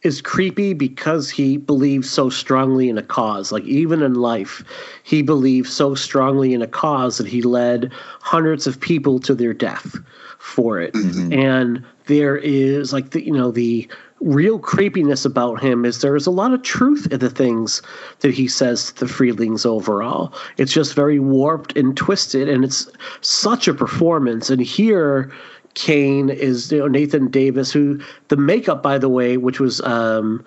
is 0.07 0.21
creepy 0.21 0.73
because 0.73 1.29
he 1.29 1.57
believes 1.57 2.09
so 2.09 2.29
strongly 2.29 2.89
in 2.89 2.97
a 2.97 3.03
cause. 3.03 3.51
Like 3.51 3.65
even 3.65 4.01
in 4.01 4.15
life, 4.15 4.63
he 5.03 5.21
believes 5.21 5.71
so 5.71 5.93
strongly 5.95 6.53
in 6.53 6.61
a 6.61 6.67
cause 6.67 7.17
that 7.17 7.27
he 7.27 7.41
led 7.41 7.91
hundreds 8.21 8.65
of 8.65 8.79
people 8.79 9.19
to 9.19 9.35
their 9.35 9.53
death 9.53 9.97
for 10.39 10.79
it. 10.79 10.93
Mm-hmm. 10.93 11.33
And 11.33 11.85
there 12.05 12.37
is 12.37 12.93
like 12.93 13.11
the 13.11 13.23
you 13.23 13.33
know 13.33 13.51
the 13.51 13.87
real 14.19 14.57
creepiness 14.57 15.25
about 15.25 15.61
him 15.61 15.85
is 15.85 16.01
there 16.01 16.15
is 16.15 16.25
a 16.25 16.31
lot 16.31 16.53
of 16.53 16.63
truth 16.63 17.07
in 17.11 17.19
the 17.19 17.29
things 17.29 17.81
that 18.21 18.33
he 18.33 18.47
says 18.47 18.85
to 18.85 19.05
the 19.05 19.05
freelings 19.05 19.65
overall. 19.65 20.33
It's 20.57 20.73
just 20.73 20.95
very 20.95 21.19
warped 21.19 21.77
and 21.77 21.95
twisted 21.95 22.49
and 22.49 22.63
it's 22.63 22.89
such 23.21 23.67
a 23.67 23.73
performance. 23.73 24.49
And 24.49 24.61
here 24.61 25.31
Kane 25.77 26.29
is 26.29 26.71
you 26.71 26.79
know, 26.79 26.87
Nathan 26.87 27.27
Davis, 27.29 27.71
who 27.71 27.99
the 28.29 28.35
makeup, 28.35 28.81
by 28.81 28.97
the 28.97 29.07
way, 29.09 29.37
which 29.37 29.59
was 29.59 29.79
um, 29.81 30.43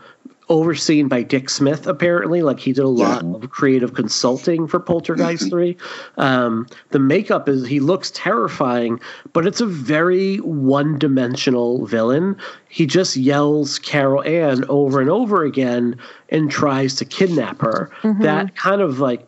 overseen 0.49 1.07
by 1.07 1.23
Dick 1.23 1.49
Smith, 1.49 1.87
apparently, 1.87 2.43
like 2.43 2.59
he 2.59 2.73
did 2.73 2.85
a 2.85 2.89
lot 2.89 3.23
Yeah. 3.23 3.35
of 3.37 3.49
creative 3.51 3.95
consulting 3.95 4.67
for 4.67 4.81
Poltergeist 4.81 5.49
Three. 5.49 5.77
Um, 6.17 6.67
the 6.91 6.99
makeup 6.99 7.49
is 7.49 7.65
he 7.65 7.79
looks 7.79 8.11
terrifying, 8.11 8.99
but 9.33 9.47
it's 9.47 9.61
a 9.61 9.67
very 9.67 10.39
one-dimensional 10.39 11.87
villain. 11.87 12.37
He 12.69 12.85
just 12.85 13.17
yells 13.17 13.79
Carol 13.79 14.25
Ann 14.25 14.65
over 14.69 15.01
and 15.01 15.09
over 15.09 15.45
again 15.45 15.97
and 16.31 16.51
tries 16.51 16.97
to 16.97 17.05
kidnap 17.05 17.61
her. 17.61 17.89
That 18.03 18.57
kind 18.57 18.81
of 18.81 18.99
like 18.99 19.25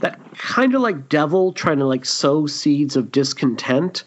that 0.00 0.20
kind 0.38 0.74
of 0.76 0.80
like 0.80 1.08
devil 1.08 1.52
trying 1.52 1.78
to 1.78 1.86
like 1.86 2.04
sow 2.04 2.46
seeds 2.46 2.94
of 2.96 3.10
discontent 3.10 4.04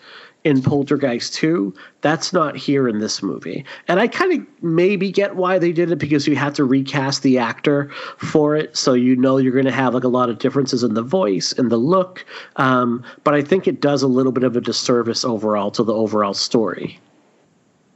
in 0.47 0.61
Poltergeist 0.61 1.33
2. 1.33 1.73
That's 1.99 2.31
not 2.31 2.55
here 2.55 2.87
in 2.87 2.99
this 2.99 3.21
movie. 3.21 3.65
And 3.89 3.99
I 3.99 4.07
kind 4.07 4.31
of 4.31 4.63
maybe 4.63 5.11
get 5.11 5.35
why 5.35 5.59
they 5.59 5.73
did 5.73 5.91
it 5.91 5.97
because 5.97 6.25
you 6.25 6.37
had 6.37 6.55
to 6.55 6.63
recast 6.63 7.21
the 7.21 7.37
actor 7.37 7.89
for 8.17 8.55
it. 8.55 8.77
So 8.77 8.93
you 8.93 9.17
know 9.17 9.37
you're 9.37 9.51
going 9.51 9.65
to 9.65 9.73
have 9.73 9.93
like 9.93 10.05
a 10.05 10.07
lot 10.07 10.29
of 10.29 10.39
differences 10.39 10.83
in 10.83 10.93
the 10.93 11.01
voice 11.01 11.51
and 11.51 11.69
the 11.69 11.75
look. 11.75 12.25
Um, 12.55 13.03
but 13.25 13.33
I 13.33 13.41
think 13.41 13.67
it 13.67 13.81
does 13.81 14.01
a 14.01 14.07
little 14.07 14.31
bit 14.31 14.45
of 14.45 14.55
a 14.55 14.61
disservice 14.61 15.25
overall 15.25 15.69
to 15.71 15.83
the 15.83 15.93
overall 15.93 16.33
story. 16.33 16.97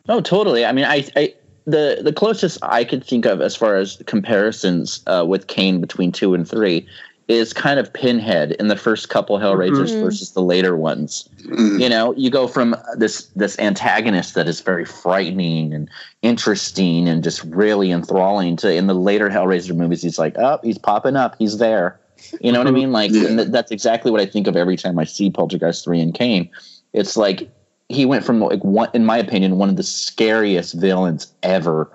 oh 0.09 0.19
totally 0.19 0.65
i 0.65 0.71
mean 0.71 0.83
i 0.85 1.07
i 1.15 1.33
the 1.65 2.01
the 2.03 2.11
closest 2.11 2.57
i 2.63 2.83
could 2.83 3.05
think 3.05 3.25
of 3.25 3.39
as 3.39 3.55
far 3.55 3.75
as 3.75 4.01
comparisons 4.07 5.03
uh, 5.05 5.23
with 5.25 5.45
kane 5.45 5.79
between 5.79 6.11
two 6.11 6.33
and 6.33 6.49
three 6.49 6.87
is 7.31 7.53
kind 7.53 7.79
of 7.79 7.91
pinhead 7.91 8.51
in 8.53 8.67
the 8.67 8.75
first 8.75 9.09
couple 9.09 9.39
hellraisers 9.39 9.89
mm-hmm. 9.89 10.03
versus 10.03 10.31
the 10.31 10.41
later 10.41 10.75
ones. 10.75 11.27
Mm. 11.43 11.81
You 11.81 11.89
know 11.89 12.13
you 12.15 12.29
go 12.29 12.47
from 12.47 12.75
this 12.97 13.25
this 13.35 13.57
antagonist 13.59 14.35
that 14.35 14.47
is 14.47 14.61
very 14.61 14.85
frightening 14.85 15.73
and 15.73 15.89
interesting 16.21 17.07
and 17.07 17.23
just 17.23 17.43
really 17.45 17.91
enthralling 17.91 18.55
to 18.57 18.73
in 18.73 18.87
the 18.87 18.93
later 18.93 19.29
hellraiser 19.29 19.75
movies 19.75 20.01
he's 20.01 20.19
like 20.19 20.37
oh 20.37 20.59
he's 20.63 20.77
popping 20.77 21.15
up. 21.15 21.35
He's 21.39 21.57
there. 21.57 21.99
You 22.39 22.51
know 22.51 22.59
what 22.59 22.67
i 22.67 22.69
mm-hmm. 22.69 22.79
mean? 22.79 22.91
Like 22.91 23.11
Yeah. 23.11 23.27
and 23.27 23.37
th- 23.39 23.49
that's 23.49 23.71
exactly 23.71 24.11
what 24.11 24.21
i 24.21 24.25
think 24.25 24.47
of 24.47 24.55
every 24.55 24.77
time 24.77 24.99
i 24.99 25.05
see 25.05 25.29
poltergeist 25.29 25.85
3 25.85 25.99
and 26.01 26.13
kane. 26.13 26.49
It's 26.93 27.15
like 27.15 27.49
he 27.89 28.05
went 28.05 28.23
from 28.23 28.39
like 28.39 28.63
one 28.63 28.89
in 28.93 29.05
my 29.05 29.17
opinion 29.17 29.57
one 29.57 29.69
of 29.69 29.75
the 29.75 29.83
scariest 29.83 30.73
villains 30.73 31.31
ever 31.43 31.89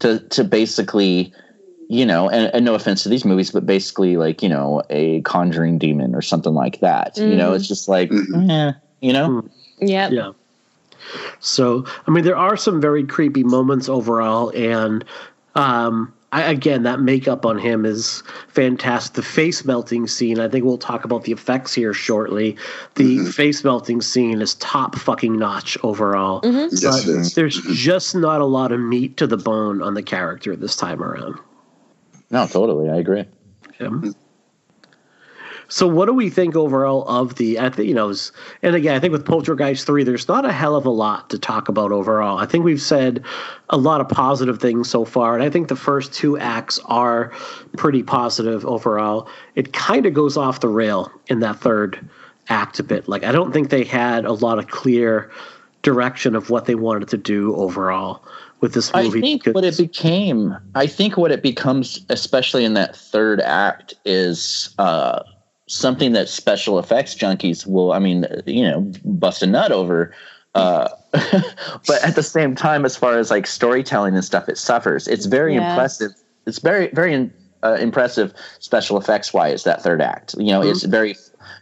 to 0.00 0.20
to 0.20 0.44
basically 0.44 1.32
you 1.88 2.04
know 2.04 2.28
and, 2.28 2.52
and 2.54 2.64
no 2.64 2.74
offense 2.74 3.02
to 3.02 3.08
these 3.08 3.24
movies 3.24 3.50
but 3.50 3.64
basically 3.64 4.16
like 4.16 4.42
you 4.42 4.48
know 4.48 4.82
a 4.90 5.20
conjuring 5.22 5.78
demon 5.78 6.14
or 6.14 6.22
something 6.22 6.54
like 6.54 6.80
that 6.80 7.16
you 7.16 7.36
know 7.36 7.52
it's 7.52 7.66
mm. 7.66 7.68
just 7.68 7.88
like 7.88 8.10
mm-hmm. 8.10 8.50
eh, 8.50 8.72
you 9.00 9.12
know 9.12 9.42
mm. 9.42 9.50
Yep. 9.80 10.12
Yeah. 10.12 10.32
So, 11.40 11.84
I 12.06 12.10
mean, 12.10 12.24
there 12.24 12.36
are 12.36 12.56
some 12.56 12.80
very 12.80 13.04
creepy 13.04 13.44
moments 13.44 13.88
overall, 13.88 14.50
and 14.50 15.04
um, 15.54 16.12
I, 16.32 16.42
again, 16.42 16.82
that 16.82 17.00
makeup 17.00 17.46
on 17.46 17.58
him 17.58 17.84
is 17.84 18.22
fantastic. 18.48 19.14
The 19.14 19.22
face 19.22 19.64
melting 19.64 20.08
scene, 20.08 20.40
I 20.40 20.48
think 20.48 20.64
we'll 20.64 20.78
talk 20.78 21.04
about 21.04 21.22
the 21.22 21.32
effects 21.32 21.72
here 21.72 21.94
shortly. 21.94 22.56
The 22.96 23.18
mm-hmm. 23.18 23.30
face 23.30 23.62
melting 23.62 24.00
scene 24.00 24.42
is 24.42 24.54
top 24.56 24.96
fucking 24.96 25.38
notch 25.38 25.78
overall. 25.84 26.40
Mm-hmm. 26.40 26.74
Yes, 26.74 27.04
But 27.04 27.10
it 27.10 27.20
is. 27.20 27.34
there's 27.34 27.60
just 27.72 28.16
not 28.16 28.40
a 28.40 28.46
lot 28.46 28.72
of 28.72 28.80
meat 28.80 29.16
to 29.18 29.26
the 29.26 29.36
bone 29.36 29.82
on 29.82 29.94
the 29.94 30.02
character 30.02 30.56
this 30.56 30.74
time 30.74 31.02
around. 31.02 31.38
No 32.30 32.46
totally 32.46 32.88
i 32.88 32.96
agree 32.96 33.24
Yeah. 33.80 33.90
So, 35.68 35.88
what 35.88 36.06
do 36.06 36.12
we 36.12 36.30
think 36.30 36.54
overall 36.54 37.06
of 37.08 37.34
the? 37.36 37.58
I 37.58 37.70
think 37.70 37.88
you 37.88 37.94
know, 37.94 38.14
and 38.62 38.76
again, 38.76 38.94
I 38.94 39.00
think 39.00 39.12
with 39.12 39.24
Poltergeist 39.24 39.84
three, 39.84 40.04
there's 40.04 40.28
not 40.28 40.44
a 40.44 40.52
hell 40.52 40.76
of 40.76 40.86
a 40.86 40.90
lot 40.90 41.30
to 41.30 41.38
talk 41.38 41.68
about 41.68 41.90
overall. 41.90 42.38
I 42.38 42.46
think 42.46 42.64
we've 42.64 42.80
said 42.80 43.24
a 43.70 43.76
lot 43.76 44.00
of 44.00 44.08
positive 44.08 44.60
things 44.60 44.88
so 44.88 45.04
far, 45.04 45.34
and 45.34 45.42
I 45.42 45.50
think 45.50 45.66
the 45.68 45.76
first 45.76 46.12
two 46.12 46.38
acts 46.38 46.78
are 46.84 47.32
pretty 47.76 48.04
positive 48.04 48.64
overall. 48.64 49.28
It 49.56 49.72
kind 49.72 50.06
of 50.06 50.14
goes 50.14 50.36
off 50.36 50.60
the 50.60 50.68
rail 50.68 51.10
in 51.26 51.40
that 51.40 51.58
third 51.58 52.08
act 52.48 52.78
a 52.78 52.84
bit. 52.84 53.08
Like, 53.08 53.24
I 53.24 53.32
don't 53.32 53.52
think 53.52 53.70
they 53.70 53.82
had 53.82 54.24
a 54.24 54.32
lot 54.32 54.60
of 54.60 54.68
clear 54.68 55.32
direction 55.82 56.36
of 56.36 56.48
what 56.48 56.66
they 56.66 56.76
wanted 56.76 57.08
to 57.08 57.16
do 57.16 57.56
overall 57.56 58.22
with 58.60 58.74
this 58.74 58.90
I 58.94 59.04
movie. 59.04 59.20
think 59.20 59.46
what 59.46 59.64
it 59.64 59.76
became, 59.76 60.56
I 60.74 60.86
think 60.86 61.16
what 61.16 61.30
it 61.30 61.42
becomes, 61.42 62.04
especially 62.08 62.64
in 62.64 62.74
that 62.74 62.96
third 62.96 63.40
act, 63.40 63.94
is 64.04 64.74
uh, 64.78 65.22
something 65.66 66.12
that 66.12 66.28
special 66.28 66.78
effects 66.78 67.14
junkies 67.14 67.66
will, 67.66 67.92
I 67.92 67.98
mean, 67.98 68.26
you 68.46 68.62
know, 68.62 68.90
bust 69.04 69.42
a 69.42 69.46
nut 69.46 69.72
over. 69.72 70.14
Uh, 70.54 70.88
but 71.12 72.02
at 72.02 72.14
the 72.14 72.22
same 72.22 72.54
time, 72.54 72.84
as 72.84 72.96
far 72.96 73.18
as 73.18 73.30
like 73.30 73.46
storytelling 73.46 74.14
and 74.14 74.24
stuff, 74.24 74.48
it 74.48 74.56
suffers. 74.58 75.06
It's 75.06 75.26
very 75.26 75.54
Yeah. 75.54 75.68
impressive. 75.68 76.12
It's 76.46 76.58
very, 76.60 76.88
very 76.88 77.30
uh, 77.62 77.76
impressive 77.80 78.32
special 78.60 78.96
effects 78.96 79.34
wise, 79.34 79.64
that 79.64 79.82
third 79.82 80.00
act. 80.00 80.34
You 80.38 80.52
know, 80.52 80.62
it's 80.62 80.84
very 80.84 81.16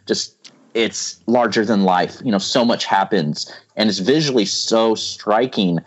just 0.05 0.51
it's 0.73 1.21
larger 1.27 1.65
than 1.65 1.83
life. 1.83 2.17
You 2.23 2.31
know, 2.31 2.37
so 2.37 2.63
much 2.63 2.85
happens 2.85 3.51
and 3.75 3.89
it's 3.89 3.99
visually 3.99 4.45
so 4.45 4.95
striking. 4.95 5.79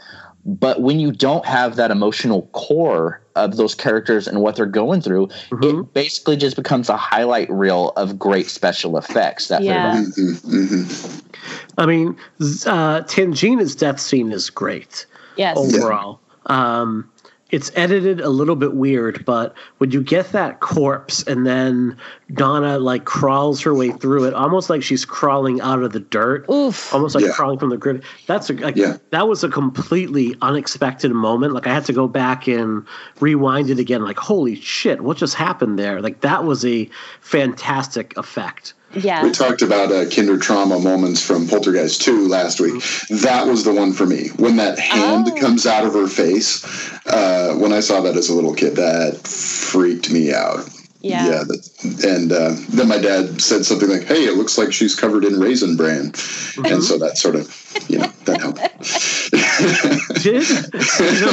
But 0.48 0.80
when 0.80 0.98
you 0.98 1.12
don't 1.12 1.44
have 1.44 1.76
that 1.76 1.90
emotional 1.90 2.42
core 2.52 3.20
of 3.36 3.58
those 3.58 3.74
characters 3.74 4.26
and 4.26 4.40
what 4.40 4.56
they're 4.56 4.64
going 4.64 5.02
through, 5.02 5.28
it 5.52 5.92
basically 5.92 6.38
just 6.38 6.56
becomes 6.56 6.88
a 6.88 6.96
highlight 6.96 7.50
reel 7.50 7.90
of 7.96 8.18
great 8.18 8.46
special 8.46 8.96
effects. 8.96 9.48
That 9.48 9.62
Yeah. 9.62 9.92
third 9.92 10.06
act. 10.08 10.16
Mm-hmm. 10.16 11.18
I 11.76 11.84
mean, 11.84 12.16
uh, 12.66 13.02
Tangina's 13.02 13.76
death 13.76 14.00
scene 14.00 14.32
is 14.32 14.48
great. 14.48 15.04
Yes. 15.36 15.58
overall. 15.58 16.18
Um, 16.46 17.10
it's 17.50 17.70
edited 17.74 18.20
a 18.20 18.28
little 18.28 18.56
bit 18.56 18.74
weird, 18.74 19.24
but 19.24 19.54
when 19.78 19.90
you 19.90 20.02
get 20.02 20.32
that 20.32 20.60
corpse 20.60 21.22
and 21.22 21.46
then 21.46 21.96
Donna 22.34 22.78
like 22.78 23.06
crawls 23.06 23.62
her 23.62 23.74
way 23.74 23.90
through 23.90 24.24
it, 24.24 24.34
almost 24.34 24.68
like 24.68 24.82
she's 24.82 25.06
crawling 25.06 25.58
out 25.62 25.82
of 25.82 25.92
the 25.92 26.00
dirt, 26.00 26.44
Oof. 26.50 26.92
almost 26.92 27.14
like 27.14 27.24
Yeah. 27.24 27.32
crawling 27.32 27.58
from 27.58 27.70
the 27.70 27.78
grid. 27.78 28.02
That's 28.26 28.50
a, 28.50 28.52
like 28.52 28.76
Yeah. 28.76 28.98
that 29.10 29.28
was 29.28 29.42
a 29.44 29.48
completely 29.48 30.36
unexpected 30.42 31.10
moment. 31.12 31.54
Like 31.54 31.66
I 31.66 31.72
had 31.72 31.86
to 31.86 31.94
go 31.94 32.06
back 32.06 32.46
and 32.48 32.84
rewind 33.20 33.70
it 33.70 33.78
again. 33.78 34.02
Like 34.04 34.18
holy 34.18 34.54
shit, 34.56 35.00
what 35.00 35.16
just 35.16 35.34
happened 35.34 35.78
there? 35.78 36.02
Like 36.02 36.20
that 36.20 36.44
was 36.44 36.66
a 36.66 36.88
fantastic 37.22 38.14
effect. 38.18 38.74
Yeah. 39.04 39.22
We 39.22 39.30
talked 39.32 39.62
about 39.62 39.90
uh, 39.92 40.08
kinder 40.10 40.38
trauma 40.38 40.78
moments 40.78 41.22
from 41.24 41.46
Poltergeist 41.48 42.02
2 42.02 42.28
last 42.28 42.60
week. 42.60 42.82
That 43.10 43.46
was 43.46 43.64
the 43.64 43.72
one 43.72 43.92
for 43.92 44.06
me. 44.06 44.28
When 44.36 44.56
that 44.56 44.78
hand 44.78 45.28
Oh. 45.30 45.34
comes 45.40 45.66
out 45.66 45.84
of 45.86 45.94
her 45.94 46.06
face, 46.08 46.64
uh, 47.06 47.54
when 47.54 47.72
I 47.72 47.80
saw 47.80 48.00
that 48.02 48.16
as 48.16 48.28
a 48.28 48.34
little 48.34 48.54
kid, 48.54 48.76
that 48.76 49.26
freaked 49.26 50.10
me 50.10 50.32
out. 50.32 50.68
Yeah. 51.00 51.26
Yeah. 51.26 51.44
That, 51.44 51.70
and 51.82 52.32
uh, 52.32 52.54
then 52.70 52.88
my 52.88 52.98
dad 52.98 53.40
said 53.40 53.64
something 53.64 53.88
like, 53.88 54.04
hey, 54.04 54.24
it 54.24 54.36
looks 54.36 54.58
like 54.58 54.72
she's 54.72 54.94
covered 54.96 55.24
in 55.24 55.38
raisin 55.38 55.76
bran. 55.76 56.12
And 56.64 56.82
so 56.82 56.98
that 56.98 57.16
sort 57.16 57.36
of, 57.36 57.46
you 57.88 57.98
know, 57.98 58.12
that 58.24 58.40
helped. 58.40 58.58
Did 60.22 60.48
you 60.48 60.56
know, 61.20 61.30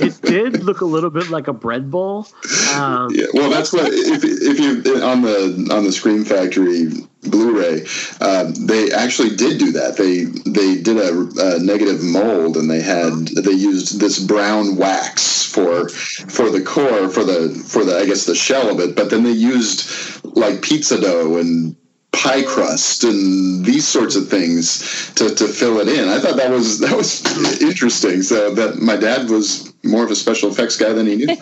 it 0.00 0.22
did 0.22 0.64
look 0.64 0.80
a 0.80 0.84
little 0.84 1.10
bit 1.10 1.30
like 1.30 1.48
a 1.48 1.52
bread 1.52 1.90
bowl. 1.90 2.28
Um, 2.74 3.10
Yeah, 3.12 3.26
well, 3.34 3.50
that's 3.50 3.72
what 3.72 3.86
if 3.92 4.22
if 4.24 4.58
you 4.60 5.02
on 5.02 5.22
the 5.22 5.68
on 5.72 5.84
the 5.84 5.92
Scream 5.92 6.24
Factory 6.24 6.90
Blu-ray, 7.22 7.86
um, 8.20 8.54
they 8.54 8.92
actually 8.92 9.34
did 9.34 9.58
do 9.58 9.72
that. 9.72 9.96
They 9.96 10.24
they 10.24 10.80
did 10.80 10.96
a, 10.96 11.56
a 11.56 11.58
negative 11.58 12.02
mold, 12.02 12.56
and 12.56 12.70
they 12.70 12.80
had 12.80 13.28
they 13.28 13.52
used 13.52 13.98
this 14.00 14.18
brown 14.18 14.76
wax 14.76 15.44
for 15.44 15.88
for 15.88 16.50
the 16.50 16.62
core 16.62 17.08
for 17.08 17.24
the 17.24 17.50
for 17.66 17.84
the 17.84 17.98
I 17.98 18.06
guess 18.06 18.26
the 18.26 18.34
shell 18.34 18.70
of 18.70 18.80
it, 18.80 18.94
but 18.94 19.10
then 19.10 19.23
they 19.26 19.32
used 19.32 19.88
like 20.36 20.62
pizza 20.62 21.00
dough 21.00 21.38
and 21.38 21.76
pie 22.12 22.42
crust 22.42 23.04
and 23.04 23.64
these 23.64 23.86
sorts 23.86 24.16
of 24.16 24.28
things 24.28 25.12
to, 25.14 25.34
to 25.34 25.46
fill 25.46 25.78
it 25.80 25.88
in. 25.88 26.08
I 26.08 26.20
thought 26.20 26.36
that 26.36 26.50
was 26.50 26.78
that 26.80 26.96
was 26.96 27.60
interesting. 27.60 28.22
So 28.22 28.54
that 28.54 28.76
my 28.80 28.96
dad 28.96 29.28
was 29.28 29.73
more 29.84 30.04
of 30.04 30.10
a 30.10 30.16
special 30.16 30.50
effects 30.50 30.76
guy 30.76 30.92
than 30.92 31.06
he 31.06 31.16
knew. 31.16 31.26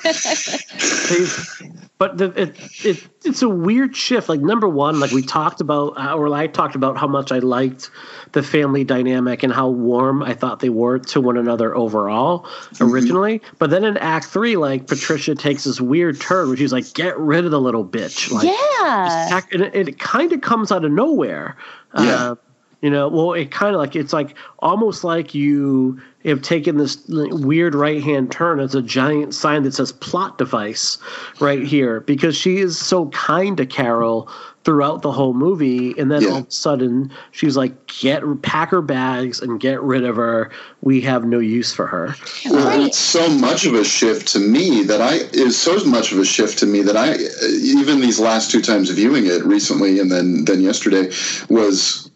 but 1.99 2.18
the, 2.18 2.32
it, 2.36 2.57
it 2.84 3.05
it's 3.24 3.43
a 3.43 3.49
weird 3.49 3.95
shift. 3.97 4.28
Like 4.28 4.40
number 4.40 4.68
one, 4.68 5.01
like 5.01 5.12
we 5.12 5.22
talked 5.22 5.61
about, 5.61 5.97
uh, 5.97 6.14
or 6.14 6.32
I 6.34 6.49
talked 6.49 6.74
about 6.74 6.97
how 6.97 7.07
much 7.07 7.30
I 7.30 7.38
liked 7.38 7.90
the 8.32 8.43
family 8.43 8.84
dynamic 8.84 9.43
and 9.43 9.53
how 9.53 9.68
warm 9.68 10.22
I 10.22 10.34
thought 10.34 10.61
they 10.61 10.70
were 10.70 10.99
to 10.99 11.20
one 11.20 11.36
another 11.36 11.76
overall 11.76 12.47
originally. 12.80 13.40
But 13.59 13.70
then 13.70 13.84
in 13.84 13.97
Act 13.99 14.26
Three, 14.26 14.57
like 14.57 14.86
Patricia 14.88 15.34
takes 15.34 15.64
this 15.64 15.80
weird 15.80 16.20
turn 16.20 16.49
where 16.49 16.57
she's 16.57 16.72
like, 16.72 16.93
"Get 16.95 17.18
rid 17.18 17.45
of 17.45 17.51
the 17.51 17.61
little 17.61 17.84
bitch." 17.84 18.30
Like, 18.30 18.47
yeah. 18.47 19.28
act- 19.30 19.55
and 19.55 19.62
it, 19.62 19.88
it 19.88 19.99
kind 19.99 20.32
of 20.32 20.40
comes 20.40 20.72
out 20.72 20.84
of 20.84 20.93
nowhere. 20.93 21.57
Yeah. 21.95 22.03
Uh, 22.03 22.34
you 22.82 22.90
know, 22.90 23.08
well, 23.08 23.32
it 23.32 23.52
kind 23.52 23.74
of 23.74 23.80
like 23.80 23.94
it's 23.94 24.12
like 24.12 24.34
almost 24.58 25.04
like 25.04 25.34
you 25.34 26.00
have 26.24 26.42
taken 26.42 26.76
this 26.76 26.98
weird 27.08 27.74
right 27.74 28.02
hand 28.02 28.30
turn 28.30 28.60
as 28.60 28.74
a 28.74 28.82
giant 28.82 29.34
sign 29.34 29.62
that 29.62 29.72
says 29.74 29.92
plot 29.92 30.36
device 30.38 30.98
right 31.40 31.62
here 31.62 32.00
because 32.00 32.36
she 32.36 32.58
is 32.58 32.78
so 32.78 33.06
kind 33.10 33.56
to 33.56 33.66
Carol 33.66 34.28
throughout 34.64 35.02
the 35.02 35.10
whole 35.10 35.34
movie, 35.34 35.92
and 35.98 36.10
then 36.10 36.22
Yeah. 36.22 36.28
all 36.30 36.36
of 36.38 36.46
a 36.46 36.50
sudden 36.50 37.10
she's 37.32 37.56
like, 37.56 37.72
"Get 38.00 38.22
pack 38.42 38.70
her 38.70 38.82
bags 38.82 39.40
and 39.40 39.58
get 39.58 39.82
rid 39.82 40.04
of 40.04 40.14
her. 40.16 40.50
We 40.82 41.00
have 41.00 41.24
no 41.24 41.38
use 41.40 41.72
for 41.72 41.86
her." 41.86 42.14
Well, 42.48 42.66
Right. 42.66 42.80
it's 42.80 42.98
so 42.98 43.28
much 43.28 43.64
of 43.64 43.74
a 43.74 43.82
shift 43.84 44.28
to 44.34 44.38
me 44.40 44.82
that 44.84 45.00
I 45.00 45.20
is 45.32 45.56
so 45.56 45.84
much 45.84 46.12
of 46.12 46.18
a 46.18 46.24
shift 46.24 46.58
to 46.60 46.66
me 46.66 46.82
that 46.82 46.96
I 46.96 47.16
even 47.50 48.00
these 48.00 48.20
last 48.20 48.50
two 48.50 48.60
times 48.60 48.90
viewing 48.90 49.26
it 49.26 49.44
recently 49.44 49.98
and 50.00 50.10
then 50.10 50.44
then 50.44 50.60
yesterday 50.60 51.10
was 51.48 52.08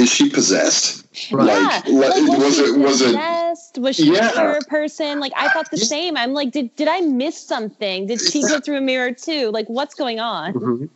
is 0.00 0.10
she 0.10 0.30
possessed? 0.30 1.06
Right. 1.32 1.46
Like, 1.46 1.84
yeah. 1.86 1.92
like, 1.98 2.28
Like, 2.28 2.38
was 2.38 2.56
she 2.56 2.62
it 2.62 2.78
was 2.78 3.00
it 3.02 3.04
possessed? 3.06 3.78
Was 3.78 3.96
she 3.96 4.12
Yeah. 4.12 4.32
a 4.32 4.36
mirror 4.36 4.60
person? 4.68 5.20
Like 5.20 5.32
I 5.36 5.48
thought 5.48 5.70
the 5.70 5.76
Yeah. 5.76 5.84
same. 5.84 6.16
I'm 6.16 6.32
like, 6.32 6.50
did 6.52 6.74
did 6.76 6.88
I 6.88 7.00
miss 7.00 7.36
something? 7.38 8.06
Did 8.06 8.20
she 8.20 8.42
go 8.42 8.60
through 8.60 8.78
a 8.78 8.80
mirror 8.80 9.12
too? 9.12 9.50
Like 9.50 9.66
what's 9.68 9.94
going 9.94 10.20
on? 10.20 10.54
Mhm. 10.54 10.88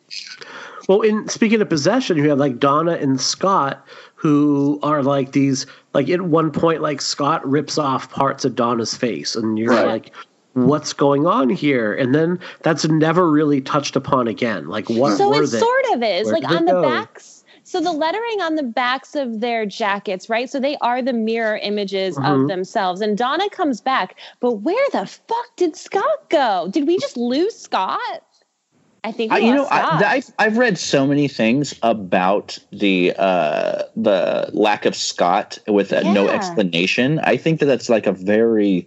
Well, 0.89 1.01
in 1.03 1.29
speaking 1.29 1.61
of 1.61 1.69
possession, 1.69 2.17
you 2.17 2.29
have 2.31 2.39
like 2.39 2.59
Donna 2.59 2.93
and 2.93 3.21
Scott 3.21 3.85
who 4.15 4.79
are 4.83 5.03
like 5.03 5.33
these 5.33 5.67
like 5.93 6.09
at 6.09 6.23
one 6.23 6.51
point 6.51 6.81
like 6.81 7.01
Scott 7.01 7.47
rips 7.49 7.77
off 7.79 8.11
parts 8.11 8.45
of 8.45 8.55
Donna's 8.55 8.95
face 8.95 9.35
and 9.37 9.59
you're 9.59 9.73
Right. 9.73 9.87
like 9.87 10.11
what's 10.55 10.93
going 10.93 11.27
on 11.27 11.51
here? 11.51 11.93
And 11.93 12.15
then 12.15 12.39
that's 12.63 12.87
never 12.87 13.29
really 13.29 13.61
touched 13.61 13.97
upon 13.97 14.29
again. 14.29 14.69
Like 14.69 14.89
what 14.89 15.19
So 15.19 15.29
were 15.31 15.43
it 15.43 15.51
they? 15.51 15.59
sort 15.59 15.85
of 15.95 16.03
is 16.03 16.27
Where 16.27 16.35
like 16.35 16.49
on 16.49 16.65
the 16.65 16.73
go? 16.73 16.83
backs. 16.83 17.34
So 17.75 17.81
the 17.81 17.91
lettering 17.91 18.41
on 18.41 18.55
the 18.55 18.63
backs 18.63 19.17
of 19.17 19.41
their 19.41 19.67
jackets, 19.67 20.29
right? 20.29 20.49
So 20.49 20.61
they 20.61 20.77
are 20.77 21.03
the 21.03 21.13
mirror 21.13 21.57
images 21.57 22.17
Mhm. 22.17 22.43
of 22.43 22.47
themselves. 22.47 23.01
And 23.01 23.19
Donna 23.19 23.51
comes 23.51 23.81
back, 23.81 24.15
but 24.39 24.59
where 24.59 24.89
the 24.93 25.05
fuck 25.07 25.57
did 25.57 25.75
Scott 25.75 26.31
go? 26.31 26.69
Did 26.71 26.87
we 26.87 26.99
just 26.99 27.17
lose 27.17 27.59
Scott? 27.59 28.23
I 29.03 29.11
think 29.11 29.33
we 29.33 29.39
I, 29.39 29.41
you 29.41 29.53
know, 29.53 29.67
I, 29.73 30.23
I've 30.39 30.57
read 30.57 30.79
so 30.79 31.05
many 31.05 31.27
things 31.27 31.75
about 31.83 32.57
the 32.71 33.13
uh, 33.19 33.83
the 33.97 34.51
lack 34.53 34.87
of 34.87 34.95
Scott 34.95 35.59
with 35.67 35.93
uh, 35.93 36.03
no 36.03 36.29
explanation. 36.29 37.19
I 37.25 37.37
think 37.37 37.59
that 37.59 37.67
that's 37.67 37.89
like 37.89 38.07
a 38.07 38.13
very 38.13 38.87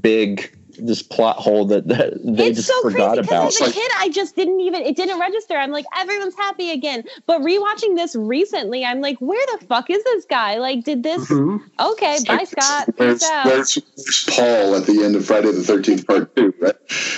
big 0.00 0.56
this 0.78 1.02
plot 1.02 1.36
hole 1.36 1.66
that, 1.66 1.86
that 1.88 2.14
they 2.22 2.48
it's 2.48 2.56
just 2.56 2.68
so 2.68 2.82
forgot 2.82 3.14
crazy 3.14 3.28
about. 3.28 3.48
because 3.50 3.60
as 3.60 3.68
a 3.68 3.72
kid, 3.72 3.90
I 3.98 4.08
just 4.08 4.36
didn't 4.36 4.60
even 4.60 4.82
it 4.82 4.96
didn't 4.96 5.18
register. 5.20 5.56
I'm 5.56 5.70
like, 5.70 5.84
everyone's 5.96 6.36
happy 6.36 6.70
again. 6.70 7.04
But 7.26 7.40
rewatching 7.42 7.96
this 7.96 8.14
recently, 8.16 8.84
I'm 8.84 9.00
like, 9.00 9.18
where 9.18 9.44
the 9.58 9.66
fuck 9.66 9.90
is 9.90 10.02
this 10.04 10.24
guy? 10.24 10.58
Like, 10.58 10.84
did 10.84 11.02
this? 11.02 11.28
Mhm. 11.28 11.62
Okay, 11.80 12.18
bye, 12.26 12.44
Scott. 12.44 12.88
Where's, 12.96 13.20
Peace 13.20 13.30
out. 13.30 13.46
where's, 13.46 13.74
where's 13.96 14.24
Paul 14.24 14.76
at 14.76 14.86
the 14.86 15.04
end 15.04 15.16
of 15.16 15.24
Friday 15.26 15.52
the 15.52 15.62
Thirteenth 15.62 16.06
Part 16.06 16.34
Two? 16.36 16.54
Right? 16.60 16.76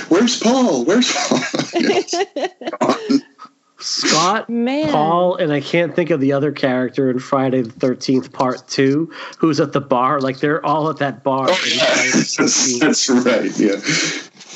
Where's 0.09 0.41
Paul? 0.41 0.85
Where's 0.85 1.13
Paul? 1.13 1.41
Scott, 3.81 4.49
Man, 4.51 4.91
Paul, 4.91 5.37
and 5.37 5.53
I 5.53 5.61
can't 5.61 5.95
think 5.95 6.11
of 6.11 6.21
the 6.21 6.33
other 6.33 6.53
character 6.53 7.11
in 7.11 7.19
Friday 7.19 7.63
the 7.63 7.71
Thirteenth 7.73 8.33
Part 8.33 8.67
Two, 8.69 9.11
who's 9.39 9.61
at 9.61 9.73
the 9.73 9.81
bar. 9.81 10.21
Like 10.21 10.39
they're 10.41 10.65
all 10.65 10.89
at 10.91 10.99
that 10.99 11.23
bar. 11.23 11.47
oh, 11.49 11.65
yeah. 11.75 11.85
That's, 12.39 12.79
that's 12.79 13.11
right. 13.11 13.59
Yeah, 13.59 13.81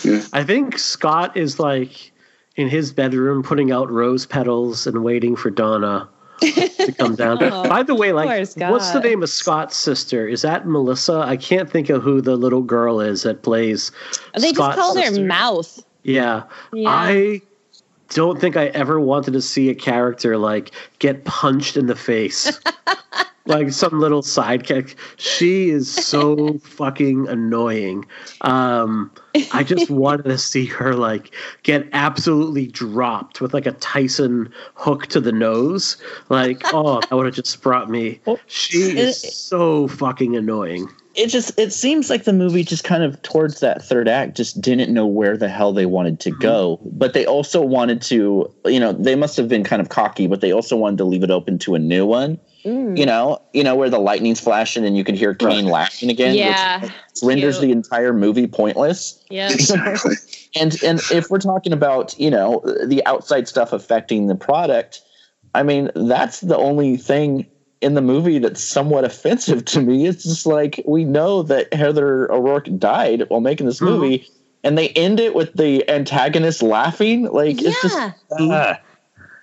yeah. 0.05 0.25
I 0.33 0.45
think 0.45 0.79
Scott 0.79 1.37
is 1.37 1.59
like 1.59 2.12
in 2.57 2.68
his 2.68 2.93
bedroom 2.93 3.43
putting 3.43 3.72
out 3.72 3.91
rose 3.91 4.27
petals 4.27 4.87
and 4.87 5.03
waiting 5.03 5.35
for 5.37 5.51
Donna 5.51 6.09
to 6.41 6.95
come 6.99 7.14
down. 7.16 7.43
Oh, 7.43 7.68
By 7.68 7.83
the 7.83 7.95
way, 7.95 8.12
like, 8.12 8.49
what's 8.57 8.91
the 8.93 9.01
name 9.01 9.22
of 9.22 9.31
Scott's 9.31 9.77
sister? 9.77 10.29
Is 10.29 10.43
that 10.43 10.66
Melissa? 10.66 11.25
I 11.27 11.37
can't 11.37 11.70
think 11.70 11.91
of 11.91 12.03
who 12.03 12.20
the 12.20 12.37
little 12.37 12.62
girl 12.62 13.01
is 13.01 13.22
that 13.22 13.43
plays. 13.43 13.91
they 14.35 14.53
just 14.53 14.79
call 14.79 14.95
their 14.95 15.09
sister. 15.09 15.25
mouth. 15.25 15.85
Yeah. 16.03 16.45
Yeah. 16.72 16.91
I 16.91 17.41
don't 18.14 18.40
think 18.40 18.56
I 18.56 18.68
ever 18.68 18.98
wanted 18.98 19.32
to 19.32 19.42
see 19.42 19.68
a 19.68 19.74
character 19.74 20.38
like 20.38 20.70
get 21.00 21.24
punched 21.24 21.76
in 21.76 21.86
the 21.86 21.96
face. 21.96 22.58
like 23.46 23.70
some 23.72 24.00
little 24.00 24.22
sidekick. 24.22 24.94
She 25.16 25.68
is 25.68 25.92
so 25.92 26.58
fucking 26.62 27.28
annoying. 27.28 28.06
Um, 28.40 29.10
I 29.52 29.64
just 29.64 29.90
wanted 29.90 30.24
to 30.24 30.38
see 30.38 30.64
her 30.66 30.94
like 30.94 31.34
get 31.64 31.86
absolutely 31.92 32.68
dropped 32.68 33.40
with 33.40 33.52
like 33.52 33.66
a 33.66 33.72
Tyson 33.72 34.50
hook 34.74 35.08
to 35.08 35.20
the 35.20 35.32
nose. 35.32 35.96
Like, 36.28 36.62
oh, 36.72 37.00
that 37.00 37.12
would 37.12 37.26
have 37.26 37.34
just 37.34 37.60
brought 37.62 37.90
me. 37.90 38.20
She 38.46 38.96
is 38.96 39.20
so 39.20 39.88
fucking 39.88 40.36
annoying. 40.36 40.88
It 41.14 41.28
just 41.28 41.58
it 41.58 41.72
seems 41.72 42.10
like 42.10 42.24
the 42.24 42.32
movie 42.32 42.64
just 42.64 42.84
kind 42.84 43.02
of 43.02 43.20
towards 43.22 43.60
that 43.60 43.82
third 43.82 44.08
act 44.08 44.36
just 44.36 44.60
didn't 44.60 44.92
know 44.92 45.06
where 45.06 45.36
the 45.36 45.48
hell 45.48 45.72
they 45.72 45.86
wanted 45.86 46.18
to 46.20 46.30
go 46.30 46.78
but 46.84 47.12
they 47.14 47.24
also 47.26 47.60
wanted 47.60 48.02
to 48.02 48.52
you 48.66 48.80
know 48.80 48.92
they 48.92 49.14
must 49.14 49.36
have 49.36 49.48
been 49.48 49.64
kind 49.64 49.80
of 49.80 49.88
cocky 49.88 50.26
but 50.26 50.40
they 50.40 50.52
also 50.52 50.76
wanted 50.76 50.98
to 50.98 51.04
leave 51.04 51.22
it 51.22 51.30
open 51.30 51.58
to 51.58 51.74
a 51.74 51.78
new 51.78 52.04
one 52.06 52.38
Mm. 52.64 52.96
you 52.96 53.04
know 53.04 53.42
you 53.52 53.62
know 53.62 53.74
where 53.76 53.90
the 53.90 53.98
lightning's 53.98 54.40
flashing 54.40 54.86
and 54.86 54.96
you 54.96 55.04
can 55.04 55.14
hear 55.14 55.34
Kane 55.34 55.66
laughing 55.66 56.08
again 56.08 56.34
Yeah. 56.34 56.80
which 56.80 56.90
renders 57.22 57.58
Cute. 57.58 57.66
the 57.68 57.72
entire 57.72 58.14
movie 58.14 58.46
pointless 58.46 59.22
Yeah. 59.28 59.52
Exactly. 59.52 60.14
and 60.56 60.82
and 60.82 60.98
if 61.12 61.28
we're 61.28 61.40
talking 61.40 61.74
about 61.74 62.18
you 62.18 62.30
know 62.30 62.62
the 62.86 63.04
outside 63.04 63.48
stuff 63.48 63.74
affecting 63.74 64.28
the 64.28 64.34
product 64.34 65.02
i 65.54 65.62
mean 65.62 65.90
that's 65.94 66.40
the 66.40 66.56
only 66.56 66.96
thing 66.96 67.44
in 67.85 67.95
the 67.95 68.01
movie 68.03 68.39
that's 68.39 68.62
somewhat 68.62 69.05
offensive 69.05 69.64
to 69.66 69.80
me 69.80 70.07
it's 70.07 70.24
just 70.24 70.47
like 70.47 70.82
we 70.87 71.05
know 71.05 71.43
that 71.43 71.72
heather 71.72 72.32
o'rourke 72.32 72.66
died 72.78 73.24
while 73.28 73.41
making 73.41 73.66
this 73.66 73.80
Mhm. 73.80 73.87
movie 73.87 74.26
and 74.64 74.78
they 74.78 74.89
end 74.91 75.20
it 75.20 75.35
with 75.35 75.53
the 75.55 75.89
antagonist 75.91 76.62
laughing 76.62 77.24
like 77.30 77.61
it's 77.62 77.80
just 77.82 77.97
Yeah. 77.97 78.12
ah. 78.41 78.78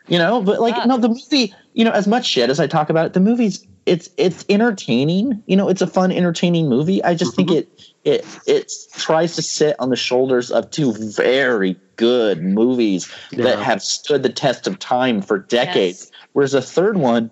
you 0.08 0.18
know 0.18 0.42
but 0.42 0.60
like 0.60 0.86
no 0.88 0.98
the 0.98 1.10
movie 1.10 1.54
you 1.74 1.86
know 1.86 1.92
as 1.92 2.08
much 2.08 2.26
shit 2.26 2.50
as 2.50 2.60
i 2.60 2.66
talk 2.68 2.90
about 2.90 3.06
it 3.06 3.14
the 3.14 3.20
movie's 3.20 3.66
it's 3.86 4.10
it's 4.18 4.44
entertaining 4.50 5.42
you 5.46 5.56
know 5.56 5.70
it's 5.70 5.82
a 5.82 5.88
fun 5.88 6.12
entertaining 6.12 6.68
movie 6.68 7.04
i 7.04 7.14
just 7.14 7.36
think 7.36 7.50
Mhm. 7.50 7.58
it 7.58 7.70
it 8.04 8.26
it 8.48 8.72
tries 8.98 9.36
to 9.36 9.42
sit 9.44 9.76
on 9.80 9.90
the 9.92 9.96
shoulders 9.96 10.50
of 10.52 10.70
two 10.72 10.92
very 10.94 11.80
good 11.98 12.42
movies 12.42 13.08
Yeah. 13.32 13.44
that 13.46 13.60
have 13.60 13.84
stood 13.84 14.24
the 14.24 14.30
test 14.30 14.66
of 14.66 14.80
time 14.80 15.22
for 15.22 15.38
decades. 15.38 16.08
Yes. 16.10 16.12
Whereas 16.34 16.52
the 16.54 16.62
third 16.64 16.98
one, 16.98 17.30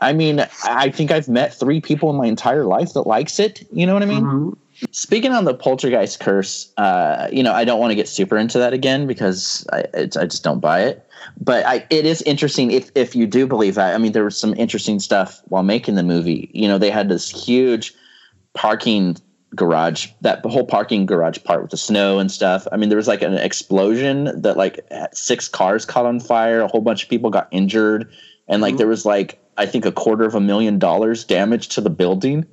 I 0.00 0.12
mean, 0.12 0.46
I 0.64 0.90
think 0.90 1.10
I've 1.10 1.28
met 1.28 1.54
three 1.54 1.80
people 1.80 2.10
in 2.10 2.16
my 2.16 2.26
entire 2.26 2.64
life 2.64 2.94
that 2.94 3.02
likes 3.02 3.38
it. 3.38 3.66
You 3.72 3.86
know 3.86 3.94
what 3.94 4.02
I 4.02 4.06
mean? 4.06 4.24
Mhm. 4.24 4.56
Speaking 4.92 5.32
on 5.32 5.44
the 5.44 5.52
poltergeist 5.52 6.20
curse, 6.20 6.72
uh, 6.78 7.28
you 7.30 7.42
know, 7.42 7.52
I 7.52 7.64
don't 7.66 7.78
want 7.78 7.90
to 7.90 7.94
get 7.94 8.08
super 8.08 8.38
into 8.38 8.58
that 8.58 8.72
again 8.72 9.06
because 9.06 9.66
I, 9.72 9.84
it's, 9.92 10.16
I 10.16 10.24
just 10.24 10.42
don't 10.42 10.60
buy 10.60 10.80
it. 10.84 11.06
But 11.38 11.66
I, 11.66 11.86
it 11.90 12.06
is 12.06 12.22
interesting 12.22 12.70
if 12.70 12.90
if 12.94 13.14
you 13.14 13.26
do 13.26 13.46
believe 13.46 13.74
that. 13.74 13.94
I 13.94 13.98
mean, 13.98 14.12
there 14.12 14.24
was 14.24 14.38
some 14.38 14.54
interesting 14.56 14.98
stuff 15.00 15.42
while 15.48 15.62
making 15.62 15.96
the 15.96 16.02
movie. 16.02 16.50
You 16.54 16.66
know, 16.66 16.78
they 16.78 16.90
had 16.90 17.10
this 17.10 17.28
huge 17.28 17.92
parking 18.54 19.18
garage, 19.54 20.08
that 20.22 20.42
whole 20.46 20.64
parking 20.64 21.04
garage 21.04 21.38
part 21.44 21.60
with 21.60 21.72
the 21.72 21.76
snow 21.76 22.18
and 22.18 22.30
stuff. 22.32 22.66
I 22.72 22.78
mean, 22.78 22.88
there 22.88 22.96
was 22.96 23.08
like 23.08 23.20
an 23.20 23.34
explosion 23.34 24.30
that 24.40 24.56
like 24.56 24.80
six 25.12 25.46
cars 25.46 25.84
caught 25.84 26.06
on 26.06 26.20
fire, 26.20 26.60
a 26.60 26.68
whole 26.68 26.80
bunch 26.80 27.02
of 27.02 27.10
people 27.10 27.28
got 27.28 27.48
injured, 27.50 28.10
and 28.48 28.62
like 28.62 28.74
Mhm. 28.74 28.78
there 28.78 28.86
was 28.86 29.04
like 29.04 29.38
I 29.60 29.66
think 29.66 29.84
a 29.84 29.92
quarter 29.92 30.24
of 30.24 30.34
a 30.34 30.40
million 30.40 30.78
dollars 30.78 31.22
damage 31.24 31.68
to 31.68 31.80
the 31.82 31.90
building. 31.90 32.46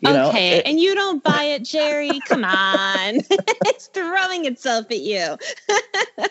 You 0.00 0.12
know, 0.12 0.28
okay, 0.28 0.58
it- 0.58 0.66
and 0.66 0.78
you 0.80 0.94
don't 0.94 1.22
buy 1.22 1.44
it, 1.44 1.64
Jerry. 1.64 2.20
Come 2.26 2.44
on. 2.44 3.14
it's 3.66 3.86
throwing 3.88 4.44
itself 4.46 4.86
at 4.90 5.00
you. 5.00 5.36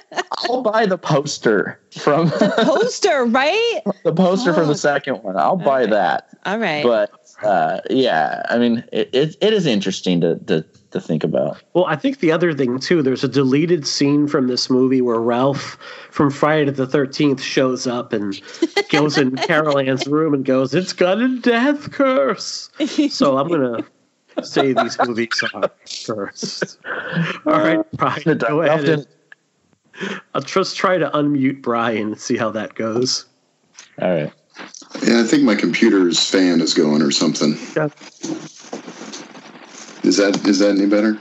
I'll 0.49 0.61
buy 0.61 0.85
the 0.85 0.97
poster 0.97 1.79
from 1.91 2.27
the 2.29 2.53
Poster, 2.63 3.25
right? 3.25 3.81
the 4.03 4.13
poster 4.13 4.53
from 4.53 4.63
Oh. 4.65 4.67
the 4.67 4.75
second 4.77 5.23
one. 5.23 5.37
I'll 5.37 5.57
buy 5.57 5.81
Okay. 5.83 5.91
that. 5.91 6.29
All 6.45 6.59
right. 6.59 6.83
But 6.83 7.11
uh, 7.43 7.79
yeah, 7.89 8.43
I 8.49 8.57
mean, 8.57 8.83
it, 8.91 9.09
it, 9.13 9.35
it 9.41 9.53
is 9.53 9.65
interesting 9.65 10.21
to, 10.21 10.35
to 10.45 10.65
to 10.95 11.01
think 11.01 11.23
about. 11.23 11.61
Well, 11.73 11.85
I 11.85 11.95
think 11.95 12.19
the 12.19 12.31
other 12.31 12.53
thing 12.53 12.79
too, 12.79 13.03
there's 13.03 13.23
a 13.23 13.27
deleted 13.27 13.85
scene 13.85 14.27
from 14.27 14.47
this 14.47 14.69
movie 14.69 15.01
where 15.01 15.19
Ralph 15.19 15.77
from 16.09 16.31
Friday 16.31 16.71
the 16.71 16.87
Thirteenth 16.87 17.41
shows 17.41 17.85
up 17.85 18.13
and 18.13 18.41
goes 18.89 19.17
in 19.17 19.35
Carol 19.35 19.77
Ann's 19.77 20.07
room 20.07 20.33
and 20.33 20.43
goes, 20.43 20.73
"It's 20.73 20.93
got 20.93 21.19
a 21.19 21.37
death 21.39 21.91
curse." 21.91 22.69
So 23.09 23.37
I'm 23.37 23.47
gonna 23.47 23.83
say 24.41 24.73
these 24.73 24.97
movies 25.05 25.43
are 25.53 25.69
first. 25.85 26.79
All 27.45 27.59
right, 27.59 27.79
uh, 27.79 27.83
Brian, 27.93 28.37
go 28.37 28.61
ahead. 28.61 28.89
And, 28.89 29.07
I'll 30.33 30.41
just 30.41 30.75
try 30.75 30.97
to 30.97 31.09
unmute 31.11 31.61
Brian 31.61 32.07
and 32.07 32.19
see 32.19 32.35
how 32.35 32.51
that 32.51 32.75
goes. 32.75 33.25
All 34.01 34.09
right. 34.09 34.33
Yeah, 35.03 35.21
I 35.21 35.23
think 35.23 35.43
my 35.43 35.55
computer's 35.55 36.29
fan 36.29 36.61
is 36.61 36.73
going 36.73 37.01
or 37.01 37.11
something. 37.11 37.57
Yeah. 37.75 37.89
Is 40.05 40.17
that 40.17 40.45
is 40.47 40.59
that 40.59 40.77
any 40.77 40.85
better? 40.85 41.17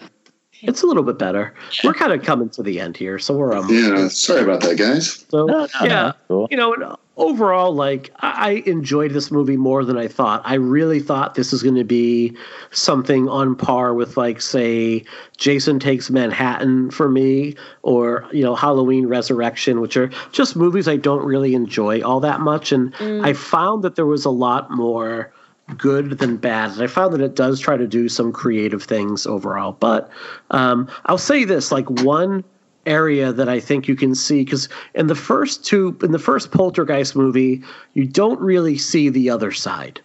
It's 0.67 0.83
a 0.83 0.87
little 0.87 1.03
bit 1.03 1.19
better. 1.19 1.55
We're 1.83 1.95
kind 1.95 2.13
of 2.13 2.23
coming 2.23 2.49
to 2.51 2.63
the 2.63 2.81
end 2.81 2.97
here, 2.97 3.19
so 3.19 3.37
we're 3.37 3.55
um. 3.55 3.67
Yeah, 3.69 4.09
sorry 4.09 4.43
about 4.43 4.61
that, 4.63 4.77
guys. 4.79 5.25
So 5.31 5.47
No, 5.47 5.47
no, 5.47 5.59
no, 5.59 5.67
yeah, 5.83 6.03
that's 6.05 6.19
cool. 6.29 6.49
you 6.51 6.57
know, 6.57 6.97
overall, 7.17 7.75
like 7.75 8.11
I 8.21 8.35
I 8.45 8.51
enjoyed 8.67 9.13
this 9.13 9.31
movie 9.31 9.57
more 9.57 9.85
than 9.85 9.97
I 9.99 10.07
thought. 10.07 10.43
I 10.45 10.55
really 10.55 11.01
thought 11.01 11.35
this 11.35 11.53
was 11.53 11.63
going 11.63 11.75
to 11.77 11.85
be 11.85 12.37
something 12.71 13.29
on 13.29 13.57
par 13.57 13.95
with, 13.95 14.17
like, 14.17 14.41
say, 14.41 15.05
Jason 15.37 15.79
Takes 15.81 16.11
Manhattan 16.11 16.91
for 16.91 17.09
me, 17.09 17.57
or 17.83 18.27
you 18.33 18.45
know, 18.45 18.55
Halloween 18.55 19.07
Resurrection, 19.07 19.81
which 19.81 19.97
are 19.97 20.11
just 20.33 20.57
movies 20.57 20.87
I 20.89 20.97
don't 20.97 21.25
really 21.25 21.55
enjoy 21.55 22.01
all 22.03 22.21
that 22.21 22.41
much. 22.41 22.71
And 22.71 22.95
I 23.01 23.33
found 23.33 23.83
that 23.83 23.97
there 23.97 24.07
was 24.07 24.25
a 24.25 24.31
lot 24.31 24.71
more 24.71 25.33
good 25.77 26.19
than 26.19 26.37
bad. 26.37 26.73
And 26.73 26.83
I 26.83 26.87
found 26.87 27.15
that 27.15 27.21
it 27.21 27.35
does 27.35 27.61
try 27.61 27.77
to 27.77 27.87
do 27.87 28.09
some 28.09 28.33
creative 28.33 28.83
things 28.83 29.27
overall. 29.27 29.73
But 29.73 30.11
um, 30.51 30.89
I'll 31.07 31.19
say 31.19 31.45
this: 31.45 31.73
like 31.73 31.89
one 32.03 32.45
area 32.87 33.33
that 33.33 33.49
I 33.49 33.61
think 33.61 33.89
you 33.89 33.97
can 33.97 34.15
see 34.15 34.45
because 34.45 34.69
in 34.95 35.07
the 35.07 35.15
first 35.15 35.65
two, 35.65 35.97
in 36.03 36.13
the 36.13 36.19
first 36.19 36.51
Poltergeist 36.51 37.17
movie, 37.17 37.63
you 37.95 38.07
don't 38.07 38.41
really 38.41 38.77
see 38.77 39.09
the 39.09 39.31
other 39.31 39.53
side. 39.53 40.01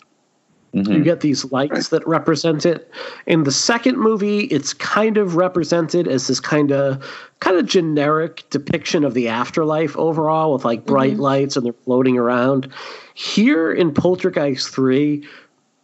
Mhm. 0.74 0.97
You 0.97 1.03
get 1.03 1.22
these 1.22 1.51
lights 1.51 1.89
that 1.89 2.07
represent 2.07 2.66
it. 2.66 2.91
In 3.26 3.43
the 3.43 3.51
second 3.51 3.97
movie, 3.97 4.41
it's 4.45 4.72
kind 4.74 5.18
of 5.18 5.36
represented 5.36 6.07
as 6.07 6.28
this 6.28 6.39
kind 6.39 6.72
of 6.72 7.03
kind 7.39 7.57
of 7.57 7.66
generic 7.66 8.43
depiction 8.51 9.03
of 9.03 9.16
the 9.16 9.28
afterlife 9.28 9.97
overall 9.97 10.53
with 10.53 10.66
like 10.66 10.86
bright 10.86 11.18
lights 11.18 11.55
and 11.55 11.66
they're 11.66 11.74
floating 11.74 12.18
around. 12.18 12.70
Here 13.16 13.72
in 13.72 13.91
Poltergeist 13.93 14.70
3, 14.70 15.26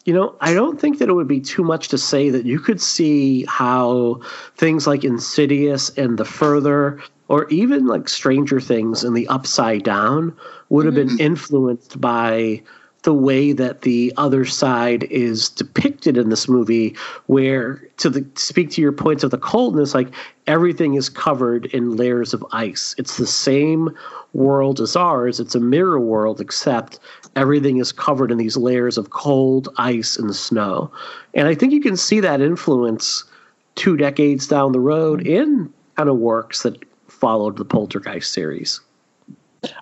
you 0.05 0.13
know, 0.13 0.35
I 0.39 0.53
don't 0.53 0.79
think 0.79 0.99
that 0.99 1.09
it 1.09 1.13
would 1.13 1.27
be 1.27 1.41
too 1.41 1.63
much 1.63 1.87
to 1.89 1.97
say 1.97 2.29
that 2.29 2.45
you 2.45 2.59
could 2.59 2.79
see 2.79 3.43
how 3.45 4.21
things 4.55 4.85
like 4.85 5.03
Insidious 5.03 5.89
and 5.97 6.17
The 6.17 6.25
Further, 6.25 7.01
or 7.27 7.49
even 7.49 7.87
like 7.87 8.07
Stranger 8.07 8.61
Things 8.61 9.03
and 9.03 9.17
The 9.17 9.27
Upside 9.27 9.83
Down, 9.83 10.35
would 10.69 10.85
have 10.85 10.93
been 10.93 11.09
mm-hmm. 11.09 11.21
influenced 11.21 11.99
by 11.99 12.61
the 13.01 13.13
way 13.13 13.51
that 13.51 13.81
the 13.81 14.11
other 14.17 14.45
side 14.45 15.03
is 15.05 15.49
depicted 15.49 16.17
in 16.17 16.29
this 16.29 16.47
movie, 16.49 16.95
where 17.27 17.77
to 17.97 18.09
the 18.09 18.25
speak 18.35 18.71
to 18.71 18.81
your 18.81 18.91
points 18.91 19.23
of 19.23 19.29
the 19.31 19.37
coldness, 19.37 19.93
like 19.93 20.13
everything 20.47 20.95
is 20.95 21.07
covered 21.07 21.67
in 21.67 21.95
layers 21.95 22.33
of 22.33 22.45
ice. 22.51 22.93
It's 22.97 23.17
the 23.17 23.27
same 23.27 23.95
world 24.33 24.81
as 24.81 24.95
ours. 24.95 25.39
It's 25.39 25.55
a 25.55 25.59
mirror 25.59 25.99
world, 25.99 26.41
except 26.41 26.99
everything 27.35 27.77
is 27.77 27.91
covered 27.91 28.31
in 28.31 28.37
these 28.37 28.57
layers 28.57 28.97
of 28.97 29.09
cold 29.09 29.69
ice 29.77 30.17
and 30.17 30.35
snow. 30.35 30.91
And 31.33 31.47
I 31.47 31.55
think 31.55 31.73
you 31.73 31.81
can 31.81 31.97
see 31.97 32.19
that 32.21 32.41
influence 32.41 33.23
two 33.75 33.97
decades 33.97 34.47
down 34.47 34.71
the 34.71 34.79
road 34.79 35.25
in 35.27 35.71
kind 35.97 36.09
of 36.09 36.17
works 36.17 36.63
that 36.63 36.77
followed 37.07 37.57
the 37.57 37.65
Poltergeist 37.65 38.31
series. 38.31 38.79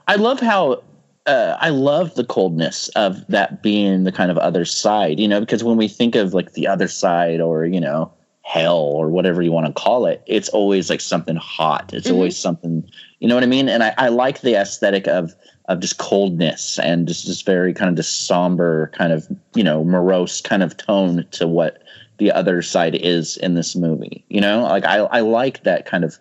I 0.08 0.16
love 0.16 0.39
how 0.39 0.84
uh, 1.26 1.58
I 1.60 1.70
love 1.70 2.16
the 2.16 2.26
coldness 2.26 2.89
of 2.89 3.26
that 3.28 3.64
being 3.64 4.04
the 4.04 4.12
kind 4.12 4.30
of 4.30 4.38
other 4.39 4.66
side, 4.66 5.20
you 5.20 5.28
know, 5.28 5.39
because 5.39 5.64
when 5.64 5.78
we 5.78 5.88
think 5.88 6.16
of 6.16 6.34
like 6.34 6.54
the 6.54 6.68
other 6.68 6.88
side 6.88 7.39
or, 7.39 7.66
you 7.66 7.80
know, 7.80 8.12
hell 8.41 8.78
or 8.78 9.10
whatever 9.10 9.41
you 9.41 9.51
want 9.51 9.66
to 9.66 9.74
call 9.74 10.06
it, 10.06 10.22
it's 10.26 10.49
always 10.49 10.89
like 10.89 10.99
something 10.99 11.38
hot. 11.38 11.93
It's 11.93 12.10
Mhm. 12.10 12.14
always 12.14 12.38
something, 12.38 12.84
you 13.20 13.28
know 13.28 13.36
what 13.36 13.43
I 13.43 13.47
mean? 13.47 13.70
And 13.70 13.84
I, 13.84 13.93
I 13.97 14.10
like 14.10 14.41
the 14.41 14.56
aesthetic 14.56 15.08
of 15.08 15.34
of 15.66 15.80
just 15.80 15.97
coldness 15.97 16.78
and 16.80 17.07
just 17.07 17.26
this 17.26 17.41
very 17.41 17.74
kind 17.74 17.89
of 17.89 17.95
just 17.95 18.28
somber 18.28 18.91
kind 18.93 19.14
of, 19.14 19.28
you 19.55 19.64
know, 19.64 19.84
morose 19.84 20.41
kind 20.41 20.61
of 20.61 20.76
tone 20.76 21.26
to 21.32 21.47
what 21.47 21.82
the 22.18 22.32
other 22.32 22.61
side 22.61 22.95
is 22.95 23.38
in 23.38 23.53
this 23.53 23.76
movie. 23.76 24.26
You 24.30 24.41
know, 24.41 24.64
like 24.64 24.86
I, 24.86 24.97
I 24.97 25.22
like 25.22 25.64
that 25.64 25.86
kind 25.86 26.03
of 26.03 26.18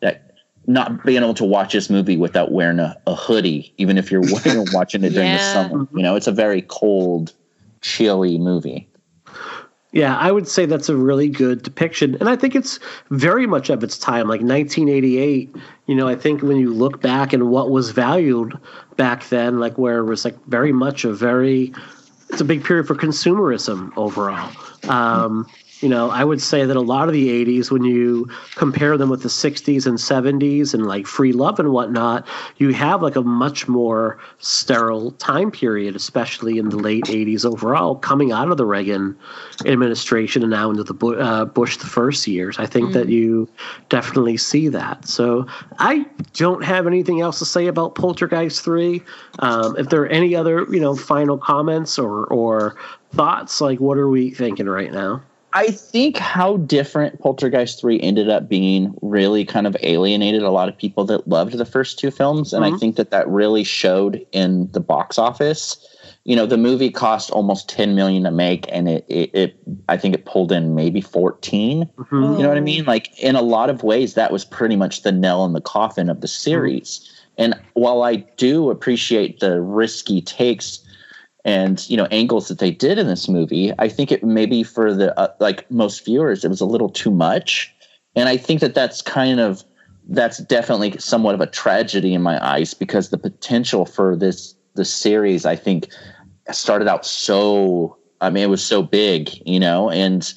that 0.00 0.34
not 0.66 1.04
being 1.04 1.22
able 1.22 1.34
to 1.34 1.44
watch 1.44 1.72
this 1.72 1.88
movie 1.88 2.16
without 2.16 2.52
wearing 2.52 2.80
a, 2.80 3.00
a 3.06 3.14
hoodie, 3.14 3.72
even 3.78 3.96
if 3.96 4.10
you're 4.10 4.22
watching 4.72 5.04
it 5.04 5.10
during 5.10 5.32
the 5.32 5.38
summer. 5.38 5.86
You 5.94 6.02
know, 6.02 6.16
it's 6.16 6.26
a 6.26 6.32
very 6.32 6.62
cold, 6.62 7.32
chilly 7.80 8.38
movie. 8.38 8.89
Yeah, 9.92 10.16
I 10.16 10.30
would 10.30 10.46
say 10.46 10.66
that's 10.66 10.88
a 10.88 10.96
really 10.96 11.28
good 11.28 11.62
depiction. 11.62 12.16
And 12.20 12.28
I 12.28 12.36
think 12.36 12.54
it's 12.54 12.78
very 13.10 13.46
much 13.46 13.70
of 13.70 13.82
its 13.82 13.98
time. 13.98 14.28
Like 14.28 14.40
1988, 14.40 15.54
you 15.86 15.94
know, 15.96 16.06
I 16.06 16.14
think 16.14 16.42
when 16.42 16.58
you 16.58 16.72
look 16.72 17.00
back 17.00 17.32
and 17.32 17.50
what 17.50 17.70
was 17.70 17.90
valued 17.90 18.56
back 18.96 19.28
then, 19.30 19.58
like 19.58 19.78
where 19.78 19.98
it 19.98 20.04
was 20.04 20.24
like 20.24 20.36
very 20.46 20.72
much 20.72 21.04
a 21.04 21.12
very, 21.12 21.72
it's 22.28 22.40
a 22.40 22.44
big 22.44 22.62
period 22.64 22.86
for 22.86 22.94
consumerism 22.94 23.90
overall. 23.96 24.52
Um, 24.88 25.48
you 25.80 25.88
know, 25.88 26.10
I 26.10 26.24
would 26.24 26.42
say 26.42 26.64
that 26.66 26.76
a 26.76 26.80
lot 26.80 27.08
of 27.08 27.14
the 27.14 27.28
80s, 27.44 27.70
when 27.70 27.84
you 27.84 28.28
compare 28.54 28.98
them 28.98 29.08
with 29.08 29.22
the 29.22 29.28
60s 29.28 29.86
and 29.86 29.96
70s 29.96 30.74
and 30.74 30.86
like 30.86 31.06
free 31.06 31.32
love 31.32 31.58
and 31.58 31.70
whatnot, 31.70 32.26
you 32.58 32.70
have 32.70 33.02
like 33.02 33.16
a 33.16 33.22
much 33.22 33.66
more 33.66 34.18
sterile 34.38 35.12
time 35.12 35.50
period, 35.50 35.96
especially 35.96 36.58
in 36.58 36.68
the 36.68 36.76
late 36.76 37.04
80s 37.04 37.46
overall, 37.46 37.94
coming 37.94 38.30
out 38.30 38.50
of 38.50 38.58
the 38.58 38.66
Reagan 38.66 39.16
administration 39.64 40.42
and 40.42 40.50
now 40.50 40.70
into 40.70 40.84
the 40.84 41.06
uh, 41.18 41.46
Bush 41.46 41.78
the 41.78 41.86
first 41.86 42.26
years. 42.26 42.58
I 42.58 42.66
think 42.66 42.92
that 42.92 43.08
you 43.08 43.48
definitely 43.88 44.36
see 44.36 44.68
that. 44.68 45.08
So 45.08 45.46
I 45.78 46.04
don't 46.34 46.62
have 46.62 46.86
anything 46.86 47.22
else 47.22 47.38
to 47.38 47.46
say 47.46 47.66
about 47.66 47.94
Poltergeist 47.94 48.62
3. 48.62 49.02
Um, 49.38 49.76
if 49.78 49.88
there 49.88 50.02
are 50.02 50.08
any 50.08 50.36
other, 50.36 50.66
you 50.70 50.80
know, 50.80 50.94
final 50.94 51.38
comments 51.38 51.98
or, 51.98 52.26
or 52.26 52.76
thoughts, 53.14 53.60
like 53.60 53.80
what 53.80 53.96
are 53.96 54.08
we 54.08 54.30
thinking 54.30 54.66
right 54.66 54.92
now? 54.92 55.22
I 55.52 55.70
think 55.70 56.16
how 56.16 56.58
different 56.58 57.20
Poltergeist 57.20 57.80
3 57.80 58.00
ended 58.00 58.28
up 58.28 58.48
being 58.48 58.94
really 59.02 59.44
kind 59.44 59.66
of 59.66 59.76
alienated 59.80 60.42
a 60.42 60.50
lot 60.50 60.68
of 60.68 60.76
people 60.76 61.04
that 61.06 61.26
loved 61.26 61.54
the 61.58 61.64
first 61.64 61.98
two 61.98 62.10
films. 62.10 62.52
And 62.52 62.64
I 62.64 62.70
Mhm. 62.70 62.80
think 62.80 62.96
that 62.96 63.10
that 63.10 63.28
really 63.28 63.64
showed 63.64 64.24
in 64.32 64.70
the 64.72 64.80
box 64.80 65.18
office. 65.18 65.76
You 66.24 66.36
know, 66.36 66.46
the 66.46 66.56
movie 66.56 66.90
cost 66.90 67.30
almost 67.30 67.68
10 67.68 67.94
million 67.94 68.22
to 68.24 68.30
make 68.30 68.66
and 68.70 68.88
it, 68.88 69.04
it, 69.08 69.30
it 69.32 69.56
I 69.88 69.96
think 69.96 70.14
it 70.14 70.24
pulled 70.24 70.52
in 70.52 70.74
maybe 70.74 71.00
14. 71.00 71.88
Mhm. 71.98 72.36
You 72.36 72.42
know 72.42 72.48
what 72.48 72.58
I 72.58 72.60
mean? 72.60 72.84
Like 72.84 73.10
in 73.18 73.34
a 73.34 73.42
lot 73.42 73.70
of 73.70 73.82
ways, 73.82 74.14
that 74.14 74.30
was 74.30 74.44
pretty 74.44 74.76
much 74.76 75.02
the 75.02 75.12
nail 75.12 75.44
in 75.44 75.52
the 75.52 75.60
coffin 75.60 76.08
of 76.08 76.20
the 76.20 76.28
series. 76.28 77.00
And 77.38 77.54
while 77.74 78.02
I 78.02 78.16
do 78.36 78.70
appreciate 78.70 79.40
the 79.40 79.60
risky 79.60 80.20
takes 80.20 80.80
and 81.44 81.88
you 81.88 81.96
know 81.96 82.06
angles 82.10 82.48
that 82.48 82.58
they 82.58 82.70
did 82.70 82.98
in 82.98 83.06
this 83.06 83.28
movie. 83.28 83.72
I 83.78 83.88
think 83.88 84.12
it 84.12 84.22
maybe 84.22 84.62
for 84.62 84.94
the 84.94 85.18
uh, 85.18 85.32
like 85.40 85.70
most 85.70 86.04
viewers, 86.04 86.44
it 86.44 86.48
was 86.48 86.60
a 86.60 86.66
little 86.66 86.88
too 86.88 87.10
much, 87.10 87.72
and 88.14 88.28
I 88.28 88.36
think 88.36 88.60
that 88.60 88.74
that's 88.74 89.02
kind 89.02 89.40
of 89.40 89.64
that's 90.08 90.38
definitely 90.38 90.98
somewhat 90.98 91.34
of 91.34 91.40
a 91.40 91.46
tragedy 91.46 92.14
in 92.14 92.22
my 92.22 92.44
eyes 92.44 92.74
because 92.74 93.10
the 93.10 93.18
potential 93.18 93.86
for 93.86 94.16
this 94.16 94.54
the 94.74 94.84
series 94.84 95.46
I 95.46 95.56
think 95.56 95.88
started 96.50 96.88
out 96.88 97.06
so 97.06 97.96
I 98.20 98.30
mean 98.30 98.42
it 98.44 98.50
was 98.50 98.64
so 98.64 98.82
big, 98.82 99.30
you 99.46 99.60
know, 99.60 99.90
and 99.90 100.32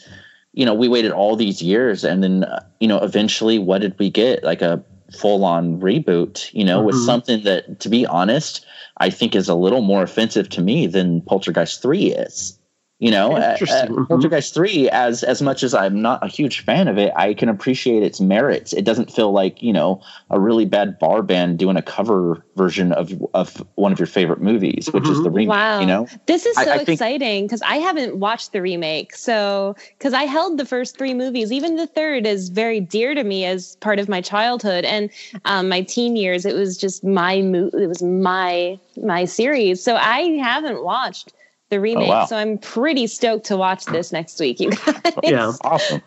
you 0.54 0.66
know 0.66 0.74
we 0.74 0.88
waited 0.88 1.12
all 1.12 1.36
these 1.36 1.62
years 1.62 2.04
and 2.04 2.24
then 2.24 2.44
uh, 2.46 2.64
you 2.80 2.88
know 2.88 3.00
eventually 3.00 3.60
what 3.60 3.82
did 3.82 3.98
we 4.00 4.10
get 4.10 4.44
like 4.44 4.62
a 4.62 4.84
full 5.18 5.44
on 5.46 5.80
reboot, 5.80 6.52
you 6.54 6.64
know, 6.64 6.78
mm-hmm. 6.78 6.88
with 6.88 7.06
something 7.06 7.44
that 7.44 7.80
to 7.82 7.90
be 7.90 8.06
honest, 8.06 8.66
I 8.98 9.10
think 9.10 9.36
is 9.36 9.50
a 9.50 9.56
little 9.56 9.82
more 9.82 10.04
offensive 10.04 10.50
to 10.50 10.62
me 10.62 10.88
than 10.88 11.22
Poltergeist 11.22 11.82
3 11.82 12.14
is. 12.14 12.60
You 13.00 13.12
know, 13.12 13.36
uh, 13.36 13.58
uh, 13.70 14.06
Poltergeist 14.06 14.54
three, 14.54 14.90
as 14.90 15.24
as 15.24 15.42
much 15.42 15.62
as 15.62 15.74
I'm 15.74 16.02
not 16.02 16.24
a 16.24 16.28
huge 16.28 16.62
fan 16.62 16.88
of 16.88 16.98
it, 16.98 17.12
I 17.18 17.34
can 17.34 17.50
appreciate 17.50 18.02
its 18.02 18.22
merits. 18.22 18.72
It 18.72 18.86
doesn't 18.86 19.12
feel 19.12 19.34
like 19.34 19.62
you 19.62 19.74
know 19.74 20.02
a 20.30 20.40
really 20.40 20.64
bad 20.66 21.00
bar 21.00 21.22
band 21.22 21.58
doing 21.58 21.76
a 21.76 21.82
cover 21.82 22.46
version 22.56 22.94
of 22.94 23.12
of 23.34 23.66
one 23.76 23.92
of 23.92 24.00
your 24.00 24.06
favorite 24.06 24.42
movies, 24.42 24.90
which 24.94 25.04
mm-hmm. 25.04 25.12
is 25.12 25.24
the 25.24 25.32
remake. 25.32 25.50
Wow, 25.50 25.82
you 25.82 25.86
know, 25.86 26.08
this 26.28 26.46
is 26.46 26.56
so 26.56 26.62
I, 26.62 26.76
I 26.76 26.78
exciting 26.78 27.46
because 27.46 27.62
I 27.64 27.78
haven't 27.78 28.18
watched 28.18 28.54
the 28.54 28.62
remake. 28.62 29.16
So 29.16 29.76
because 29.98 30.14
I 30.14 30.24
held 30.24 30.58
the 30.60 30.66
first 30.66 30.98
three 30.98 31.16
movies, 31.16 31.52
even 31.52 31.76
the 31.76 31.88
third 31.88 32.28
is 32.28 32.50
very 32.50 32.80
dear 32.80 33.16
to 33.16 33.24
me 33.24 33.44
as 33.44 33.76
part 33.78 34.00
of 34.00 34.08
my 34.08 34.22
childhood 34.22 34.86
and 34.86 35.10
um, 35.46 35.68
my 35.68 35.82
teen 35.82 36.16
years. 36.16 36.46
It 36.46 36.54
was 36.54 36.78
just 36.78 37.04
my 37.04 37.42
mo- 37.42 37.72
it 37.74 37.88
was 37.88 38.04
my 38.04 38.80
my 39.02 39.26
series. 39.26 39.84
So 39.84 39.96
I 39.96 40.38
haven't 40.38 40.86
watched 40.86 41.34
the 41.70 41.80
remake. 41.80 42.08
Oh, 42.08 42.12
wow. 42.12 42.26
So 42.26 42.38
I'm 42.38 42.58
pretty 42.58 43.08
stoked 43.08 43.46
to 43.48 43.58
watch 43.58 43.86
this 43.86 44.12
next 44.12 44.40
week, 44.40 44.60
you 44.60 44.72
guys. 44.72 45.02
Yeah, 45.24 45.52
awesome. 45.64 46.02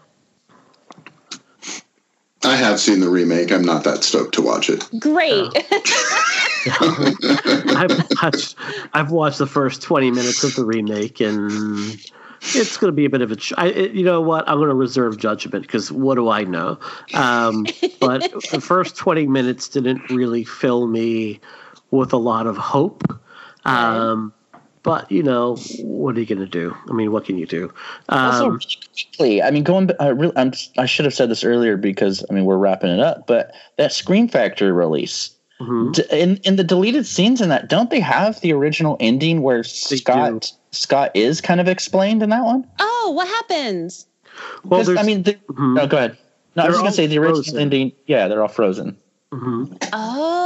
I 2.44 2.54
have 2.54 2.78
seen 2.78 3.00
the 3.00 3.08
remake. 3.08 3.50
I'm 3.50 3.64
not 3.64 3.82
that 3.84 4.04
stoked 4.04 4.34
to 4.34 4.42
watch 4.42 4.70
it. 4.70 4.88
Great. 5.00 5.50
I've 7.76 8.06
watched, 8.22 8.54
I've 8.94 9.10
watched 9.10 9.38
the 9.38 9.46
first 9.46 9.82
20 9.82 10.12
minutes 10.12 10.44
of 10.44 10.54
the 10.54 10.64
remake, 10.64 11.20
and 11.20 11.50
it's 12.42 12.76
going 12.76 12.88
to 12.88 12.94
be 12.94 13.04
a 13.04 13.10
bit 13.10 13.22
of 13.22 13.32
a. 13.32 13.36
I, 13.56 13.70
you 13.70 14.04
know 14.04 14.20
what? 14.20 14.48
I'm 14.48 14.58
going 14.58 14.68
to 14.68 14.74
reserve 14.74 15.18
judgment 15.18 15.62
because 15.62 15.90
what 15.90 16.14
do 16.14 16.28
I 16.28 16.44
know? 16.44 16.78
Um, 17.14 17.66
but 18.00 18.30
the 18.52 18.60
first 18.60 18.96
20 18.96 19.26
minutes 19.26 19.68
didn't 19.68 20.08
really 20.08 20.44
fill 20.44 20.86
me 20.86 21.40
with 21.90 22.12
a 22.12 22.18
lot 22.18 22.46
of 22.46 22.56
hope. 22.56 23.02
Um, 23.64 24.32
but 24.86 25.10
you 25.10 25.22
know, 25.24 25.56
what 25.80 26.16
are 26.16 26.20
you 26.20 26.26
going 26.26 26.38
to 26.38 26.46
do? 26.46 26.74
I 26.88 26.92
mean, 26.92 27.10
what 27.10 27.24
can 27.24 27.36
you 27.38 27.46
do? 27.46 27.74
Um, 28.08 28.18
also, 28.18 28.58
quickly, 28.92 29.42
I 29.42 29.50
mean, 29.50 29.64
going. 29.64 29.90
I, 29.98 30.08
really, 30.08 30.32
I'm, 30.36 30.52
I 30.78 30.86
should 30.86 31.04
have 31.04 31.12
said 31.12 31.28
this 31.28 31.42
earlier 31.42 31.76
because 31.76 32.24
I 32.30 32.32
mean 32.32 32.44
we're 32.44 32.56
wrapping 32.56 32.90
it 32.90 33.00
up. 33.00 33.26
But 33.26 33.52
that 33.78 33.92
Scream 33.92 34.28
Factory 34.28 34.70
release. 34.70 35.32
Mm-hmm. 35.60 36.14
In 36.14 36.36
in 36.44 36.56
the 36.56 36.62
deleted 36.62 37.04
scenes 37.04 37.40
in 37.40 37.48
that, 37.48 37.68
don't 37.68 37.90
they 37.90 37.98
have 37.98 38.40
the 38.42 38.52
original 38.52 38.96
ending 39.00 39.42
where 39.42 39.62
they 39.62 39.96
Scott 39.96 40.42
do. 40.42 40.48
Scott 40.70 41.10
is 41.14 41.40
kind 41.40 41.60
of 41.60 41.66
explained 41.66 42.22
in 42.22 42.30
that 42.30 42.44
one? 42.44 42.64
Oh, 42.78 43.12
what 43.16 43.26
happens? 43.26 44.06
Well, 44.64 44.98
I 44.98 45.02
mean, 45.02 45.24
the, 45.24 45.32
mm-hmm. 45.34 45.74
no, 45.74 45.86
go 45.86 45.96
ahead. 45.96 46.18
No, 46.54 46.64
I 46.64 46.68
was 46.68 46.76
going 46.76 46.90
to 46.90 46.96
say 46.96 47.06
the 47.06 47.18
original 47.18 47.42
frozen. 47.42 47.58
ending. 47.58 47.92
Yeah, 48.06 48.28
they're 48.28 48.42
all 48.42 48.48
frozen. 48.48 48.98
Mm-hmm. 49.32 49.74
Oh, 49.92 50.45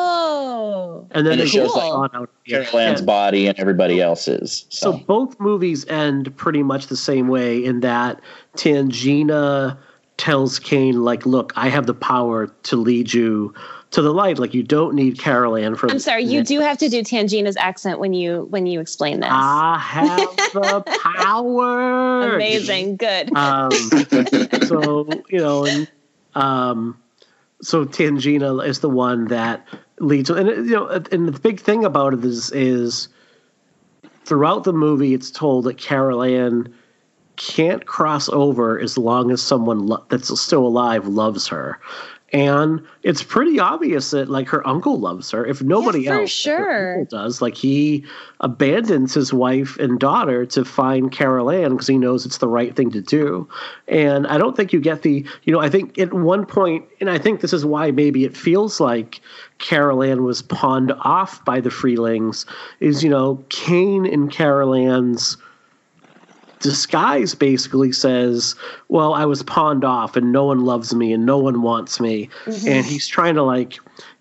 and 1.11 1.27
then 1.27 1.35
and 1.35 1.43
it 1.43 1.49
shows 1.49 1.75
like 1.75 2.11
Carol 2.49 2.79
Ann's 2.79 3.03
body 3.03 3.47
and 3.47 3.59
everybody 3.59 4.01
else's. 4.01 4.67
So. 4.69 4.93
so 4.93 4.99
both 4.99 5.39
movies 5.41 5.87
end 5.87 6.35
pretty 6.37 6.63
much 6.63 6.87
the 6.87 6.97
same 6.97 7.29
way 7.29 7.63
in 7.65 7.81
that 7.81 8.21
Tangina 8.57 9.77
tells 10.17 10.59
Kane, 10.59 11.03
like, 11.03 11.27
"Look, 11.27 11.53
I 11.57 11.69
have 11.69 11.87
the 11.87 11.95
power 11.95 12.47
to 12.65 12.77
lead 12.77 13.13
you." 13.13 13.55
to 13.91 14.03
the 14.03 14.13
light. 14.13 14.39
Like 14.39 14.55
you 14.55 14.63
don't 14.63 14.95
need 14.95 15.19
Carol 15.19 15.57
Ann 15.57 15.75
for. 15.75 15.91
I'm 15.91 15.99
sorry, 15.99 16.25
you 16.25 16.43
do 16.43 16.61
have 16.61 16.79
to 16.79 16.89
do 16.89 17.03
Tangina's 17.03 17.57
accent 17.57 17.99
when 17.99 18.13
you 18.13 18.47
when 18.51 18.67
you 18.67 18.81
explain 18.81 19.21
this. 19.21 19.31
I 19.33 19.79
have 19.79 20.19
the 20.53 21.01
power. 21.17 22.35
Amazing, 22.35 22.97
good. 22.97 23.35
Um, 23.37 23.71
so 24.67 25.09
you 25.29 25.39
know, 25.39 25.67
and 25.67 25.91
um, 26.35 27.01
so 27.63 27.85
Tangina 27.85 28.65
is 28.67 28.81
the 28.81 28.91
one 28.91 29.29
that 29.29 29.67
leads, 30.01 30.31
and 30.31 30.49
uh, 30.49 30.53
you 30.53 30.71
know, 30.71 30.87
uh, 30.87 31.03
and 31.13 31.29
the 31.29 31.39
big 31.39 31.61
thing 31.61 31.85
about 31.85 32.15
it 32.15 32.25
is 32.25 32.51
is 32.53 33.09
throughout 34.25 34.65
the 34.65 34.73
movie, 34.73 35.15
it's 35.15 35.31
told 35.31 35.65
that 35.65 35.79
Carol 35.79 36.23
Ann 36.23 36.75
can't 37.37 37.87
cross 37.87 38.29
over 38.29 38.79
as 38.79 38.99
long 38.99 39.31
as 39.31 39.43
someone 39.43 39.87
lo- 39.87 40.05
that's 40.09 40.39
still 40.41 40.67
alive 40.67 41.07
loves 41.07 41.47
her 41.47 41.79
and 42.33 42.81
it's 43.03 43.23
pretty 43.23 43.59
obvious 43.59 44.13
that 44.13 44.29
like 44.29 44.49
her 44.49 44.67
uncle 44.67 45.01
loves 45.01 45.31
her. 45.33 45.45
If 45.45 45.63
nobody 45.63 46.03
yeah, 46.03 46.21
else 46.21 46.31
sure. 46.31 47.05
does 47.07 47.43
like 47.43 47.57
he 47.57 48.05
abandons 48.41 49.15
his 49.15 49.33
wife 49.33 49.77
and 49.79 49.99
daughter 49.99 50.47
to 50.47 50.65
find 50.65 51.11
carol 51.11 51.51
ann 51.51 51.73
because 51.73 51.89
he 51.89 51.99
knows 51.99 52.25
it's 52.25 52.39
the 52.39 52.49
right 52.49 52.75
thing 52.77 52.91
to 52.93 53.01
do. 53.01 53.49
And 53.89 54.27
i 54.29 54.39
don't 54.39 54.57
think 54.57 54.73
you 54.73 54.81
get 54.81 55.03
the 55.03 55.25
you 55.43 55.53
know 55.53 55.61
i 55.61 55.69
think 55.69 55.99
at 55.99 56.13
one 56.13 56.47
point 56.47 56.85
and 57.01 57.11
i 57.11 57.19
think 57.19 57.41
this 57.41 57.53
is 57.53 57.65
why 57.65 57.91
maybe 57.91 58.25
it 58.25 58.37
feels 58.37 58.81
like 58.81 59.21
carol 59.59 60.03
ann 60.03 60.25
was 60.25 60.43
pawned 60.43 60.93
off 61.01 61.45
by 61.45 61.61
the 61.61 61.71
freelings 61.71 62.47
is 62.79 63.03
you 63.03 63.11
know 63.11 63.43
kane 63.49 64.07
and 64.07 64.31
carol 64.31 64.75
ann's 64.75 65.37
disguise 66.61 67.35
basically 67.35 67.93
says, 67.93 68.55
"Well, 68.89 69.15
I 69.15 69.25
was 69.25 69.43
pawned 69.43 69.85
off, 69.85 70.17
and 70.17 70.33
no 70.33 70.45
one 70.45 70.65
loves 70.65 70.95
me, 70.95 71.13
and 71.13 71.27
no 71.27 71.39
one 71.39 71.63
wants 71.63 72.01
me," 72.01 72.29
mm-hmm. 72.45 72.69
and 72.69 72.87
he's 72.87 73.09
trying 73.09 73.35
to 73.35 73.43
like 73.43 73.81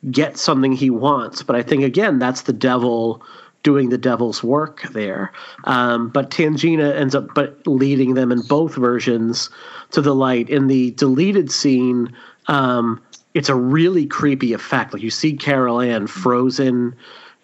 get 0.09 0.37
something 0.37 0.71
he 0.71 0.89
wants. 0.89 1.43
But 1.43 1.55
I 1.55 1.61
think 1.61 1.83
again, 1.83 2.19
that's 2.19 2.41
the 2.41 2.53
devil 2.53 3.21
doing 3.63 3.89
the 3.89 3.97
devil's 3.97 4.43
work 4.43 4.83
there. 4.91 5.31
Um, 5.65 6.09
but 6.09 6.31
Tangina 6.31 6.95
ends 6.95 7.13
up 7.13 7.33
but 7.35 7.59
leading 7.67 8.13
them 8.13 8.31
in 8.31 8.41
both 8.41 8.75
versions 8.75 9.49
to 9.91 10.01
the 10.01 10.15
light. 10.15 10.49
In 10.49 10.67
the 10.67 10.91
deleted 10.91 11.51
scene, 11.51 12.15
um, 12.47 13.01
it's 13.33 13.49
a 13.49 13.55
really 13.55 14.05
creepy 14.05 14.53
effect. 14.53 14.93
Like 14.93 15.03
you 15.03 15.11
see 15.11 15.33
Carol 15.35 15.81
Ann 15.81 16.07
frozen 16.07 16.95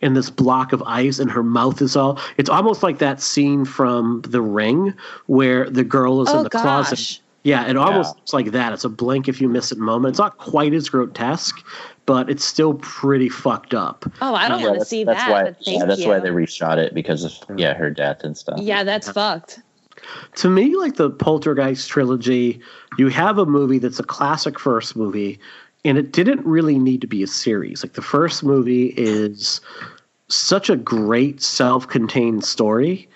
in 0.01 0.13
this 0.13 0.29
block 0.29 0.73
of 0.73 0.83
ice 0.83 1.19
and 1.19 1.31
her 1.31 1.43
mouth 1.43 1.81
is 1.81 1.95
all 1.95 2.19
it's 2.37 2.49
almost 2.49 2.83
like 2.83 2.99
that 2.99 3.21
scene 3.21 3.65
from 3.65 4.21
the 4.21 4.41
ring 4.41 4.93
where 5.27 5.69
the 5.69 5.83
girl 5.83 6.21
is 6.21 6.29
oh, 6.29 6.39
in 6.39 6.43
the 6.43 6.49
gosh. 6.49 6.61
closet 6.61 7.19
yeah 7.43 7.67
it 7.67 7.77
almost 7.77 8.09
yeah. 8.09 8.19
looks 8.19 8.33
like 8.33 8.51
that. 8.51 8.73
It's 8.73 8.83
a 8.83 8.89
blink 8.89 9.27
if 9.27 9.39
you 9.39 9.47
miss 9.47 9.71
it 9.71 9.77
moment. 9.77 10.13
It's 10.13 10.19
not 10.19 10.37
quite 10.37 10.73
as 10.73 10.89
grotesque 10.89 11.63
but 12.05 12.29
it's 12.29 12.45
still 12.45 12.75
pretty 12.75 13.29
fucked 13.29 13.73
up. 13.73 14.05
Oh 14.21 14.35
i 14.35 14.47
don't 14.47 14.59
yeah, 14.59 14.67
want 14.67 14.79
to 14.79 14.85
see 14.85 15.03
that's 15.03 15.19
that 15.19 15.31
why, 15.31 15.55
yeah 15.61 15.85
that's 15.85 16.01
you. 16.01 16.09
why 16.09 16.19
they 16.19 16.29
reshot 16.29 16.77
it 16.77 16.93
because 16.93 17.23
of 17.23 17.57
yeah. 17.57 17.73
her 17.73 17.89
death 17.89 18.23
and 18.23 18.37
stuff. 18.37 18.59
Yeah 18.59 18.83
that's 18.83 19.09
fucked. 19.09 19.61
To 20.35 20.49
me 20.49 20.75
like 20.75 20.95
the 20.95 21.09
poltergeist 21.09 21.89
trilogy 21.89 22.59
you 22.97 23.07
have 23.07 23.37
a 23.37 23.45
movie 23.45 23.79
that's 23.79 23.99
a 23.99 24.03
classic 24.03 24.59
first 24.59 24.95
movie 24.95 25.39
and 25.85 25.97
it 25.97 26.11
didn't 26.11 26.43
really 26.45 26.79
need 26.79 26.99
to 27.01 27.07
be 27.07 27.23
a 27.23 27.27
series. 27.27 27.83
Like 27.83 27.93
the 27.93 28.01
first 28.01 28.43
movie 28.43 28.87
is 28.97 29.61
such 30.27 30.69
a 30.69 30.75
great 30.75 31.41
self-contained 31.41 32.43
story 32.43 33.07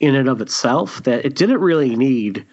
in 0.00 0.14
and 0.14 0.28
of 0.28 0.40
itself 0.40 1.02
that 1.04 1.24
it 1.24 1.36
didn't 1.36 1.60
really 1.60 1.94
need 1.94 2.44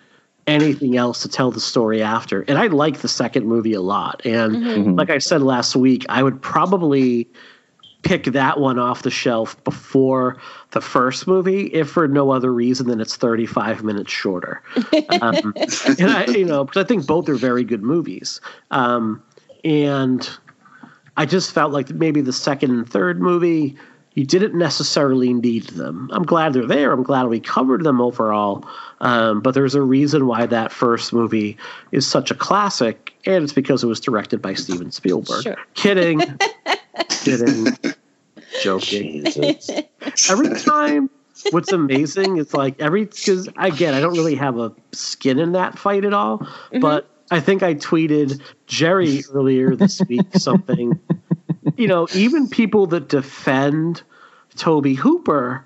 anything 0.46 0.96
else 0.96 1.22
to 1.24 1.28
tell 1.28 1.52
the 1.52 1.60
story 1.60 2.02
after. 2.02 2.44
And 2.44 2.58
I 2.58 2.68
like 2.68 3.00
the 3.00 3.08
second 3.08 3.48
movie 3.48 3.74
a 3.74 3.82
lot. 3.82 4.22
And 4.26 4.56
mm-hmm. 4.56 4.68
mm-hmm. 4.68 4.96
like 4.96 5.10
I 5.10 5.18
said 5.18 5.42
last 5.42 5.76
week, 5.76 6.06
I 6.08 6.22
would 6.22 6.42
probably 6.42 7.28
pick 8.04 8.26
that 8.26 8.60
one 8.60 8.78
off 8.78 9.04
the 9.04 9.10
shelf 9.10 9.62
before 9.64 10.38
the 10.72 10.82
first 10.82 11.26
movie, 11.26 11.68
if 11.68 11.90
for 11.90 12.08
no 12.08 12.32
other 12.32 12.54
reason 12.54 12.88
than 12.88 13.00
it's 13.00 13.16
35 13.16 13.84
minutes 13.84 14.12
shorter. 14.12 14.62
Um, 15.22 15.54
and 16.00 16.10
I, 16.10 16.26
you 16.26 16.44
know, 16.44 16.66
because 16.66 16.84
I 16.84 16.88
think 16.88 17.06
both 17.06 17.30
are 17.30 17.36
very 17.36 17.64
good 17.64 17.84
movies. 17.84 18.42
Um, 18.72 19.24
and 19.64 20.30
I 21.18 21.26
just 21.26 21.52
felt 21.52 21.72
like 21.72 21.90
maybe 21.90 22.22
the 22.22 22.34
second 22.34 22.72
and 22.72 22.90
third 22.90 23.22
movie 23.22 23.78
you 24.16 24.26
didn't 24.26 24.54
necessarily 24.54 25.34
need 25.34 25.64
them. 25.70 26.10
I'm 26.14 26.24
glad 26.24 26.54
they're 26.54 26.68
there. 26.68 26.92
I'm 26.92 27.04
glad 27.04 27.28
we 27.28 27.40
covered 27.40 27.84
them 27.84 28.00
overall. 28.00 28.66
Um, 29.02 29.42
but 29.42 29.54
there's 29.54 29.76
a 29.76 29.82
reason 29.82 30.28
why 30.28 30.46
that 30.46 30.72
first 30.72 31.14
movie 31.14 31.58
is 31.92 32.06
such 32.06 32.30
a 32.30 32.36
classic, 32.36 33.14
and 33.26 33.44
it's 33.44 33.54
because 33.54 33.84
it 33.84 33.88
was 33.88 34.00
directed 34.00 34.42
by 34.42 34.54
Steven 34.54 34.92
Spielberg. 34.92 35.44
Sure. 35.44 35.58
Kidding. 35.74 36.22
Kidding. 37.10 37.76
Joking. 38.62 39.26
Every 40.30 40.60
time, 40.60 41.10
what's 41.50 41.72
amazing 41.72 42.38
is 42.38 42.54
like 42.54 42.80
every, 42.80 43.06
because 43.06 43.50
again, 43.58 43.96
I 43.96 44.00
don't 44.00 44.14
really 44.14 44.36
have 44.36 44.60
a 44.60 44.72
skin 44.92 45.40
in 45.40 45.54
that 45.54 45.78
fight 45.80 46.06
at 46.06 46.14
all, 46.14 46.38
mm-hmm. 46.38 46.80
but 46.80 47.10
I 47.34 47.40
think 47.40 47.64
I 47.64 47.74
tweeted 47.76 48.42
Jerry 48.68 49.24
earlier 49.34 49.76
this 49.76 50.02
week 50.08 50.26
something 50.34 51.00
you 51.78 51.88
know, 51.88 52.08
even 52.14 52.48
people 52.48 52.86
that 52.88 53.10
defend 53.10 54.04
Tobe 54.56 54.96
Hooper, 54.96 55.66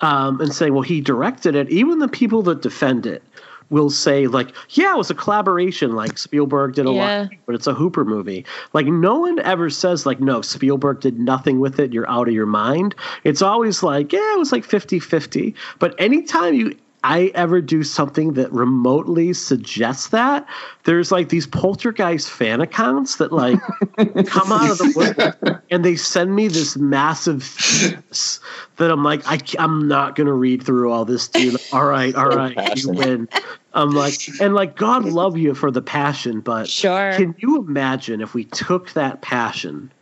um, 0.00 0.40
and 0.40 0.54
saying, 0.54 0.72
well, 0.72 0.82
he 0.82 1.00
directed 1.00 1.56
it, 1.56 1.68
even 1.70 1.98
the 1.98 2.08
people 2.08 2.42
that 2.42 2.62
defend 2.62 3.06
it 3.06 3.22
will 3.70 3.90
say 3.90 4.26
like, 4.28 4.48
yeah, 4.70 4.94
it 4.94 4.96
was 4.96 5.10
a 5.10 5.14
collaboration. 5.14 5.92
Like 5.92 6.16
Spielberg 6.16 6.74
did 6.74 6.86
a 6.86 6.90
Yeah. 6.90 7.22
lot, 7.22 7.30
but 7.46 7.54
it's 7.54 7.66
a 7.66 7.74
Hooper 7.74 8.04
movie. 8.04 8.46
Like 8.72 8.86
no 8.86 9.18
one 9.18 9.40
ever 9.40 9.68
says 9.68 10.06
like, 10.06 10.20
no, 10.20 10.40
Spielberg 10.40 11.00
did 11.00 11.18
nothing 11.18 11.60
with 11.60 11.78
it. 11.78 11.92
You're 11.92 12.08
out 12.08 12.28
of 12.28 12.34
your 12.34 12.46
mind. 12.46 12.94
It's 13.24 13.42
always 13.42 13.82
like, 13.82 14.12
yeah, 14.12 14.32
it 14.34 14.38
was 14.38 14.52
like 14.52 14.64
50-50. 14.66 15.52
But 15.80 15.94
anytime 15.98 16.54
you 16.54 16.76
I 17.04 17.30
ever 17.34 17.60
do 17.60 17.82
something 17.84 18.32
that 18.34 18.52
remotely 18.52 19.32
suggests 19.32 20.08
that, 20.08 20.46
there's 20.84 21.12
like 21.12 21.28
these 21.28 21.46
poltergeist 21.46 22.30
fan 22.30 22.60
accounts 22.60 23.16
that 23.16 23.32
like 23.32 23.58
come 24.26 24.52
out 24.52 24.70
of 24.70 24.78
the 24.78 24.92
woodwork 24.94 25.36
and 25.70 25.84
they 25.84 25.96
send 25.96 26.34
me 26.34 26.48
this 26.48 26.76
massive 26.76 27.42
thesis 27.42 28.40
that 28.76 28.90
I'm 28.90 29.04
like, 29.04 29.22
I, 29.26 29.38
am 29.58 29.86
not 29.86 30.16
gonna 30.16 30.32
read 30.32 30.62
through 30.62 30.90
all 30.90 31.04
this, 31.04 31.28
dude. 31.28 31.60
All 31.72 31.84
right, 31.84 32.14
all 32.14 32.28
right, 32.34 32.76
you 32.76 32.88
win. 32.90 33.28
I'm 33.74 33.94
like, 33.94 34.14
and 34.40 34.54
like, 34.54 34.76
God 34.76 35.04
love 35.04 35.36
you 35.36 35.54
for 35.54 35.70
the 35.70 35.82
passion, 35.82 36.40
but 36.40 36.68
Sure. 36.68 37.12
can 37.12 37.34
you 37.38 37.58
imagine 37.58 38.20
if 38.20 38.34
we 38.34 38.44
took 38.44 38.92
that 38.94 39.20
passion 39.20 39.92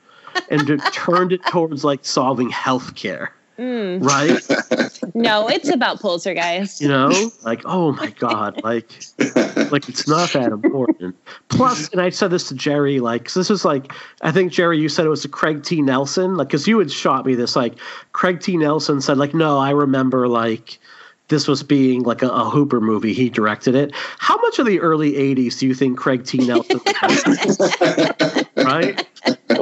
and 0.51 0.66
turned 0.92 1.32
it 1.32 1.42
towards 1.47 1.84
like 1.84 2.05
solving 2.05 2.51
healthcare, 2.51 3.28
Mm. 3.59 4.05
right? 4.05 4.86
No, 5.17 5.49
it's 5.49 5.71
about 5.71 5.99
poltergeist. 6.01 6.83
You 6.83 6.89
know, 6.89 7.31
like, 7.43 7.62
oh 7.64 7.93
my 7.93 8.11
God, 8.11 8.62
like, 8.62 8.91
like 9.73 9.89
it's 9.89 10.07
not 10.07 10.31
that 10.35 10.51
important. 10.53 11.17
Plus, 11.49 11.89
and 11.89 12.03
I 12.03 12.11
said 12.11 12.31
this 12.31 12.49
to 12.49 12.55
Jerry, 12.55 13.01
like, 13.01 13.25
'cause 13.25 13.33
this 13.33 13.51
is 13.51 13.64
like, 13.64 13.93
I 14.21 14.31
think 14.31 14.53
Jerry, 14.53 14.79
you 14.79 14.91
said 14.91 15.07
it 15.07 15.09
was 15.09 15.25
a 15.25 15.29
Craig 15.29 15.62
T. 15.62 15.81
Nelson, 15.81 16.37
like, 16.37 16.49
because 16.49 16.69
you 16.69 16.79
had 16.79 16.93
shot 16.93 17.25
me 17.25 17.35
this, 17.35 17.57
like, 17.57 17.77
Craig 18.12 18.41
T. 18.41 18.59
Nelson 18.59 19.01
said, 19.01 19.17
like, 19.17 19.33
no, 19.33 19.57
I 19.59 19.71
remember, 19.71 20.29
like, 20.29 20.79
this 21.29 21.49
was 21.49 21.62
being 21.62 22.03
like 22.03 22.23
a, 22.23 22.29
a 22.29 22.51
Hooper 22.51 22.81
movie. 22.81 23.14
He 23.14 23.31
directed 23.31 23.75
it. 23.75 23.93
How 24.19 24.37
much 24.43 24.59
of 24.59 24.67
the 24.67 24.81
early 24.81 25.14
'80s 25.14 25.59
do 25.59 25.67
you 25.67 25.75
think 25.75 25.99
Craig 25.99 26.25
T. 26.25 26.39
Nelson? 26.47 26.79
right? 28.57 29.05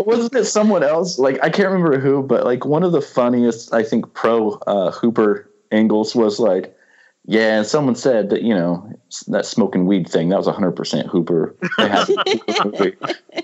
Wasn't 0.07 0.35
it 0.35 0.45
someone 0.45 0.83
else? 0.83 1.19
Like 1.19 1.39
I 1.43 1.51
can't 1.51 1.69
remember 1.71 1.99
who, 1.99 2.23
but 2.23 2.45
like 2.45 2.65
one 2.65 2.83
of 2.83 2.93
the 2.93 3.01
funniest, 3.01 3.73
I 3.73 3.83
think, 3.83 4.13
pro 4.15 4.53
uh, 4.67 4.91
Hooper 4.91 5.51
angles 5.73 6.15
was 6.15 6.39
like, 6.39 6.77
yeah, 7.27 7.59
and 7.59 7.67
someone 7.67 7.95
said 7.95 8.31
that 8.31 8.43
you 8.43 8.55
know 8.55 8.93
that 9.29 9.47
smoking 9.47 9.87
weed 9.87 10.09
thing 10.09 10.29
that 10.29 10.37
was 10.37 10.47
100 10.47 10.73
percent 10.73 11.07
Hooper. 11.09 11.55
They 11.79 11.89
had 11.89 12.09
a 12.09 12.25
Hooper 12.31 12.65
movie. 12.65 12.97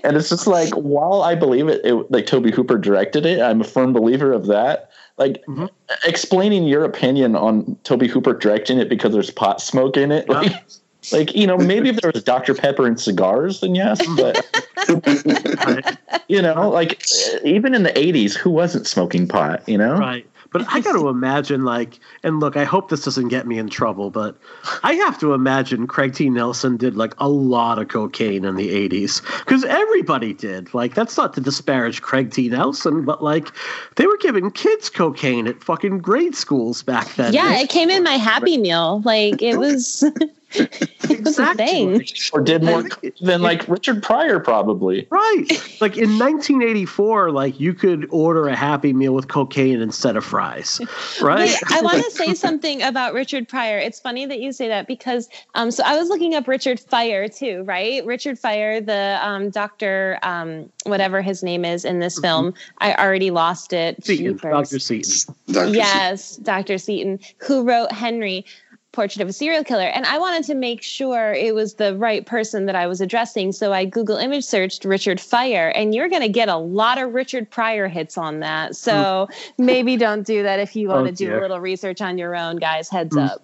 and 0.03 0.15
it's 0.15 0.29
just 0.29 0.47
like, 0.47 0.73
while 0.73 1.21
I 1.23 1.35
believe 1.35 1.67
it, 1.67 1.81
it, 1.83 2.11
like 2.11 2.25
Tobe 2.27 2.51
Hooper 2.51 2.77
directed 2.77 3.25
it, 3.25 3.41
I'm 3.41 3.61
a 3.61 3.65
firm 3.65 3.93
believer 3.93 4.31
of 4.33 4.47
that. 4.47 4.91
Like 5.17 5.43
Mhm. 5.47 5.69
explaining 6.05 6.63
your 6.65 6.83
opinion 6.83 7.35
on 7.35 7.75
Tobe 7.83 8.03
Hooper 8.03 8.33
directing 8.33 8.79
it 8.79 8.87
because 8.89 9.13
there's 9.13 9.31
pot 9.31 9.61
smoke 9.61 9.97
in 9.97 10.11
it, 10.11 10.29
like. 10.29 10.63
Like 11.11 11.35
you 11.35 11.47
know, 11.47 11.57
maybe 11.57 11.89
if 11.89 11.97
there 12.01 12.11
was 12.13 12.23
Dr 12.23 12.53
Pepper 12.53 12.85
and 12.85 12.99
cigars, 12.99 13.61
then 13.61 13.75
yes. 13.75 13.99
But 14.15 14.45
you 16.27 16.41
know, 16.41 16.69
like 16.69 17.01
even 17.43 17.73
in 17.73 17.83
the 17.83 17.91
'80s, 17.91 18.35
who 18.35 18.49
wasn't 18.49 18.87
smoking 18.87 19.27
pot? 19.27 19.67
You 19.67 19.77
know, 19.77 19.97
Right. 19.97 20.25
But 20.51 20.65
I 20.67 20.81
got 20.81 20.93
to 20.93 21.07
imagine, 21.07 21.63
like, 21.63 21.99
and 22.23 22.41
look, 22.41 22.57
I 22.57 22.65
hope 22.65 22.89
this 22.89 23.05
doesn't 23.05 23.29
get 23.29 23.47
me 23.47 23.57
in 23.57 23.69
trouble, 23.69 24.09
but 24.09 24.37
I 24.83 24.93
have 24.95 25.17
to 25.19 25.33
imagine 25.33 25.87
Craig 25.87 26.13
T. 26.13 26.29
Nelson 26.29 26.75
did 26.75 26.97
like 26.97 27.13
a 27.19 27.29
lot 27.29 27.79
of 27.79 27.87
cocaine 27.87 28.43
in 28.43 28.55
the 28.55 28.89
80s 28.89 29.21
because 29.39 29.63
everybody 29.63 30.33
did. 30.33 30.73
Like, 30.73 30.93
that's 30.93 31.15
not 31.15 31.33
to 31.35 31.41
disparage 31.41 32.01
Craig 32.01 32.31
T. 32.31 32.49
Nelson, 32.49 33.05
but 33.05 33.23
like, 33.23 33.47
they 33.95 34.05
were 34.05 34.17
giving 34.17 34.51
kids 34.51 34.89
cocaine 34.89 35.47
at 35.47 35.63
fucking 35.63 35.99
grade 35.99 36.35
schools 36.35 36.83
back 36.83 37.15
then. 37.15 37.31
Yeah, 37.31 37.57
it 37.57 37.69
came 37.69 37.89
in 37.89 38.03
my 38.03 38.17
Happy 38.17 38.57
Meal. 38.57 39.01
Like 39.05 39.41
it 39.41 39.57
was, 39.57 40.03
it 40.53 41.23
was 41.23 41.39
a 41.39 41.53
thing. 41.55 42.05
or 42.33 42.41
did 42.41 42.63
more 42.63 42.83
than 43.21 43.41
like 43.41 43.67
Richard 43.67 44.03
Pryor 44.03 44.39
probably. 44.39 45.07
Right. 45.09 45.47
Like 45.81 45.97
in 45.97 46.19
1984, 46.19 47.31
like 47.31 47.59
you 47.59 47.73
could 47.73 48.07
order 48.11 48.47
a 48.47 48.55
Happy 48.55 48.93
Meal 48.93 49.13
with 49.13 49.27
cocaine 49.27 49.81
instead 49.81 50.15
of 50.15 50.23
fries. 50.23 50.79
Right. 51.21 51.49
Wait, 51.49 51.57
I 51.71 51.81
want 51.81 52.03
to 52.03 52.11
say 52.11 52.33
something 52.35 52.81
about 52.83 53.13
Richard 53.13 53.47
Pryor. 53.47 53.77
It's 53.77 53.99
funny 53.99 54.25
that 54.27 54.39
you 54.39 54.51
say 54.51 54.67
that 54.67 54.87
because 54.87 55.27
um, 55.55 55.71
so 55.71 55.83
I 55.83 55.97
was 55.97 56.09
looking 56.09 56.35
up 56.35 56.47
Richard 56.47 56.79
Fire 56.79 57.27
too, 57.27 57.63
right? 57.63 58.05
Richard 58.05 58.37
Fire, 58.37 58.79
the 58.79 59.19
um, 59.21 59.49
doctor, 59.49 60.19
um, 60.23 60.71
whatever 60.85 61.21
his 61.21 61.43
name 61.43 61.65
is 61.65 61.83
in 61.83 61.99
this 61.99 62.19
film. 62.19 62.53
I 62.77 62.93
already 62.93 63.31
lost 63.31 63.73
it. 63.73 64.03
Seaton, 64.05 64.37
Dr. 64.37 64.79
Seaton. 64.79 65.35
Dr. 65.51 65.73
Yes, 65.73 66.37
Dr. 66.37 66.77
Seaton, 66.77 67.19
who 67.37 67.63
wrote 67.63 67.91
Henry, 67.91 68.45
Portrait 68.91 69.21
of 69.21 69.29
a 69.29 69.33
Serial 69.33 69.63
Killer. 69.63 69.85
And 69.85 70.05
I 70.05 70.17
wanted 70.19 70.43
to 70.45 70.55
make 70.55 70.83
sure 70.83 71.31
it 71.33 71.55
was 71.55 71.75
the 71.75 71.95
right 71.95 72.25
person 72.25 72.65
that 72.65 72.75
I 72.75 72.87
was 72.87 72.99
addressing. 72.99 73.53
So 73.53 73.71
I 73.71 73.85
Google 73.85 74.17
image 74.17 74.43
searched 74.43 74.83
Richard 74.83 75.19
Fire, 75.21 75.69
and 75.69 75.95
you're 75.95 76.09
going 76.09 76.21
to 76.23 76.29
get 76.29 76.49
a 76.49 76.57
lot 76.57 76.97
of 76.97 77.13
Richard 77.13 77.49
Pryor 77.49 77.87
hits 77.87 78.17
on 78.17 78.41
that. 78.41 78.75
So 78.75 79.29
maybe 79.57 79.95
don't 79.95 80.23
do 80.27 80.43
that 80.43 80.59
if 80.59 80.75
you 80.75 80.89
want 80.89 81.01
Oh, 81.01 81.05
to 81.05 81.11
do 81.13 81.27
dear. 81.27 81.39
a 81.39 81.41
little 81.41 81.59
research 81.61 82.01
on 82.01 82.17
your 82.17 82.35
own, 82.35 82.57
guys. 82.57 82.89
Heads 82.89 83.15
Mm. 83.15 83.29
up. 83.29 83.41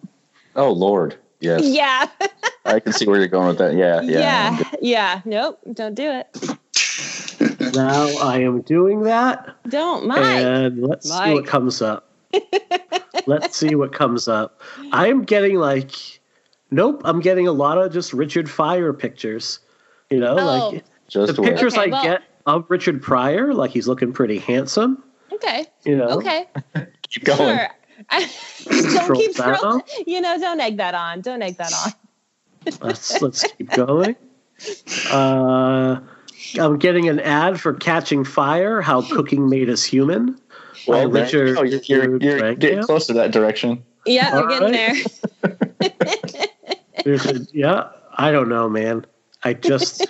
Oh 0.58 0.72
Lord, 0.72 1.16
yes, 1.40 1.62
Yeah. 1.64 2.08
I 2.66 2.80
can 2.82 2.92
see 2.92 3.06
where 3.08 3.18
you're 3.20 3.28
going 3.30 3.48
with 3.48 3.60
that. 3.60 3.74
Yeah, 3.76 4.02
yeah. 4.02 4.20
Yeah. 4.60 4.72
Yeah. 4.82 5.22
Nope. 5.24 5.60
Don't 5.74 5.94
do 5.96 6.10
it. 6.12 7.74
Now 7.76 8.08
I 8.22 8.40
am 8.42 8.62
doing 8.62 9.04
that. 9.04 9.56
Don't. 9.70 10.08
mind. 10.08 10.46
And 10.46 10.82
let's 10.88 11.08
see 11.10 11.34
what 11.34 11.46
comes 11.46 11.82
up. 11.82 12.10
let's 13.28 13.56
see 13.58 13.76
what 13.76 13.94
comes 13.94 14.28
up. 14.28 14.62
I 14.92 15.08
am 15.08 15.24
getting 15.24 15.58
like, 15.58 15.92
nope, 16.72 17.02
I'm 17.06 17.20
getting 17.20 17.48
a 17.48 17.52
lot 17.52 17.78
of 17.78 17.94
just 17.94 18.14
Richard 18.14 18.50
Fire 18.50 18.94
pictures. 18.94 19.60
You 20.10 20.20
know, 20.20 20.38
Oh. 20.40 20.70
like 20.70 20.86
Just 21.08 21.36
the 21.36 21.42
wait. 21.42 21.50
pictures 21.52 21.74
Okay, 21.78 21.84
I 21.84 21.92
well- 21.92 22.04
get 22.04 22.22
of 22.46 22.66
Richard 22.70 23.02
Pryor, 23.02 23.54
like 23.54 23.72
he's 23.72 23.88
looking 23.88 24.14
pretty 24.14 24.40
handsome. 24.40 25.04
okay. 25.34 25.66
You 25.86 25.98
know, 25.98 26.08
Okay. 26.18 26.48
keep 27.10 27.26
going. 27.26 27.58
Sure. 27.58 27.68
I, 28.10 28.20
don't 28.64 28.92
Scroll 29.04 29.20
keep 29.20 29.36
down. 29.36 29.56
scrolling. 29.56 29.82
You 30.06 30.22
know, 30.22 30.38
don't 30.40 30.60
egg 30.62 30.78
that 30.78 30.96
on. 30.96 31.22
Don't 31.22 31.42
egg 31.42 31.58
that 31.58 31.74
on. 31.74 31.92
let's 32.82 33.22
let's 33.22 33.44
keep 33.58 33.70
going. 33.72 34.16
Uh, 35.12 36.00
I'm 36.60 36.78
getting 36.78 37.10
an 37.10 37.20
ad 37.20 37.60
for 37.60 37.74
Catching 37.74 38.24
Fire: 38.24 38.82
How 38.82 39.02
Cooking 39.02 39.50
Made 39.50 39.70
Us 39.70 39.84
Human. 39.84 40.40
Well, 40.88 41.10
by 41.10 41.22
there 41.22 41.48
you 41.48 41.56
go. 41.56 41.64
you're, 41.64 41.82
you're, 41.84 42.22
you're 42.22 42.40
Frank, 42.40 42.60
getting 42.60 42.78
yeah. 42.80 42.84
close 42.84 43.08
to 43.08 43.14
that 43.14 43.32
direction. 43.32 43.84
Yeah, 44.06 44.34
we're 44.34 44.42
All 44.44 44.48
getting 44.48 44.72
right. 45.44 46.48
there. 47.04 47.34
A, 47.34 47.40
yeah, 47.54 47.90
I 48.18 48.32
don't 48.32 48.50
know, 48.50 48.70
man. 48.70 49.06
I 49.44 49.54
just 49.54 50.06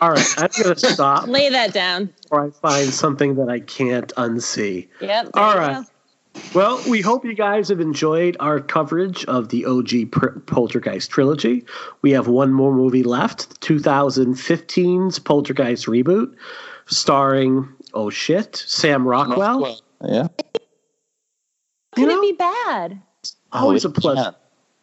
all 0.00 0.10
right. 0.10 0.34
I'm 0.38 0.48
gonna 0.60 0.76
stop 0.76 1.26
Lay 1.28 1.48
that 1.48 1.72
down. 1.72 2.12
Or 2.30 2.46
I 2.46 2.50
find 2.50 2.92
something 2.92 3.36
that 3.36 3.48
I 3.48 3.60
can't 3.60 4.12
unsee. 4.16 4.88
Yep. 5.00 5.32
there 5.32 5.42
All 5.42 5.54
you 5.54 5.58
right. 5.58 5.84
go. 5.84 5.88
Well, 6.54 6.82
we 6.88 7.02
hope 7.02 7.24
you 7.24 7.34
guys 7.34 7.68
have 7.68 7.80
enjoyed 7.80 8.36
our 8.40 8.58
coverage 8.58 9.24
of 9.26 9.50
the 9.50 9.66
OG 9.66 10.46
Poltergeist 10.46 11.10
trilogy. 11.10 11.64
We 12.00 12.10
have 12.12 12.26
one 12.26 12.52
more 12.52 12.72
movie 12.72 13.02
left 13.02 13.60
2015's 13.60 15.18
Poltergeist 15.18 15.86
reboot, 15.86 16.34
starring, 16.86 17.68
oh 17.92 18.08
shit, 18.08 18.56
Sam 18.56 19.06
Rockwell. 19.06 19.81
Yeah. 20.04 20.28
Could 21.94 22.08
know? 22.08 22.18
it 22.18 22.22
be 22.22 22.32
bad? 22.32 23.00
Always 23.52 23.84
Oh, 23.84 23.88
a 23.88 23.92
pleasure. 23.92 24.34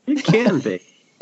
It 0.07 0.23
can 0.23 0.59
be. 0.59 0.81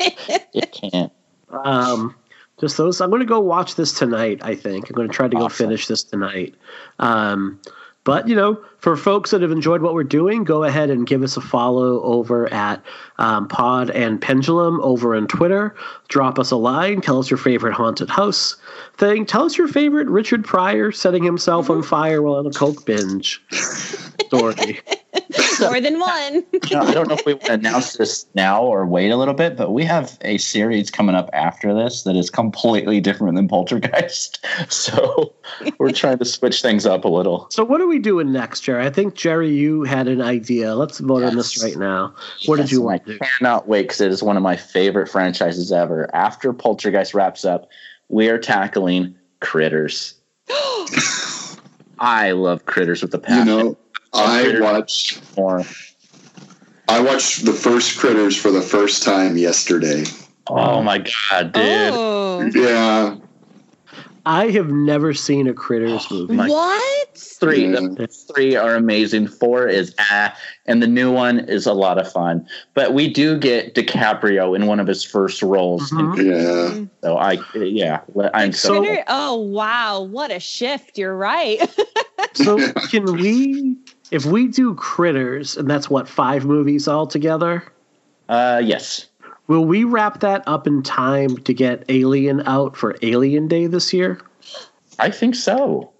It 0.54 0.70
can't. 0.70 1.12
Um, 1.50 2.14
just 2.60 2.76
those. 2.76 3.00
I'm 3.00 3.10
going 3.10 3.20
to 3.20 3.26
go 3.26 3.40
watch 3.40 3.74
this 3.74 3.92
tonight. 3.92 4.38
I 4.42 4.54
think 4.54 4.88
I'm 4.88 4.94
going 4.94 5.08
to 5.08 5.14
try 5.14 5.26
to 5.26 5.36
go 5.36 5.48
finish 5.48 5.88
this 5.88 6.04
tonight. 6.04 6.54
Um, 7.00 7.60
but 8.04 8.28
you 8.28 8.34
know, 8.36 8.62
for 8.78 8.96
folks 8.96 9.32
that 9.32 9.42
have 9.42 9.50
enjoyed 9.50 9.82
what 9.82 9.94
we're 9.94 10.04
doing, 10.04 10.44
go 10.44 10.62
ahead 10.64 10.88
and 10.88 11.06
give 11.06 11.22
us 11.22 11.36
a 11.36 11.40
follow 11.40 12.00
over 12.02 12.52
at 12.52 12.82
um, 13.18 13.48
Pod 13.48 13.90
and 13.90 14.20
Pendulum 14.20 14.80
over 14.82 15.16
on 15.16 15.26
Twitter. 15.26 15.74
Drop 16.08 16.38
us 16.38 16.50
a 16.50 16.56
line. 16.56 17.00
Tell 17.00 17.18
us 17.18 17.28
your 17.28 17.38
favorite 17.38 17.74
haunted 17.74 18.08
house 18.08 18.56
thing. 18.98 19.26
Tell 19.26 19.44
us 19.44 19.56
your 19.56 19.68
favorite 19.68 20.08
Richard 20.08 20.44
Pryor 20.44 20.92
setting 20.92 21.22
himself 21.22 21.70
on 21.70 21.78
mm-hmm. 21.78 21.88
fire 21.88 22.22
while 22.22 22.34
on 22.34 22.46
a 22.46 22.50
coke 22.50 22.84
binge 22.84 23.42
story. 24.28 24.80
More 25.60 25.80
than 25.80 25.98
one. 25.98 26.44
Now, 26.70 26.82
I 26.82 26.92
don't 26.92 27.08
know 27.08 27.14
if 27.14 27.24
we 27.24 27.32
want 27.34 27.46
to 27.46 27.52
announce 27.54 27.96
this 27.96 28.26
now 28.34 28.62
or 28.62 28.84
wait 28.84 29.10
a 29.10 29.16
little 29.16 29.32
bit, 29.32 29.56
but 29.56 29.72
we 29.72 29.84
have 29.84 30.18
a 30.20 30.36
series 30.38 30.90
coming 30.90 31.14
up 31.14 31.30
after 31.32 31.72
this 31.72 32.02
that 32.02 32.14
is 32.14 32.28
completely 32.28 33.00
different 33.00 33.36
than 33.36 33.48
Poltergeist. 33.48 34.44
So 34.68 35.34
we're 35.78 35.92
trying 35.92 36.18
to 36.18 36.24
switch 36.24 36.60
things 36.62 36.84
up 36.84 37.04
a 37.04 37.08
little. 37.08 37.46
So 37.50 37.64
what 37.64 37.80
are 37.80 37.86
we 37.86 37.98
doing 37.98 38.32
next, 38.32 38.60
Jerry? 38.60 38.84
I 38.84 38.90
think 38.90 39.14
Jerry, 39.14 39.50
you 39.50 39.84
had 39.84 40.08
an 40.08 40.20
idea. 40.20 40.74
Let's 40.74 40.98
vote 40.98 41.22
on 41.22 41.36
this 41.36 41.62
right 41.62 41.76
now. 41.76 42.14
What 42.46 42.56
did 42.56 42.70
you 42.70 42.82
want 42.82 43.02
and 43.02 43.06
to 43.06 43.12
do? 43.14 43.18
I 43.22 43.26
cannot 43.26 43.66
wait 43.66 43.82
because 43.82 44.00
it 44.00 44.10
is 44.10 44.22
one 44.22 44.36
of 44.36 44.42
my 44.42 44.56
favorite 44.56 45.08
franchises 45.08 45.72
ever. 45.72 46.14
After 46.14 46.52
Poltergeist 46.52 47.14
wraps 47.14 47.44
up, 47.44 47.68
we 48.08 48.28
are 48.28 48.38
tackling 48.38 49.14
Critters. 49.40 50.14
I 51.98 52.32
love 52.32 52.66
Critters 52.66 53.02
with 53.02 53.10
the 53.10 53.20
You 53.28 53.44
know, 53.44 53.78
I 54.12 54.60
watched 54.60 55.36
more. 55.36 55.62
I 56.88 57.00
watched 57.00 57.44
the 57.44 57.52
first 57.52 57.98
Critters 57.98 58.36
for 58.36 58.50
the 58.50 58.62
first 58.62 59.02
time 59.02 59.36
yesterday. 59.36 60.04
Oh 60.46 60.82
my 60.82 60.98
god, 60.98 61.52
dude! 61.52 61.62
Oh, 61.64 62.50
Yeah, 62.54 63.16
I 64.26 64.50
have 64.50 64.70
never 64.70 65.14
seen 65.14 65.46
a 65.48 65.54
Critters 65.54 66.10
movie. 66.10 66.34
my- 66.34 66.48
what? 66.48 67.08
Three, 67.16 67.66
the 67.68 68.08
three 68.34 68.56
are 68.56 68.74
amazing. 68.74 69.28
Four 69.28 69.66
is 69.68 69.94
ah, 69.98 70.36
and 70.66 70.82
the 70.82 70.86
new 70.86 71.10
one 71.12 71.38
is 71.40 71.66
a 71.66 71.72
lot 71.72 71.98
of 71.98 72.10
fun. 72.10 72.46
But 72.74 72.94
we 72.94 73.08
do 73.08 73.38
get 73.38 73.74
DiCaprio 73.74 74.54
in 74.56 74.66
one 74.66 74.80
of 74.80 74.86
his 74.86 75.04
first 75.04 75.42
roles, 75.42 75.90
Mhm. 75.90 76.16
yeah. 76.24 76.86
so 77.02 77.16
I 77.16 77.38
yeah, 77.54 78.00
I'm 78.34 78.52
so. 78.52 78.68
So- 78.74 78.80
Critter- 78.80 79.04
oh 79.08 79.36
wow, 79.36 80.00
what 80.02 80.30
a 80.30 80.40
shift! 80.40 80.98
You're 80.98 81.16
right. 81.16 81.60
So 82.34 82.58
can 82.90 83.04
we, 83.14 83.76
if 84.10 84.24
we 84.26 84.46
do 84.48 84.74
Critters, 84.74 85.56
and 85.56 85.68
that's 85.68 85.88
what 85.90 86.08
five 86.08 86.44
movies 86.44 86.86
altogether? 86.86 87.64
Uh, 88.28 88.60
yes. 88.64 89.06
Will 89.48 89.64
we 89.64 89.84
wrap 89.84 90.20
that 90.20 90.42
up 90.46 90.66
in 90.66 90.82
time 90.82 91.36
to 91.38 91.54
get 91.54 91.84
Alien 91.88 92.42
out 92.46 92.76
for 92.76 92.96
Alien 93.02 93.48
Day 93.48 93.66
this 93.66 93.92
year? 93.92 94.20
I 94.98 95.10
think 95.10 95.34
so. 95.34 95.90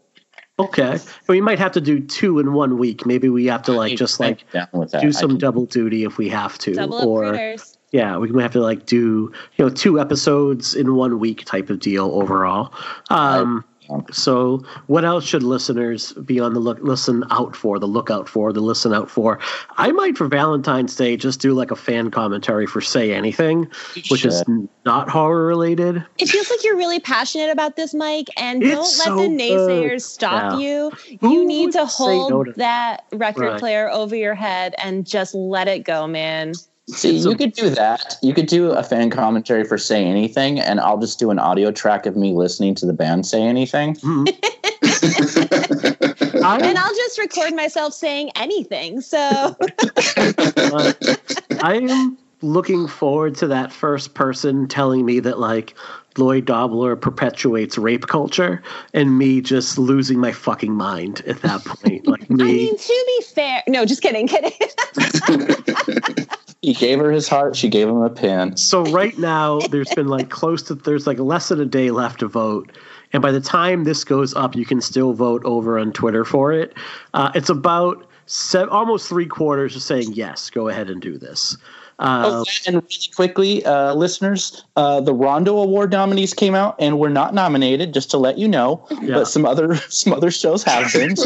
Okay, 0.61 0.99
we 1.28 1.40
might 1.40 1.59
have 1.61 1.70
to 1.72 1.80
do 1.80 2.01
two 2.01 2.40
in 2.40 2.53
one 2.53 2.78
week. 2.78 3.07
Maybe 3.07 3.28
we 3.28 3.46
have 3.46 3.62
to 3.62 3.72
like 3.72 3.96
just 3.96 4.20
I'm 4.20 4.30
like 4.30 4.51
down 4.53 4.66
with 4.72 4.90
that. 4.90 5.01
do 5.03 5.12
some 5.12 5.30
can- 5.30 5.38
double 5.38 5.66
duty 5.66 6.03
if 6.05 6.18
we 6.18 6.28
have 6.30 6.59
to, 6.59 6.74
Double 6.74 6.99
up 6.99 7.07
or 7.07 7.28
critters. 7.28 7.78
yeah, 7.92 8.16
we 8.18 8.28
might 8.32 8.42
have 8.42 8.53
to 8.55 8.61
like 8.61 8.84
do 8.84 9.32
you 9.57 9.64
know 9.64 9.68
two 9.70 10.01
episodes 10.01 10.74
in 10.74 10.96
one 10.96 11.20
week 11.20 11.44
type 11.44 11.70
of 11.70 11.78
deal 11.78 12.07
overall. 12.12 12.72
Um, 13.09 13.18
Um, 13.18 13.64
so, 14.11 14.62
what 14.86 15.05
else 15.05 15.24
should 15.24 15.43
listeners 15.43 16.12
be 16.12 16.41
on 16.41 16.55
the 16.55 16.61
look, 16.61 16.78
listen 16.82 17.24
out 17.30 17.57
for, 17.57 17.78
the 17.78 17.86
lookout 17.86 18.28
for, 18.28 18.53
the 18.53 18.61
listen 18.61 18.93
out 18.93 19.11
for? 19.11 19.39
I 19.76 19.93
might 19.93 20.16
for 20.16 20.26
Valentine's 20.28 20.95
Day 20.97 21.16
just 21.16 21.41
do 21.41 21.53
like 21.55 21.70
a 21.70 21.76
fan 21.76 22.11
commentary 22.11 22.66
for 22.66 22.80
Say 22.80 23.12
Anything, 23.14 23.68
which 24.11 24.24
is 24.24 24.43
not 24.84 25.09
horror 25.09 25.47
related. 25.47 26.05
It 26.18 26.28
feels 26.28 26.51
like 26.51 26.62
you're 26.64 26.76
really 26.76 27.01
passionate 27.01 27.51
about 27.51 27.76
this, 27.76 27.95
Mike, 27.95 28.28
and 28.36 28.62
It's 28.62 28.72
don't 28.74 28.84
so 28.86 29.16
let 29.16 29.22
the 29.22 29.36
naysayers 29.36 29.89
good. 29.91 30.03
stop 30.03 30.61
you. 30.61 30.91
Who 31.20 31.32
You 31.32 31.45
need 31.47 31.72
to 31.72 31.89
say 31.89 32.05
no 32.18 32.28
hold 32.28 32.47
to- 32.47 32.53
that 32.57 33.05
record 33.12 33.43
Right. 33.53 33.61
player 33.61 33.91
over 33.91 34.14
your 34.16 34.34
head 34.34 34.74
and 34.82 35.07
just 35.07 35.34
let 35.34 35.68
it 35.68 35.84
go, 35.84 36.07
man. 36.07 36.53
See, 36.89 37.20
So- 37.20 37.30
you 37.30 37.36
could 37.36 37.53
do 37.53 37.70
that. 37.70 38.16
You 38.22 38.32
could 38.34 38.47
do 38.47 38.70
a 38.72 38.82
fan 38.82 39.11
commentary 39.11 39.64
for 39.64 39.78
Say 39.78 40.05
Anything, 40.05 40.59
and 40.59 40.80
I'll 40.80 40.99
just 40.99 41.18
do 41.18 41.30
an 41.30 41.39
audio 41.39 41.70
track 41.70 42.07
of 42.07 42.16
me 42.16 42.32
listening 42.34 42.74
to 42.76 42.86
the 42.86 42.93
band 42.93 43.26
say 43.26 43.43
anything. 43.43 43.95
Mhm. 43.97 44.28
And 46.41 46.78
I, 46.78 46.82
I'll 46.82 46.95
just 46.95 47.18
record 47.18 47.55
myself 47.55 47.93
saying 47.95 48.30
anything. 48.36 49.01
So 49.01 49.18
uh, 49.18 49.57
I 51.62 51.74
am 51.82 52.16
looking 52.43 52.86
forward 52.86 53.34
to 53.36 53.47
that 53.49 53.72
first 53.72 54.14
person 54.14 54.66
telling 54.68 55.05
me 55.05 55.20
that 55.20 55.39
like 55.39 55.74
Lloyd 56.16 56.45
Dobler 56.47 56.97
perpetuates 56.97 57.76
rape 57.78 58.07
culture, 58.07 58.62
and 58.95 59.18
me 59.18 59.41
just 59.41 59.78
losing 59.78 60.18
my 60.18 60.32
fucking 60.32 60.72
mind 60.72 61.22
at 61.26 61.41
that 61.43 61.64
point. 61.64 62.07
Like 62.07 62.28
me. 62.30 62.45
I 62.45 62.47
mean, 62.47 62.76
to 62.78 63.05
be 63.07 63.22
fair, 63.34 63.62
no, 63.68 63.84
just 63.84 64.03
kidding, 64.03 64.26
kidding. 64.26 64.53
He 66.68 66.74
gave 66.74 66.98
her 66.98 67.10
his 67.10 67.28
heart. 67.28 67.56
She 67.56 67.70
gave 67.70 67.88
him 67.88 68.02
a 68.02 68.10
pin. 68.10 68.54
So 68.58 68.82
right 68.82 69.16
now, 69.16 69.60
there's 69.60 69.90
been 69.90 70.08
like 70.08 70.28
close 70.28 70.62
to 70.64 70.74
there's 70.74 71.06
like 71.06 71.18
less 71.18 71.48
than 71.48 71.62
a 71.62 71.64
day 71.64 71.90
left 71.90 72.20
to 72.20 72.28
vote, 72.28 72.70
and 73.14 73.22
by 73.22 73.32
the 73.32 73.40
time 73.40 73.84
this 73.84 74.04
goes 74.04 74.34
up, 74.34 74.54
you 74.54 74.66
can 74.66 74.82
still 74.82 75.14
vote 75.14 75.42
over 75.46 75.78
on 75.78 75.94
Twitter 75.94 76.26
for 76.26 76.52
it. 76.52 76.74
Uh, 77.14 77.30
it's 77.34 77.48
about 77.48 78.06
se- 78.26 78.66
almost 78.70 79.08
three 79.08 79.24
quarters 79.24 79.74
are 79.76 79.80
saying 79.80 80.12
yes, 80.12 80.50
go 80.50 80.68
ahead 80.68 80.90
and 80.90 81.00
do 81.00 81.16
this. 81.16 81.56
Uh, 82.01 82.22
Oh, 82.26 82.44
and 82.66 82.76
really 82.76 83.09
quickly, 83.14 83.64
uh, 83.64 83.92
listeners, 83.94 84.64
uh, 84.76 85.01
the 85.01 85.12
Rondo 85.12 85.57
Award 85.59 85.90
nominees 85.90 86.32
came 86.32 86.55
out, 86.55 86.76
and 86.78 86.99
we're 86.99 87.09
not 87.09 87.34
nominated. 87.34 87.92
Just 87.92 88.11
to 88.12 88.18
let 88.18 88.38
you 88.38 88.46
know, 88.46 88.86
Yeah. 89.03 89.14
but 89.14 89.24
some 89.24 89.44
other 89.44 89.74
some 89.88 90.12
other 90.12 90.30
shows 90.30 90.62
have 90.64 90.92
been. 90.92 91.14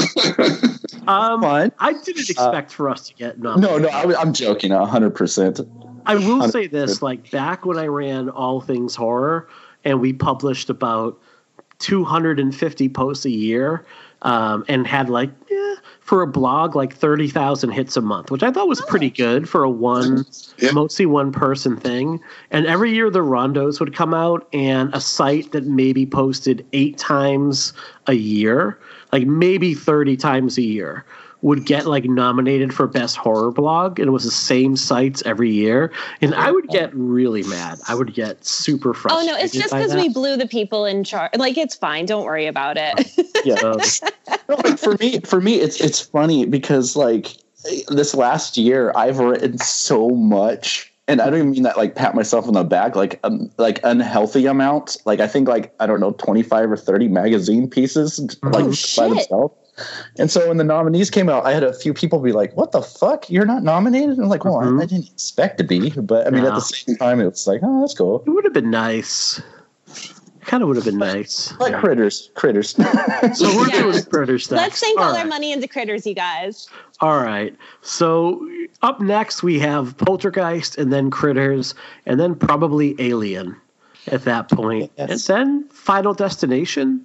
Um, 1.09 1.43
fun. 1.43 1.73
I 1.81 1.95
didn't 1.95 2.31
expect 2.31 2.71
for 2.73 2.89
us 2.89 3.09
to 3.09 3.15
get 3.15 3.41
nominated. 3.41 3.83
No, 3.83 3.89
no, 3.89 4.15
I, 4.15 4.21
I'm 4.21 4.33
joking. 4.33 4.71
hundred 4.71 5.11
percent. 5.17 5.59
I 6.07 6.15
will 6.15 6.49
say 6.49 6.69
this: 6.69 7.03
like 7.03 7.29
back 7.33 7.67
when 7.67 7.77
I 7.77 7.87
ran 7.87 8.29
All 8.31 8.61
Things 8.61 8.95
Horror, 8.95 9.49
and 9.85 10.01
we 10.01 10.13
published 10.13 10.71
about 10.71 11.19
250 11.81 12.89
posts 12.91 13.25
a 13.25 13.31
year, 13.31 13.85
um, 14.23 14.65
and 14.69 14.87
had 14.87 15.11
like 15.11 15.31
yeah, 15.51 15.72
for 16.13 16.21
a 16.21 16.27
blog 16.27 16.77
like 16.77 16.95
30,000 16.95 17.71
hits 17.71 17.97
a 17.97 18.03
month, 18.03 18.31
which 18.31 18.43
I 18.43 18.51
thought 18.51 18.69
was 18.69 18.83
pretty 18.83 19.07
oh, 19.07 19.17
good 19.17 19.49
for 19.49 19.65
a 19.65 19.71
one, 19.71 20.27
Yeah. 20.59 20.73
mostly 20.73 21.07
one 21.07 21.33
person 21.33 21.75
thing. 21.75 22.21
And 22.51 22.67
every 22.67 22.93
year 22.93 23.09
the 23.09 23.21
rondos 23.21 23.81
would 23.81 23.97
come 23.97 24.13
out, 24.13 24.47
and 24.53 24.95
a 24.95 25.01
site 25.01 25.53
that 25.53 25.65
maybe 25.65 26.05
posted 26.05 26.67
eight 26.75 26.99
times 26.99 27.73
a 28.09 28.13
year, 28.13 28.79
like 29.11 29.27
maybe 29.27 29.73
30 29.73 30.19
times 30.19 30.59
a 30.59 30.63
year. 30.63 31.07
Would 31.43 31.67
get 31.67 31.87
like 31.87 32.05
nominated 32.05 32.73
for 32.73 32.87
best 32.87 33.17
horror 33.17 33.51
blog, 33.51 33.99
and 33.99 34.09
it 34.09 34.13
was 34.13 34.25
the 34.25 34.31
same 34.31 34.77
sites 34.77 35.23
every 35.27 35.51
year, 35.51 35.93
and 36.21 36.35
I 36.35 36.51
would 36.53 36.69
get 36.69 36.95
really 36.95 37.43
mad. 37.43 37.81
I 37.89 37.95
would 37.97 38.15
get 38.15 38.45
super 38.45 38.95
frustrated 38.95 39.29
oh 39.29 39.37
no, 39.37 39.43
it's 39.43 39.53
just 39.53 39.75
because 39.75 39.95
we 39.95 40.09
blew 40.09 40.37
the 40.37 40.47
people 40.47 40.85
in 40.85 41.03
charge. 41.03 41.33
Like 41.37 41.59
it's 41.59 41.75
fine. 41.75 42.07
Don't 42.07 42.25
worry 42.25 42.47
about 42.47 42.77
it. 42.79 43.13
Yeah. 43.45 43.57
Um, 43.63 43.81
No, 44.49 44.57
like, 44.65 44.79
for 44.79 44.95
me, 44.99 45.21
for 45.21 45.41
me, 45.41 45.57
it's 45.57 45.81
it's 45.81 46.01
funny 46.01 46.47
because 46.47 46.97
like 46.97 47.37
this 47.89 48.15
last 48.15 48.57
year, 48.57 48.93
I've 48.97 49.19
written 49.19 49.59
so 49.59 50.11
much, 50.11 50.93
and 51.09 51.21
I 51.21 51.27
don't 51.27 51.39
even 51.39 51.51
mean 51.51 51.63
that 51.65 51.77
like 51.77 51.95
pat 51.95 52.15
myself 52.15 52.47
on 52.47 52.55
the 52.55 52.65
back, 52.65 52.97
like 52.97 53.21
um, 53.25 53.51
like 53.59 53.81
unhealthy 53.85 54.47
amounts. 54.47 54.99
Like 55.07 55.21
I 55.21 55.27
think 55.27 55.49
like 55.49 55.75
I 55.81 55.87
don't 55.87 56.01
know, 56.01 56.13
twenty 56.13 56.43
five 56.43 56.71
or 56.71 56.77
thirty 56.77 57.09
magazine 57.09 57.69
pieces, 57.69 58.19
like 58.43 58.65
Oh, 58.65 58.75
by 58.97 59.09
themselves. 59.09 59.55
And 60.19 60.31
so 60.31 60.47
when 60.49 60.59
the 60.59 60.65
nominees 60.65 61.09
came 61.11 61.29
out, 61.31 61.47
I 61.47 61.53
had 61.53 61.63
a 61.63 61.73
few 61.73 61.95
people 61.95 62.19
be 62.21 62.33
like, 62.33 62.55
"What 62.57 62.73
the 62.73 62.83
fuck? 62.83 63.31
You're 63.31 63.47
not 63.47 63.63
nominated?" 63.63 64.11
And 64.11 64.23
I'm 64.25 64.29
like, 64.29 64.45
"Well, 64.45 64.57
I- 64.61 64.65
Mhm. 64.65 64.83
I, 64.83 64.87
didn't 64.87 65.07
expect 65.09 65.59
to 65.59 65.65
be, 65.65 65.91
but 65.91 66.27
I 66.27 66.31
mean, 66.31 66.45
at 66.45 66.55
the 66.55 66.61
same 66.61 66.97
time, 66.97 67.21
it 67.21 67.25
was 67.27 67.47
like, 67.47 67.61
oh, 67.63 67.81
that's 67.81 67.95
cool." 67.95 68.23
it 68.27 68.31
would 68.31 68.45
have 68.45 68.53
been 68.53 68.71
nice. 68.71 69.41
Kind 70.45 70.63
of 70.63 70.69
would 70.69 70.77
have 70.77 70.85
been 70.85 70.99
nice. 70.99 71.55
Like 71.61 71.75
critters, 71.79 72.31
critters. 72.35 72.75
So 73.35 73.57
we're 73.57 73.69
Yeah. 73.69 73.83
doing 73.83 74.03
critters 74.03 74.51
next. 74.51 74.61
Let's 74.63 74.79
sink 74.81 75.01
all, 75.01 75.17
our 75.17 75.25
money 75.25 75.53
into 75.53 75.69
critters, 75.69 76.05
you 76.07 76.15
guys. 76.15 76.69
All 77.01 77.19
right. 77.23 77.55
So 77.81 78.47
up 78.83 79.01
next 79.01 79.43
we 79.45 79.59
have 79.61 79.97
Poltergeist 79.99 80.77
and 80.79 80.93
then 80.93 81.11
Critters 81.11 81.75
and 82.07 82.19
then 82.19 82.35
probably 82.35 82.97
Alien 82.99 83.57
at 84.09 84.25
that 84.25 84.51
point. 84.51 84.91
Yes. 84.99 85.29
And 85.29 85.39
then 85.39 85.69
Final 85.69 86.13
Destination. 86.13 87.01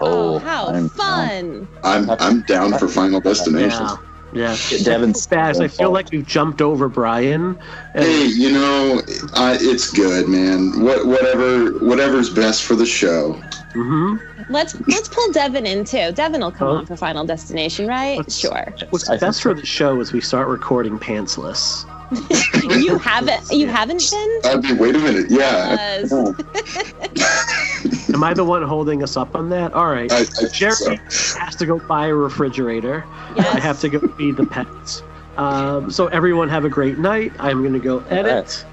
Oh, 0.00 0.38
how 0.38 0.68
I'm- 0.68 0.88
fun! 0.88 1.68
I'm 1.82 2.08
I'm 2.10 2.42
down 2.42 2.76
for 2.78 2.88
Final 2.88 3.20
Destination. 3.20 3.86
Yeah. 3.86 3.96
Yeah. 4.32 4.56
Devin's 4.84 5.26
Baz, 5.26 5.58
I 5.58 5.68
feel 5.68 5.90
like 5.90 6.10
we've 6.12 6.26
jumped 6.26 6.60
over 6.60 6.88
Brian. 6.88 7.58
And 7.94 8.04
Hey, 8.04 8.26
you 8.26 8.52
know, 8.52 9.00
I, 9.34 9.56
it's 9.58 9.90
good, 9.90 10.28
man. 10.28 10.82
What 10.82 11.06
whatever 11.06 11.70
whatever's 11.78 12.28
best 12.28 12.62
for 12.64 12.74
the 12.74 12.84
show. 12.84 13.32
Mm-hmm. 13.74 14.52
Let's 14.52 14.78
let's 14.86 15.08
pull 15.08 15.32
Devin 15.32 15.64
in 15.66 15.84
too. 15.84 16.12
Devin 16.12 16.42
will 16.42 16.52
come 16.52 16.68
Huh? 16.68 16.74
on 16.74 16.86
for 16.86 16.96
Final 16.96 17.24
Destination, 17.24 17.86
right? 17.86 18.18
Let's- 18.18 18.36
Sure. 18.38 18.66
what's 18.90 19.08
I 19.08 19.16
best 19.16 19.40
for 19.42 19.54
the 19.54 19.64
show 19.64 19.98
is 20.00 20.12
we 20.12 20.20
start 20.20 20.48
recording 20.48 20.98
pantsless. 20.98 21.86
You 22.68 22.98
haven't 22.98 23.50
you 23.50 23.66
haven't 23.66 24.02
been? 24.10 24.40
I 24.44 24.56
mean, 24.56 24.76
wait 24.78 24.94
a 24.94 24.98
minute. 24.98 25.26
Yeah. 25.30 26.02
Because 28.08 28.20
Am 28.20 28.24
I 28.24 28.32
the 28.32 28.42
one 28.44 28.62
holding 28.62 29.02
us 29.02 29.18
up 29.18 29.36
on 29.36 29.50
that? 29.50 29.74
All 29.74 29.92
right. 29.92 30.10
I, 30.10 30.20
I 30.20 30.48
Jerry 30.50 30.72
so. 30.72 30.96
has 31.38 31.54
to 31.56 31.66
go 31.66 31.78
buy 31.78 32.06
a 32.06 32.14
refrigerator. 32.14 33.04
yes. 33.36 33.54
I 33.54 33.60
have 33.60 33.78
to 33.80 33.90
go 33.90 33.98
feed 34.16 34.38
the 34.38 34.46
pets. 34.46 35.02
Um, 35.36 35.90
so 35.90 36.06
everyone 36.06 36.48
have 36.48 36.64
a 36.64 36.70
great 36.70 36.98
night. 36.98 37.32
I'm 37.38 37.60
going 37.60 37.74
to 37.74 37.78
go 37.78 37.98
edit, 38.08 38.64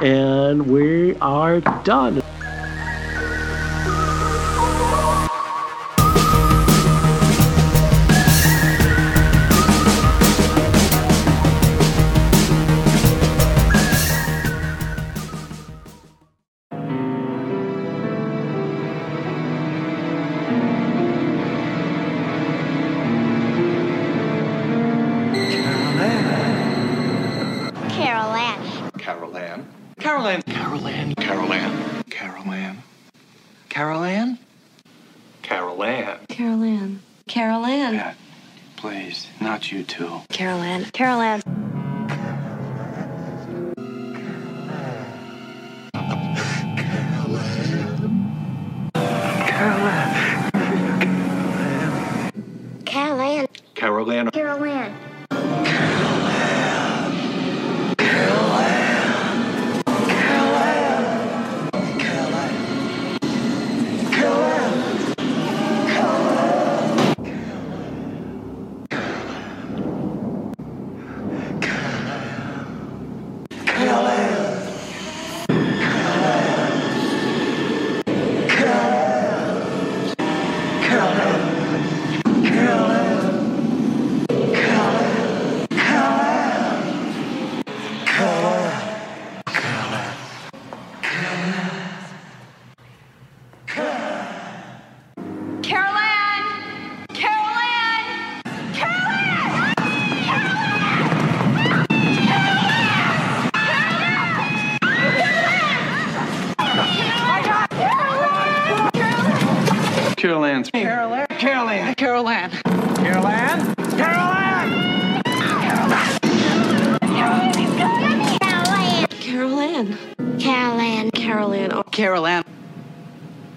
and 0.00 0.70
we 0.70 1.16
are 1.16 1.60
done. 1.84 2.22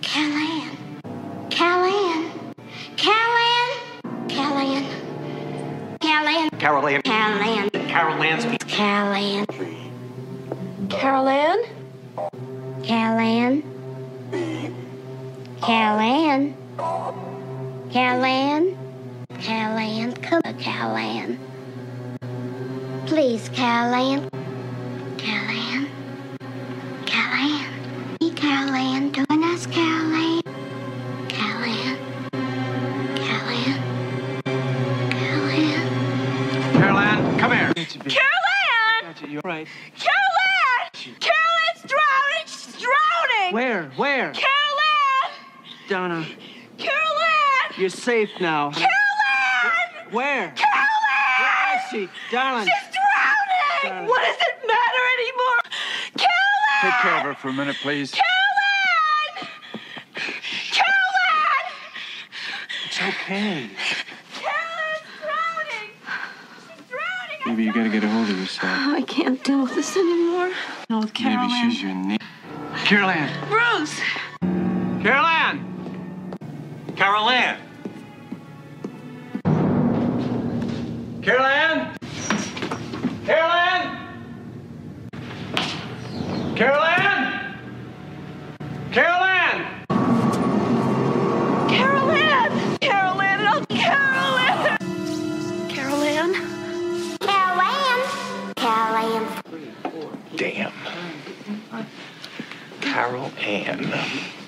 Callan. 0.02 0.78
Callan. 1.50 2.32
Callan. 2.98 3.68
Callan. 4.28 4.86
Callan. 6.00 6.50
Carol 6.60 6.88
Ann. 6.88 7.02
Callan. 7.04 7.70
Carol 7.88 8.24
Ann. 8.24 8.58
Callan. 8.68 9.46
Carol 10.90 11.28
Ann. 11.30 11.60
Callan. 12.84 13.64
Callan. 15.62 16.56
Callan. 17.92 18.78
Callan. 19.40 20.14
Come 20.22 20.42
on, 20.46 20.58
Callan. 20.58 21.40
Please, 23.06 23.50
Callan. 23.50 24.30
Callan. 25.18 25.88
Callan. 27.06 27.72
Callan 29.12 29.31
is 29.62 29.68
Callahan. 29.68 30.42
Callahan. 31.30 31.98
Callahan. 33.16 33.80
Callahan. 35.12 36.74
Carol 36.74 36.98
Ann, 36.98 37.40
come 37.40 37.52
here. 37.52 37.74
Carol 37.74 38.46
Ann! 39.04 39.16
You're 39.30 39.42
right. 39.44 39.68
Carol 39.96 40.38
Ann! 40.74 40.90
Caroline's 41.20 41.84
drowning! 41.86 42.46
She's 42.46 42.74
drowning! 42.74 43.54
Where? 43.54 43.92
Where? 43.98 44.32
Carol 44.34 44.80
Ann! 44.90 45.30
Donna. 45.90 46.26
Carol 46.78 46.98
Ann! 46.98 47.74
You're 47.78 47.90
safe 47.90 48.32
now. 48.40 48.72
Carol 48.72 48.90
Ann! 48.90 50.12
Where? 50.12 50.52
Carol 50.56 50.76
Ann! 50.76 51.44
Where 51.44 51.76
is 51.78 51.84
she? 51.92 52.10
Darling. 52.32 52.66
She's 52.66 52.98
drowning! 52.98 53.84
Darling. 53.84 54.10
What 54.10 54.22
does 54.24 54.38
it 54.40 54.68
matter 54.68 55.04
anymore? 55.20 55.62
Carol 56.18 56.62
Ann! 56.74 56.92
Take 56.92 57.02
care 57.02 57.18
of 57.18 57.24
her 57.24 57.34
for 57.36 57.50
a 57.50 57.54
minute, 57.54 57.78
please. 57.82 58.12
Carol 58.12 58.26
Ann! 58.26 58.41
Okay. 63.10 63.70
Carol 64.34 65.00
drowning! 65.22 65.90
She's 66.68 66.86
drowning! 66.90 67.42
Maybe 67.46 67.64
you 67.64 67.74
gotta 67.74 67.90
get 67.90 68.04
a 68.04 68.10
hold 68.10 68.30
of 68.30 68.38
yourself. 68.40 68.72
Oh, 68.78 68.96
I 68.96 69.02
can't 69.02 69.44
deal 69.44 69.62
with 69.64 69.76
this 69.76 69.96
anymore. 69.98 70.52
No, 70.90 71.00
with 71.00 71.14
Carol 71.14 71.48
Maybe 71.48 71.54
Ann. 71.54 71.72
she's 71.72 71.82
your 71.82 71.94
name. 71.96 72.18
Carol 72.86 73.10
Ann. 73.10 73.48
Bruce! 73.50 74.00
Carol 75.04 75.26
Ann. 75.26 76.38
Carol 76.96 77.30
Ann. 77.30 77.58
Carol 81.24 81.46
Ann. 81.46 81.96
Carol 83.26 83.52
Ann. 83.52 83.98
Carol 86.56 86.84
Ann. 86.84 87.58
Carol 88.92 89.24
Ann. 89.24 89.41
Damn. 100.42 100.74
Carol 102.82 103.32
Ann. 103.46 104.41